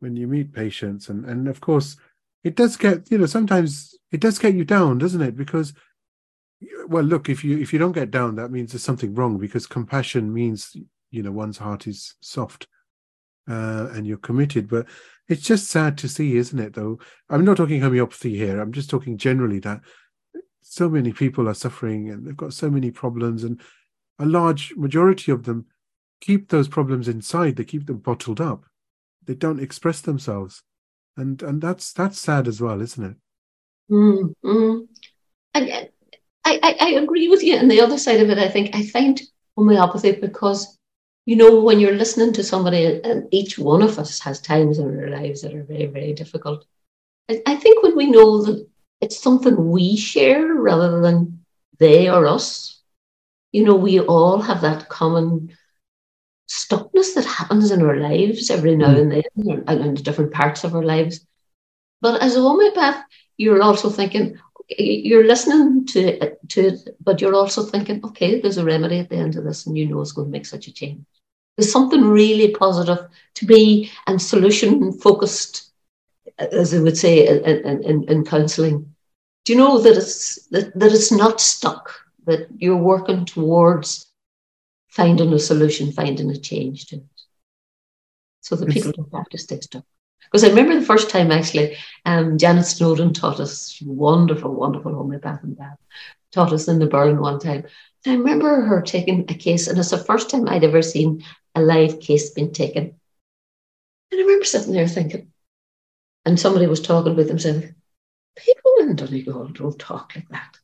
when 0.00 0.16
you 0.16 0.26
meet 0.26 0.52
patients 0.52 1.08
and, 1.08 1.24
and 1.24 1.48
of 1.48 1.60
course 1.60 1.96
it 2.42 2.56
does 2.56 2.76
get, 2.76 3.10
you 3.10 3.16
know, 3.16 3.26
sometimes 3.26 3.94
it 4.12 4.20
does 4.20 4.38
get 4.38 4.54
you 4.54 4.64
down, 4.64 4.98
doesn't 4.98 5.22
it? 5.22 5.34
Because 5.34 5.72
well 6.88 7.04
look 7.04 7.28
if 7.28 7.44
you 7.44 7.58
if 7.58 7.72
you 7.72 7.78
don't 7.78 7.92
get 7.92 8.10
down 8.10 8.36
that 8.36 8.50
means 8.50 8.72
there's 8.72 8.82
something 8.82 9.14
wrong 9.14 9.38
because 9.38 9.66
compassion 9.66 10.32
means 10.32 10.76
you 11.10 11.22
know 11.22 11.32
one's 11.32 11.58
heart 11.58 11.86
is 11.86 12.14
soft 12.20 12.66
uh, 13.48 13.88
and 13.92 14.06
you're 14.06 14.18
committed. 14.18 14.68
But 14.68 14.86
it's 15.28 15.42
just 15.42 15.70
sad 15.70 15.98
to 15.98 16.08
see 16.08 16.36
isn't 16.36 16.58
it 16.58 16.74
though? 16.74 16.98
I'm 17.30 17.44
not 17.44 17.56
talking 17.56 17.80
homeopathy 17.80 18.36
here. 18.36 18.60
I'm 18.60 18.72
just 18.72 18.90
talking 18.90 19.16
generally 19.16 19.58
that 19.60 19.80
so 20.62 20.88
many 20.88 21.12
people 21.12 21.48
are 21.48 21.54
suffering 21.54 22.10
and 22.10 22.26
they've 22.26 22.36
got 22.36 22.54
so 22.54 22.70
many 22.70 22.90
problems 22.90 23.44
and 23.44 23.60
a 24.18 24.26
large 24.26 24.74
majority 24.76 25.32
of 25.32 25.44
them 25.44 25.66
keep 26.20 26.48
those 26.48 26.68
problems 26.68 27.08
inside. 27.08 27.56
They 27.56 27.64
keep 27.64 27.86
them 27.86 27.98
bottled 27.98 28.40
up. 28.40 28.64
They 29.24 29.34
don't 29.34 29.60
express 29.60 30.00
themselves. 30.00 30.62
And 31.16 31.42
and 31.42 31.60
that's 31.62 31.92
that's 31.92 32.18
sad 32.18 32.48
as 32.48 32.60
well 32.60 32.80
isn't 32.80 33.04
it? 33.04 33.16
Mm, 33.90 34.34
I, 36.44 36.60
I, 36.62 36.76
I 36.80 36.88
agree 37.00 37.28
with 37.28 37.42
you. 37.42 37.56
And 37.56 37.70
the 37.70 37.80
other 37.80 37.98
side 37.98 38.20
of 38.20 38.30
it, 38.30 38.38
I 38.38 38.48
think 38.48 38.74
I 38.74 38.84
find 38.86 39.20
homeopathy 39.56 40.12
because, 40.12 40.78
you 41.26 41.36
know, 41.36 41.60
when 41.60 41.80
you're 41.80 41.96
listening 41.96 42.32
to 42.34 42.44
somebody, 42.44 43.00
and 43.02 43.26
each 43.30 43.58
one 43.58 43.82
of 43.82 43.98
us 43.98 44.18
has 44.20 44.40
times 44.40 44.78
in 44.78 44.98
our 44.98 45.08
lives 45.08 45.42
that 45.42 45.54
are 45.54 45.64
very, 45.64 45.86
very 45.86 46.12
difficult. 46.12 46.66
I, 47.30 47.42
I 47.46 47.56
think 47.56 47.82
when 47.82 47.96
we 47.96 48.10
know 48.10 48.42
that 48.42 48.66
it's 49.00 49.22
something 49.22 49.70
we 49.70 49.96
share 49.96 50.54
rather 50.54 51.00
than 51.00 51.44
they 51.78 52.08
or 52.08 52.26
us, 52.26 52.82
you 53.52 53.64
know, 53.64 53.74
we 53.74 54.00
all 54.00 54.40
have 54.40 54.60
that 54.62 54.88
common 54.88 55.56
stuckness 56.48 57.14
that 57.14 57.24
happens 57.24 57.70
in 57.70 57.82
our 57.82 57.96
lives 57.96 58.50
every 58.50 58.76
now 58.76 58.94
mm. 58.94 59.00
and 59.00 59.12
then 59.12 59.64
and 59.66 59.80
in 59.80 59.94
different 59.94 60.32
parts 60.32 60.64
of 60.64 60.74
our 60.74 60.84
lives. 60.84 61.26
But 62.00 62.20
as 62.20 62.36
a 62.36 62.40
homeopath, 62.40 63.02
you're 63.36 63.62
also 63.62 63.88
thinking, 63.88 64.38
you're 64.68 65.26
listening 65.26 65.86
to 65.86 66.36
to 66.48 66.60
it, 66.68 66.96
but 67.00 67.20
you're 67.20 67.34
also 67.34 67.62
thinking, 67.62 68.04
okay, 68.04 68.40
there's 68.40 68.58
a 68.58 68.64
remedy 68.64 68.98
at 68.98 69.08
the 69.08 69.16
end 69.16 69.36
of 69.36 69.44
this, 69.44 69.66
and 69.66 69.76
you 69.76 69.86
know 69.86 70.00
it's 70.00 70.12
going 70.12 70.28
to 70.28 70.32
make 70.32 70.46
such 70.46 70.66
a 70.68 70.72
change. 70.72 71.04
There's 71.56 71.72
something 71.72 72.02
really 72.02 72.50
positive 72.52 73.08
to 73.34 73.46
be 73.46 73.90
and 74.06 74.20
solution 74.20 74.92
focused, 74.92 75.72
as 76.38 76.74
I 76.74 76.80
would 76.80 76.96
say 76.96 77.26
in, 77.26 77.82
in, 77.82 78.04
in 78.04 78.24
counselling. 78.24 78.94
Do 79.44 79.52
you 79.52 79.58
know 79.58 79.78
that 79.80 79.96
it's 79.96 80.46
that, 80.48 80.76
that 80.78 80.92
it's 80.92 81.12
not 81.12 81.40
stuck? 81.40 81.94
That 82.24 82.48
you're 82.56 82.76
working 82.76 83.26
towards 83.26 84.10
finding 84.88 85.32
a 85.32 85.38
solution, 85.38 85.92
finding 85.92 86.30
a 86.30 86.38
change 86.38 86.86
to 86.86 86.96
it. 86.96 87.02
so 88.40 88.56
that 88.56 88.70
people 88.70 88.92
don't 88.92 89.12
have 89.12 89.28
to 89.28 89.38
stay 89.38 89.60
stuck. 89.60 89.84
Because 90.24 90.44
I 90.44 90.48
remember 90.48 90.78
the 90.78 90.86
first 90.86 91.10
time 91.10 91.30
actually, 91.30 91.76
um, 92.04 92.38
Janet 92.38 92.66
Snowden 92.66 93.12
taught 93.12 93.40
us 93.40 93.80
wonderful, 93.84 94.54
wonderful 94.54 94.94
homeopath 94.94 95.42
and 95.42 95.56
bath, 95.56 95.78
taught 96.32 96.52
us 96.52 96.68
in 96.68 96.78
the 96.78 96.86
Burren 96.86 97.20
one 97.20 97.38
time. 97.38 97.64
I 98.06 98.12
remember 98.12 98.62
her 98.62 98.82
taking 98.82 99.20
a 99.28 99.34
case, 99.34 99.66
and 99.66 99.78
it's 99.78 99.90
the 99.90 99.98
first 99.98 100.28
time 100.28 100.48
I'd 100.48 100.64
ever 100.64 100.82
seen 100.82 101.24
a 101.54 101.62
live 101.62 102.00
case 102.00 102.30
being 102.30 102.52
taken. 102.52 102.94
And 104.10 104.20
I 104.20 104.22
remember 104.22 104.44
sitting 104.44 104.72
there 104.72 104.88
thinking, 104.88 105.32
and 106.24 106.38
somebody 106.38 106.66
was 106.66 106.80
talking 106.80 107.16
with 107.16 107.28
them 107.28 107.38
saying, 107.38 107.74
People 108.36 108.72
in 108.80 108.96
Donegal 108.96 109.48
don't 109.48 109.78
talk 109.78 110.12
like 110.16 110.28
that. 110.30 110.58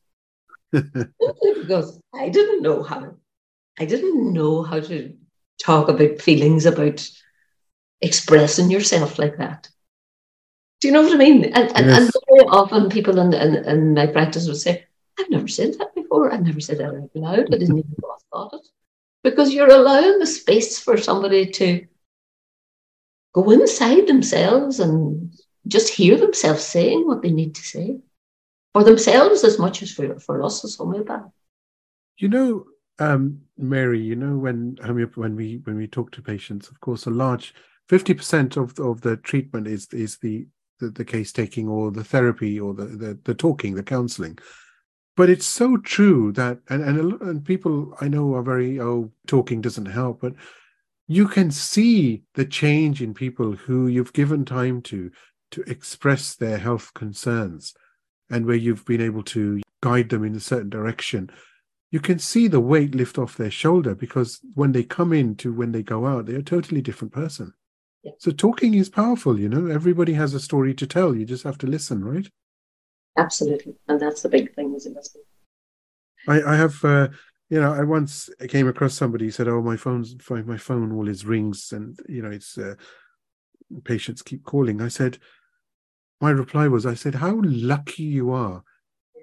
because 1.55 1.99
I 2.13 2.29
didn't 2.29 2.61
know 2.61 2.83
how. 2.83 3.15
I 3.79 3.85
didn't 3.85 4.33
know 4.33 4.63
how 4.63 4.79
to 4.81 5.15
talk 5.63 5.87
about 5.87 6.21
feelings, 6.21 6.65
about 6.65 7.09
expressing 8.01 8.71
yourself 8.71 9.19
like 9.19 9.37
that. 9.37 9.69
Do 10.79 10.87
you 10.87 10.93
know 10.93 11.03
what 11.03 11.13
I 11.13 11.17
mean? 11.17 11.45
And, 11.45 11.69
yes. 11.69 11.71
and, 11.75 11.89
and 11.91 12.11
very 12.27 12.47
often 12.47 12.89
people 12.89 13.19
in, 13.19 13.33
in, 13.33 13.55
in 13.65 13.93
my 13.93 14.07
practice 14.07 14.47
would 14.47 14.57
say, 14.57 14.85
I've 15.19 15.29
never 15.29 15.47
said 15.47 15.75
that 15.77 15.93
before. 15.93 16.33
I've 16.33 16.45
never 16.45 16.59
said 16.59 16.79
that 16.79 16.95
out 16.95 17.09
loud. 17.13 17.53
I 17.53 17.57
didn't 17.57 17.77
even 17.77 17.95
thought 18.31 18.53
it. 18.53 18.67
Because 19.23 19.53
you're 19.53 19.69
allowing 19.69 20.17
the 20.17 20.25
space 20.25 20.79
for 20.79 20.97
somebody 20.97 21.45
to 21.51 21.85
go 23.33 23.51
inside 23.51 24.07
themselves 24.07 24.79
and 24.79 25.31
just 25.67 25.93
hear 25.93 26.17
themselves 26.17 26.63
saying 26.63 27.05
what 27.05 27.21
they 27.21 27.31
need 27.31 27.53
to 27.55 27.61
say 27.61 27.99
for 28.73 28.83
themselves 28.83 29.43
as 29.43 29.59
much 29.59 29.83
as 29.83 29.91
for, 29.91 30.19
for 30.19 30.41
us 30.41 30.65
as 30.65 30.77
homeopaths. 30.77 31.31
You 32.17 32.29
know, 32.29 32.65
um, 32.99 33.41
Mary, 33.57 33.99
you 33.99 34.15
know, 34.15 34.37
when 34.37 34.77
when 35.15 35.35
we 35.35 35.57
when 35.63 35.75
we 35.75 35.87
talk 35.87 36.11
to 36.11 36.21
patients, 36.21 36.69
of 36.69 36.79
course, 36.81 37.05
a 37.05 37.09
large 37.09 37.53
fifty 37.89 38.13
percent 38.13 38.57
of 38.57 38.77
of 38.79 39.01
the 39.01 39.17
treatment 39.17 39.67
is 39.67 39.87
is 39.91 40.17
the 40.19 40.47
the, 40.79 40.89
the 40.89 41.05
case 41.05 41.31
taking 41.31 41.67
or 41.67 41.91
the 41.91 42.03
therapy 42.03 42.59
or 42.59 42.73
the, 42.73 42.85
the 42.85 43.19
the 43.23 43.35
talking, 43.35 43.75
the 43.75 43.83
counselling. 43.83 44.37
But 45.17 45.29
it's 45.29 45.45
so 45.45 45.77
true 45.77 46.31
that 46.33 46.59
and 46.69 46.83
and 46.83 47.21
and 47.21 47.45
people 47.45 47.95
I 48.01 48.07
know 48.07 48.33
are 48.35 48.43
very 48.43 48.79
oh 48.79 49.11
talking 49.27 49.61
doesn't 49.61 49.87
help, 49.87 50.21
but 50.21 50.33
you 51.07 51.27
can 51.27 51.51
see 51.51 52.23
the 52.35 52.45
change 52.45 53.01
in 53.01 53.13
people 53.13 53.51
who 53.51 53.87
you've 53.87 54.13
given 54.13 54.45
time 54.45 54.81
to 54.83 55.11
to 55.51 55.61
express 55.63 56.35
their 56.35 56.57
health 56.57 56.93
concerns 56.93 57.73
and 58.29 58.45
where 58.45 58.55
you've 58.55 58.85
been 58.85 59.01
able 59.01 59.23
to 59.23 59.61
guide 59.81 60.07
them 60.07 60.23
in 60.23 60.35
a 60.35 60.39
certain 60.39 60.69
direction 60.69 61.29
you 61.91 61.99
can 61.99 62.17
see 62.17 62.47
the 62.47 62.59
weight 62.59 62.95
lift 62.95 63.17
off 63.17 63.35
their 63.35 63.51
shoulder 63.51 63.93
because 63.93 64.39
when 64.53 64.71
they 64.71 64.83
come 64.83 65.11
in 65.11 65.35
to 65.35 65.53
when 65.53 65.71
they 65.71 65.83
go 65.83 66.07
out 66.07 66.25
they're 66.25 66.39
a 66.39 66.43
totally 66.43 66.81
different 66.81 67.13
person 67.13 67.53
yeah. 68.03 68.11
so 68.17 68.31
talking 68.31 68.73
is 68.73 68.89
powerful 68.89 69.39
you 69.39 69.49
know? 69.49 69.67
Everybody 69.67 70.13
has 70.13 70.33
a 70.33 70.39
story 70.39 70.73
to 70.75 70.87
tell. 70.87 71.15
You 71.15 71.25
just 71.25 71.43
have 71.43 71.57
to 71.59 71.67
listen 71.67 72.03
right? 72.03 72.27
Absolutely. 73.17 73.75
And 73.87 73.99
that's 73.99 74.21
the 74.21 74.29
big 74.29 74.53
thing 74.55 74.73
isn't 74.75 74.97
it? 74.97 75.07
I 76.27 76.53
i 76.53 76.55
have 76.55 76.83
uh, 76.85 77.07
you 77.49 77.59
know 77.59 77.73
i 77.73 77.83
once 77.83 78.29
came 78.47 78.67
across 78.67 78.93
somebody 78.93 79.25
who 79.25 79.31
said 79.31 79.47
oh 79.47 79.61
my 79.61 79.75
phone's 79.75 80.15
my 80.29 80.57
phone 80.57 80.91
all 80.91 81.07
is 81.07 81.25
rings 81.25 81.71
and 81.71 81.97
you 82.07 82.21
know 82.21 82.29
it's 82.29 82.57
uh, 82.57 82.75
patients 83.83 84.21
keep 84.21 84.43
calling. 84.43 84.81
I 84.81 84.89
said 84.89 85.17
my 86.19 86.29
reply 86.29 86.67
was 86.67 86.85
i 86.85 86.93
said 86.93 87.15
how 87.15 87.41
lucky 87.43 88.03
you 88.03 88.31
are 88.31 88.63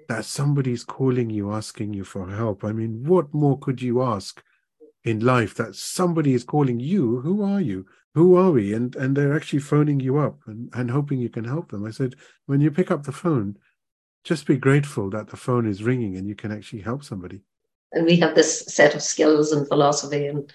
that 0.09 0.25
somebody's 0.25 0.83
calling 0.83 1.29
you 1.29 1.53
asking 1.53 1.93
you 1.93 2.03
for 2.03 2.29
help. 2.29 2.63
I 2.63 2.71
mean 2.71 3.03
what 3.05 3.33
more 3.33 3.57
could 3.59 3.81
you 3.81 4.01
ask 4.01 4.43
in 5.03 5.19
life 5.19 5.55
that 5.55 5.75
somebody 5.75 6.33
is 6.33 6.43
calling 6.43 6.79
you 6.79 7.21
who 7.21 7.41
are 7.41 7.61
you? 7.61 7.85
Who 8.15 8.35
are 8.35 8.51
we? 8.51 8.73
And 8.73 8.95
and 8.95 9.15
they're 9.15 9.35
actually 9.35 9.59
phoning 9.59 9.99
you 9.99 10.17
up 10.17 10.39
and, 10.47 10.69
and 10.73 10.91
hoping 10.91 11.19
you 11.19 11.29
can 11.29 11.45
help 11.45 11.71
them. 11.71 11.85
I 11.85 11.91
said 11.91 12.15
when 12.45 12.61
you 12.61 12.71
pick 12.71 12.91
up 12.91 13.03
the 13.03 13.11
phone 13.11 13.57
just 14.23 14.45
be 14.45 14.57
grateful 14.57 15.09
that 15.09 15.29
the 15.29 15.37
phone 15.37 15.67
is 15.67 15.83
ringing 15.83 16.17
and 16.17 16.27
you 16.27 16.35
can 16.35 16.51
actually 16.51 16.81
help 16.81 17.03
somebody. 17.03 17.41
And 17.91 18.05
we 18.05 18.17
have 18.17 18.35
this 18.35 18.65
set 18.67 18.93
of 18.93 19.01
skills 19.01 19.51
and 19.51 19.67
philosophy 19.67 20.27
and 20.27 20.51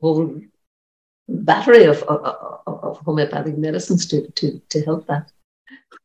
whole 0.00 0.40
battery 1.28 1.84
of, 1.84 2.02
of, 2.04 2.60
of 2.66 2.98
homeopathic 2.98 3.58
medicines 3.58 4.06
to, 4.06 4.30
to, 4.32 4.60
to 4.68 4.82
help 4.84 5.06
that. 5.06 5.32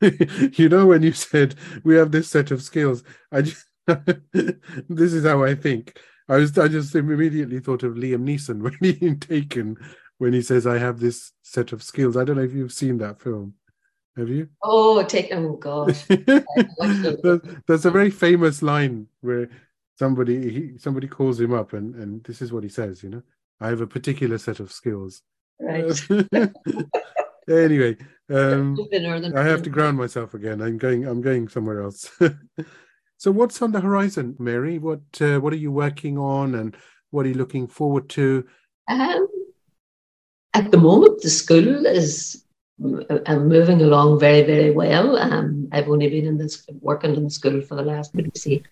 You 0.58 0.70
know 0.70 0.88
when 0.88 1.04
you 1.04 1.12
said 1.12 1.56
we 1.84 1.96
have 1.96 2.12
this 2.12 2.28
set 2.28 2.50
of 2.50 2.64
skills 2.64 3.04
i 3.32 3.44
just 3.44 3.66
this 3.86 5.14
is 5.14 5.26
how 5.26 5.44
i 5.44 5.54
think 5.54 6.00
i 6.30 6.36
was 6.38 6.58
i 6.58 6.68
just 6.68 6.96
immediately 6.96 7.60
thought 7.60 7.84
of 7.84 7.96
liam 7.96 8.24
neeson 8.24 8.62
when 8.64 8.76
he 8.82 9.16
taken 9.16 9.76
when 10.18 10.34
he 10.34 10.42
says 10.42 10.68
i 10.68 10.78
have 10.78 11.00
this 11.00 11.32
set 11.42 11.72
of 11.72 11.84
skills 11.84 12.18
i 12.18 12.24
don't 12.24 12.38
know 12.38 12.44
if 12.44 12.54
you've 12.54 12.74
seen 12.74 12.98
that 12.98 13.22
film 13.22 13.54
have 14.18 14.30
you 14.30 14.48
oh 14.64 15.04
taken 15.04 15.46
oh 15.46 15.56
god 15.56 15.88
there's 17.68 17.86
a 17.86 17.92
very 17.92 18.10
famous 18.10 18.62
line 18.62 19.08
where 19.22 19.50
somebody 19.98 20.50
he, 20.50 20.78
somebody 20.78 21.08
calls 21.08 21.40
him 21.40 21.54
up 21.54 21.74
and 21.74 21.96
and 21.96 22.24
this 22.24 22.42
is 22.42 22.52
what 22.52 22.64
he 22.64 22.70
says 22.70 23.04
you 23.04 23.10
know 23.10 23.22
i 23.60 23.68
have 23.68 23.82
a 23.82 23.88
particular 23.88 24.38
set 24.38 24.60
of 24.60 24.72
skills 24.72 25.22
right 25.60 25.86
anyway, 27.50 27.98
um, 28.30 28.78
I 29.36 29.44
have 29.44 29.64
to 29.64 29.70
ground 29.70 29.98
myself 29.98 30.34
again. 30.34 30.62
I'm 30.62 30.78
going. 30.78 31.06
I'm 31.06 31.22
going 31.22 31.48
somewhere 31.48 31.82
else. 31.82 32.10
So, 33.22 33.30
what's 33.30 33.62
on 33.62 33.72
the 33.72 33.82
horizon, 33.82 34.36
Mary? 34.40 34.80
What 34.80 35.02
uh, 35.22 35.40
What 35.40 35.54
are 35.54 35.64
you 35.66 35.72
working 35.72 36.18
on, 36.18 36.56
and 36.56 36.76
what 37.12 37.28
are 37.28 37.30
you 37.30 37.36
looking 37.36 37.68
forward 37.68 38.10
to? 38.18 38.48
Um, 38.88 39.28
at 40.56 40.72
the 40.72 40.80
moment, 40.80 41.22
the 41.22 41.30
school 41.30 41.86
is 41.86 42.44
I'm 43.28 43.48
moving 43.48 43.84
along 43.84 44.20
very, 44.20 44.42
very 44.42 44.72
well. 44.72 45.18
Um, 45.18 45.68
I've 45.72 45.88
only 45.88 46.10
been 46.10 46.26
in 46.26 46.40
this 46.40 46.66
working 46.80 47.14
in 47.14 47.24
the 47.24 47.30
school 47.30 47.62
for 47.62 47.76
the 47.76 47.84
last, 47.84 48.16
let 48.16 48.26
me 48.26 48.32
see, 48.36 48.64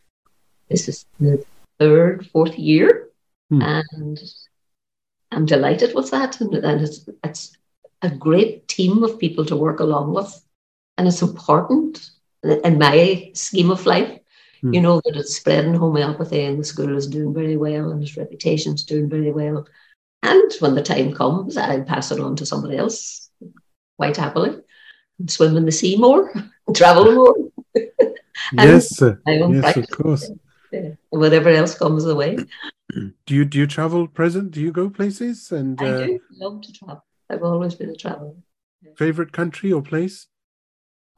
this 0.68 0.90
is 0.90 1.06
the 1.20 1.46
third, 1.78 2.26
fourth 2.34 2.58
year, 2.58 3.10
hmm. 3.52 3.62
and 3.62 4.20
I'm 5.30 5.46
delighted 5.46 5.94
with 5.94 6.10
that. 6.10 6.42
And, 6.42 6.56
and 6.56 6.82
it's, 6.82 7.08
it's 7.24 7.56
a 8.02 8.10
great 8.10 8.68
team 8.68 9.04
of 9.04 9.20
people 9.20 9.46
to 9.46 9.56
work 9.56 9.80
along 9.80 10.16
with. 10.16 10.44
And 10.98 11.08
it's 11.08 11.22
important 11.22 12.10
in 12.44 12.80
my 12.80 13.30
scheme 13.36 13.70
of 13.70 13.86
life, 13.86 14.19
mm. 14.64 14.74
you 14.74 14.82
know, 14.82 15.02
that 15.06 15.16
it's 15.16 15.36
spreading 15.36 15.74
homeopathy 15.74 16.44
and 16.44 16.60
the 16.60 16.64
school 16.64 16.96
is 16.96 17.08
doing 17.08 17.34
very 17.34 17.58
well 17.58 17.92
and 17.92 18.02
its 18.02 18.18
reputation 18.18 18.74
is 18.74 18.84
doing 18.84 19.10
very 19.10 19.32
well. 19.32 19.68
And 20.24 20.52
when 20.60 20.76
the 20.76 20.84
time 20.84 21.14
comes, 21.14 21.58
I'll 21.58 21.84
pass 21.84 22.12
it 22.12 22.20
on 22.20 22.36
to 22.38 22.46
somebody 22.46 22.78
else 22.78 23.30
quite 23.98 24.18
happily. 24.18 24.58
and 25.20 25.32
Swim 25.32 25.56
in 25.58 25.66
the 25.66 25.72
sea 25.72 25.98
more, 25.98 26.34
travel 26.74 27.12
more. 27.14 27.36
yes, 28.54 29.02
yes, 29.02 29.78
of 29.78 29.90
course. 29.90 30.32
whatever 31.10 31.50
else 31.50 31.78
comes 31.78 32.04
the 32.04 32.16
way. 32.16 32.38
Do 33.26 33.36
you 33.36 33.46
do 33.46 33.60
you 33.60 33.68
travel 33.68 34.08
present? 34.08 34.50
Do 34.50 34.60
you 34.60 34.72
go 34.72 34.90
places? 34.90 35.52
And 35.52 35.80
I 35.80 35.86
uh, 35.86 36.06
do 36.08 36.20
love 36.32 36.62
to 36.62 36.74
travel. 36.74 37.06
I've 37.30 37.44
always 37.44 37.76
been 37.76 37.92
a 37.92 37.96
traveler. 37.96 38.34
Favorite 38.98 39.32
country 39.32 39.72
or 39.72 39.84
place? 39.84 40.26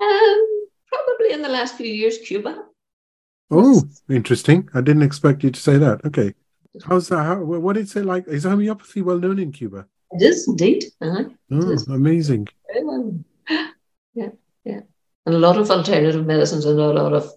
Um, 0.01 0.65
probably 0.87 1.31
in 1.31 1.41
the 1.41 1.47
last 1.47 1.77
few 1.77 1.87
years, 1.87 2.17
Cuba. 2.17 2.65
Oh, 3.51 3.83
interesting. 4.09 4.69
I 4.73 4.81
didn't 4.81 5.03
expect 5.03 5.43
you 5.43 5.51
to 5.51 5.59
say 5.59 5.77
that. 5.77 6.05
Okay. 6.05 6.33
How's 6.85 7.09
that? 7.09 7.23
How, 7.23 7.35
what 7.43 7.75
is 7.75 7.95
it 7.95 8.05
like? 8.05 8.27
Is 8.27 8.45
homeopathy 8.45 9.01
well 9.01 9.19
known 9.19 9.39
in 9.39 9.51
Cuba? 9.51 9.87
It 10.11 10.23
is 10.23 10.47
indeed. 10.47 10.85
Uh-huh. 11.01 11.25
Oh, 11.51 11.77
amazing. 11.93 12.47
Yeah, 14.13 14.31
yeah. 14.65 14.81
And 15.25 15.35
a 15.35 15.39
lot 15.39 15.57
of 15.57 15.71
alternative 15.71 16.25
medicines 16.25 16.65
and 16.65 16.77
a 16.77 16.91
lot 16.91 17.13
of 17.13 17.31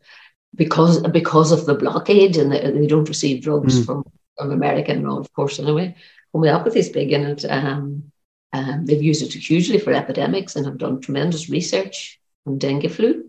because 0.57 1.01
because 1.09 1.53
of 1.53 1.67
the 1.67 1.75
blockade 1.77 2.37
and 2.37 2.51
they, 2.51 2.69
they 2.69 2.89
don't 2.89 3.09
receive 3.09 3.45
drugs 3.45 3.79
mm. 3.79 3.87
from, 3.87 4.05
from 4.37 4.51
America 4.51 4.91
and 4.91 5.07
all, 5.07 5.19
of 5.19 5.33
course, 5.33 5.61
anyway. 5.61 5.95
Homeopathy 6.33 6.81
is 6.81 6.89
big 6.89 7.12
in 7.12 7.27
it. 7.27 7.45
Um, 7.45 8.11
um, 8.53 8.87
they've 8.87 9.01
used 9.01 9.23
it 9.23 9.33
hugely 9.41 9.79
for 9.79 9.93
epidemics 9.93 10.57
and 10.57 10.67
have 10.67 10.79
done 10.79 11.01
tremendous 11.01 11.49
research 11.49 12.21
on 12.45 12.59
dengue 12.59 12.91
flu. 12.91 13.29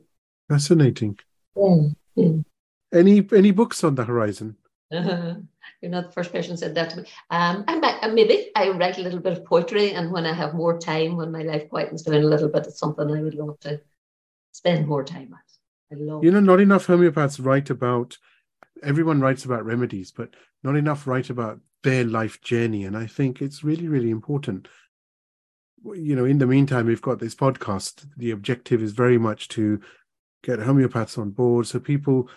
Fascinating. 0.50 1.20
Yeah, 1.56 1.90
yeah. 2.16 2.32
Any 2.96 3.28
any 3.34 3.52
books 3.52 3.84
on 3.84 3.96
the 3.96 4.06
horizon? 4.06 4.56
Uh, 4.92 5.36
you're 5.82 5.92
not 5.92 6.08
the 6.08 6.12
first 6.12 6.32
person 6.32 6.56
said 6.58 6.76
that 6.76 6.92
to 6.92 6.98
me. 6.98 7.04
Um, 7.30 7.66
I 7.68 7.78
might, 7.80 8.04
uh, 8.04 8.10
maybe 8.10 8.52
I 8.56 8.70
write 8.70 8.98
a 8.98 9.02
little 9.02 9.20
bit 9.20 9.34
of 9.34 9.46
poetry, 9.46 9.92
and 9.92 10.12
when 10.12 10.26
I 10.26 10.34
have 10.34 10.54
more 10.54 10.80
time, 10.80 11.18
when 11.18 11.32
my 11.32 11.44
life 11.44 11.70
quietens 11.70 12.06
down 12.06 12.16
a 12.16 12.20
little 12.20 12.50
bit, 12.50 12.68
it's 12.68 12.80
something 12.80 13.10
I 13.10 13.22
would 13.22 13.36
love 13.36 13.60
to 13.62 13.82
spend 14.52 14.88
more 14.88 15.04
time 15.04 15.34
at. 15.34 15.96
I 15.98 16.02
love. 16.02 16.24
You 16.24 16.32
know, 16.32 16.40
not 16.40 16.62
enough 16.62 16.88
homeopaths 16.88 17.44
write 17.44 17.70
about. 17.70 18.18
Everyone 18.84 19.20
writes 19.20 19.46
about 19.46 19.66
remedies, 19.66 20.12
but 20.12 20.36
not 20.64 20.76
enough 20.76 21.08
write 21.08 21.30
about 21.30 21.60
their 21.84 22.04
life 22.04 22.42
journey, 22.42 22.86
and 22.86 22.96
I 22.98 23.08
think 23.08 23.42
it's 23.42 23.64
really, 23.64 23.88
really 23.88 24.10
important 24.10 24.68
you 25.94 26.16
know, 26.16 26.26
in 26.26 26.40
the 26.40 26.48
meantime, 26.48 26.88
we've 26.88 27.02
got 27.02 27.20
this 27.20 27.36
podcast. 27.36 28.08
The 28.18 28.32
objective 28.32 28.82
is 28.82 28.92
very 28.92 29.18
much 29.18 29.50
to 29.50 29.80
get 30.44 30.60
homeopaths 30.60 31.18
on 31.18 31.32
board. 31.32 31.68
So 31.68 31.80
people 31.80 32.30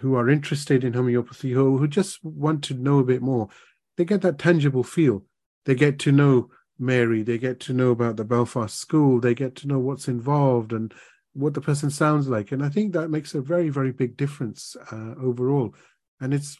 who 0.00 0.14
are 0.14 0.28
interested 0.28 0.84
in 0.84 0.94
homeopathy, 0.94 1.52
who, 1.52 1.78
who 1.78 1.88
just 1.88 2.22
want 2.24 2.64
to 2.64 2.74
know 2.74 2.98
a 2.98 3.04
bit 3.04 3.22
more, 3.22 3.48
they 3.96 4.04
get 4.04 4.22
that 4.22 4.38
tangible 4.38 4.84
feel. 4.84 5.24
They 5.64 5.74
get 5.74 5.98
to 6.00 6.12
know 6.12 6.50
Mary, 6.78 7.22
they 7.22 7.38
get 7.38 7.60
to 7.60 7.72
know 7.72 7.90
about 7.90 8.16
the 8.16 8.24
Belfast 8.24 8.78
School, 8.78 9.20
they 9.20 9.34
get 9.34 9.56
to 9.56 9.68
know 9.68 9.78
what's 9.78 10.08
involved 10.08 10.72
and 10.72 10.94
what 11.32 11.54
the 11.54 11.60
person 11.60 11.90
sounds 11.90 12.28
like. 12.28 12.52
And 12.52 12.64
I 12.64 12.68
think 12.68 12.92
that 12.92 13.10
makes 13.10 13.34
a 13.34 13.40
very, 13.40 13.68
very 13.68 13.92
big 13.92 14.16
difference 14.16 14.76
uh, 14.92 15.14
overall. 15.20 15.74
And 16.20 16.34
it's 16.34 16.58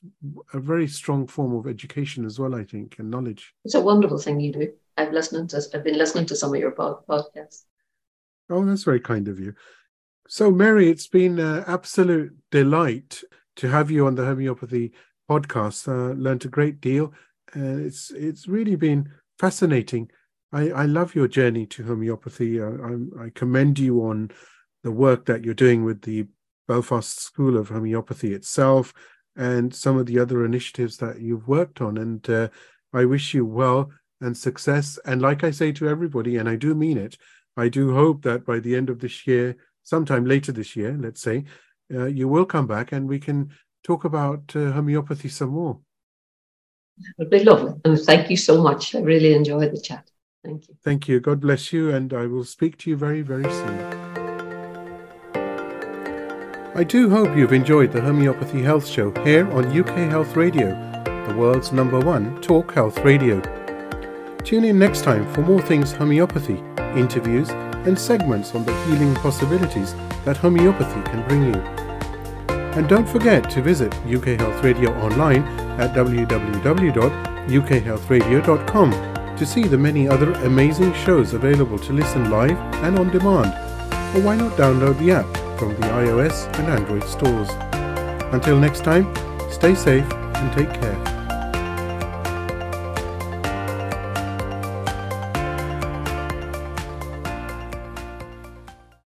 a 0.52 0.60
very 0.60 0.86
strong 0.86 1.26
form 1.26 1.54
of 1.54 1.66
education 1.66 2.24
as 2.24 2.38
well, 2.38 2.54
I 2.54 2.64
think, 2.64 2.96
and 2.98 3.10
knowledge. 3.10 3.54
It's 3.64 3.74
a 3.74 3.80
wonderful 3.80 4.18
thing 4.18 4.38
you 4.40 4.52
do. 4.52 4.72
I've 4.96 5.12
listened 5.12 5.50
to, 5.50 5.62
I've 5.74 5.84
been 5.84 5.98
listening 5.98 6.26
to 6.26 6.36
some 6.36 6.54
of 6.54 6.60
your 6.60 6.72
podcasts. 6.72 7.64
Oh, 8.50 8.64
that's 8.64 8.84
very 8.84 9.00
kind 9.00 9.28
of 9.28 9.38
you. 9.40 9.54
So, 10.28 10.50
Mary, 10.50 10.90
it's 10.90 11.06
been 11.06 11.38
an 11.38 11.64
absolute 11.66 12.36
delight 12.50 13.22
to 13.56 13.68
have 13.68 13.90
you 13.90 14.06
on 14.06 14.14
the 14.14 14.24
homeopathy 14.24 14.92
podcast. 15.28 15.88
Uh, 15.88 16.14
learned 16.14 16.44
a 16.44 16.48
great 16.48 16.80
deal, 16.80 17.12
and 17.54 17.84
it's 17.84 18.10
it's 18.10 18.48
really 18.48 18.76
been 18.76 19.10
fascinating. 19.38 20.10
I, 20.52 20.70
I 20.70 20.84
love 20.86 21.14
your 21.14 21.28
journey 21.28 21.66
to 21.66 21.84
homeopathy. 21.84 22.62
I, 22.62 22.68
I, 22.68 23.26
I 23.26 23.30
commend 23.34 23.78
you 23.78 24.00
on 24.04 24.30
the 24.82 24.90
work 24.90 25.26
that 25.26 25.44
you're 25.44 25.54
doing 25.54 25.84
with 25.84 26.02
the 26.02 26.26
Belfast 26.66 27.20
School 27.20 27.56
of 27.56 27.68
Homeopathy 27.68 28.32
itself 28.32 28.94
and 29.36 29.74
some 29.74 29.98
of 29.98 30.06
the 30.06 30.18
other 30.18 30.44
initiatives 30.44 30.96
that 30.98 31.20
you've 31.20 31.48
worked 31.48 31.80
on. 31.80 31.98
And 31.98 32.28
uh, 32.30 32.48
I 32.92 33.04
wish 33.04 33.34
you 33.34 33.44
well 33.44 33.90
and 34.20 34.36
success. 34.36 34.98
And 35.04 35.20
like 35.20 35.44
I 35.44 35.50
say 35.50 35.72
to 35.72 35.88
everybody, 35.88 36.36
and 36.36 36.48
I 36.48 36.56
do 36.56 36.74
mean 36.74 36.98
it, 36.98 37.16
I 37.56 37.68
do 37.68 37.94
hope 37.94 38.22
that 38.22 38.44
by 38.46 38.58
the 38.58 38.74
end 38.74 38.90
of 38.90 39.00
this 39.00 39.26
year, 39.26 39.56
sometime 39.82 40.24
later 40.24 40.52
this 40.52 40.76
year, 40.76 40.96
let's 40.98 41.20
say, 41.20 41.44
uh, 41.92 42.06
you 42.06 42.28
will 42.28 42.44
come 42.44 42.66
back 42.66 42.92
and 42.92 43.08
we 43.08 43.18
can 43.18 43.50
talk 43.82 44.04
about 44.04 44.52
uh, 44.54 44.72
homeopathy 44.72 45.28
some 45.28 45.50
more. 45.50 45.78
It 46.98 47.14
would 47.18 47.30
be 47.30 47.44
lovely. 47.44 47.74
And 47.84 47.98
thank 47.98 48.28
you 48.30 48.36
so 48.36 48.60
much. 48.62 48.94
I 48.94 49.00
really 49.00 49.34
enjoyed 49.34 49.72
the 49.72 49.80
chat. 49.80 50.10
Thank 50.44 50.68
you. 50.68 50.76
Thank 50.84 51.08
you. 51.08 51.20
God 51.20 51.40
bless 51.40 51.72
you. 51.72 51.90
And 51.90 52.12
I 52.12 52.26
will 52.26 52.44
speak 52.44 52.76
to 52.78 52.90
you 52.90 52.96
very, 52.96 53.22
very 53.22 53.44
soon. 53.44 54.08
I 56.74 56.84
do 56.84 57.10
hope 57.10 57.36
you've 57.36 57.52
enjoyed 57.52 57.92
the 57.92 58.00
Homeopathy 58.00 58.62
Health 58.62 58.86
Show 58.86 59.10
here 59.24 59.50
on 59.50 59.76
UK 59.76 60.10
Health 60.10 60.36
Radio, 60.36 60.68
the 61.26 61.34
world's 61.36 61.72
number 61.72 61.98
one 61.98 62.40
talk 62.40 62.72
health 62.72 62.98
radio. 63.00 63.40
Tune 64.44 64.64
in 64.64 64.78
next 64.78 65.02
time 65.02 65.26
for 65.34 65.42
more 65.42 65.60
things 65.60 65.92
homeopathy, 65.92 66.62
interviews, 66.94 67.50
and 67.88 67.98
segments 67.98 68.54
on 68.54 68.64
the 68.64 68.72
healing 68.84 69.12
possibilities 69.16 69.96
that 70.24 70.36
homeopathy 70.36 71.02
can 71.10 71.26
bring 71.26 71.42
you. 71.42 71.60
And 72.76 72.88
don't 72.88 73.08
forget 73.08 73.50
to 73.50 73.60
visit 73.62 73.92
UK 74.06 74.38
Health 74.38 74.62
Radio 74.62 74.92
online 75.00 75.42
at 75.80 75.92
www.ukhealthradio.com 75.94 78.90
to 79.36 79.46
see 79.46 79.62
the 79.62 79.78
many 79.78 80.06
other 80.06 80.30
amazing 80.44 80.92
shows 80.92 81.34
available 81.34 81.78
to 81.78 81.92
listen 81.92 82.30
live 82.30 82.56
and 82.84 82.96
on 82.98 83.10
demand. 83.10 83.52
Or 84.14 84.20
why 84.22 84.36
not 84.36 84.52
download 84.52 84.96
the 84.98 85.10
app 85.12 85.26
from 85.58 85.70
the 85.70 85.88
iOS 85.88 86.46
and 86.58 86.68
Android 86.68 87.04
stores. 87.04 87.48
Until 88.32 88.60
next 88.60 88.84
time, 88.84 89.12
stay 89.50 89.74
safe 89.74 90.06
and 90.12 90.52
take 90.52 90.72
care. 90.80 91.17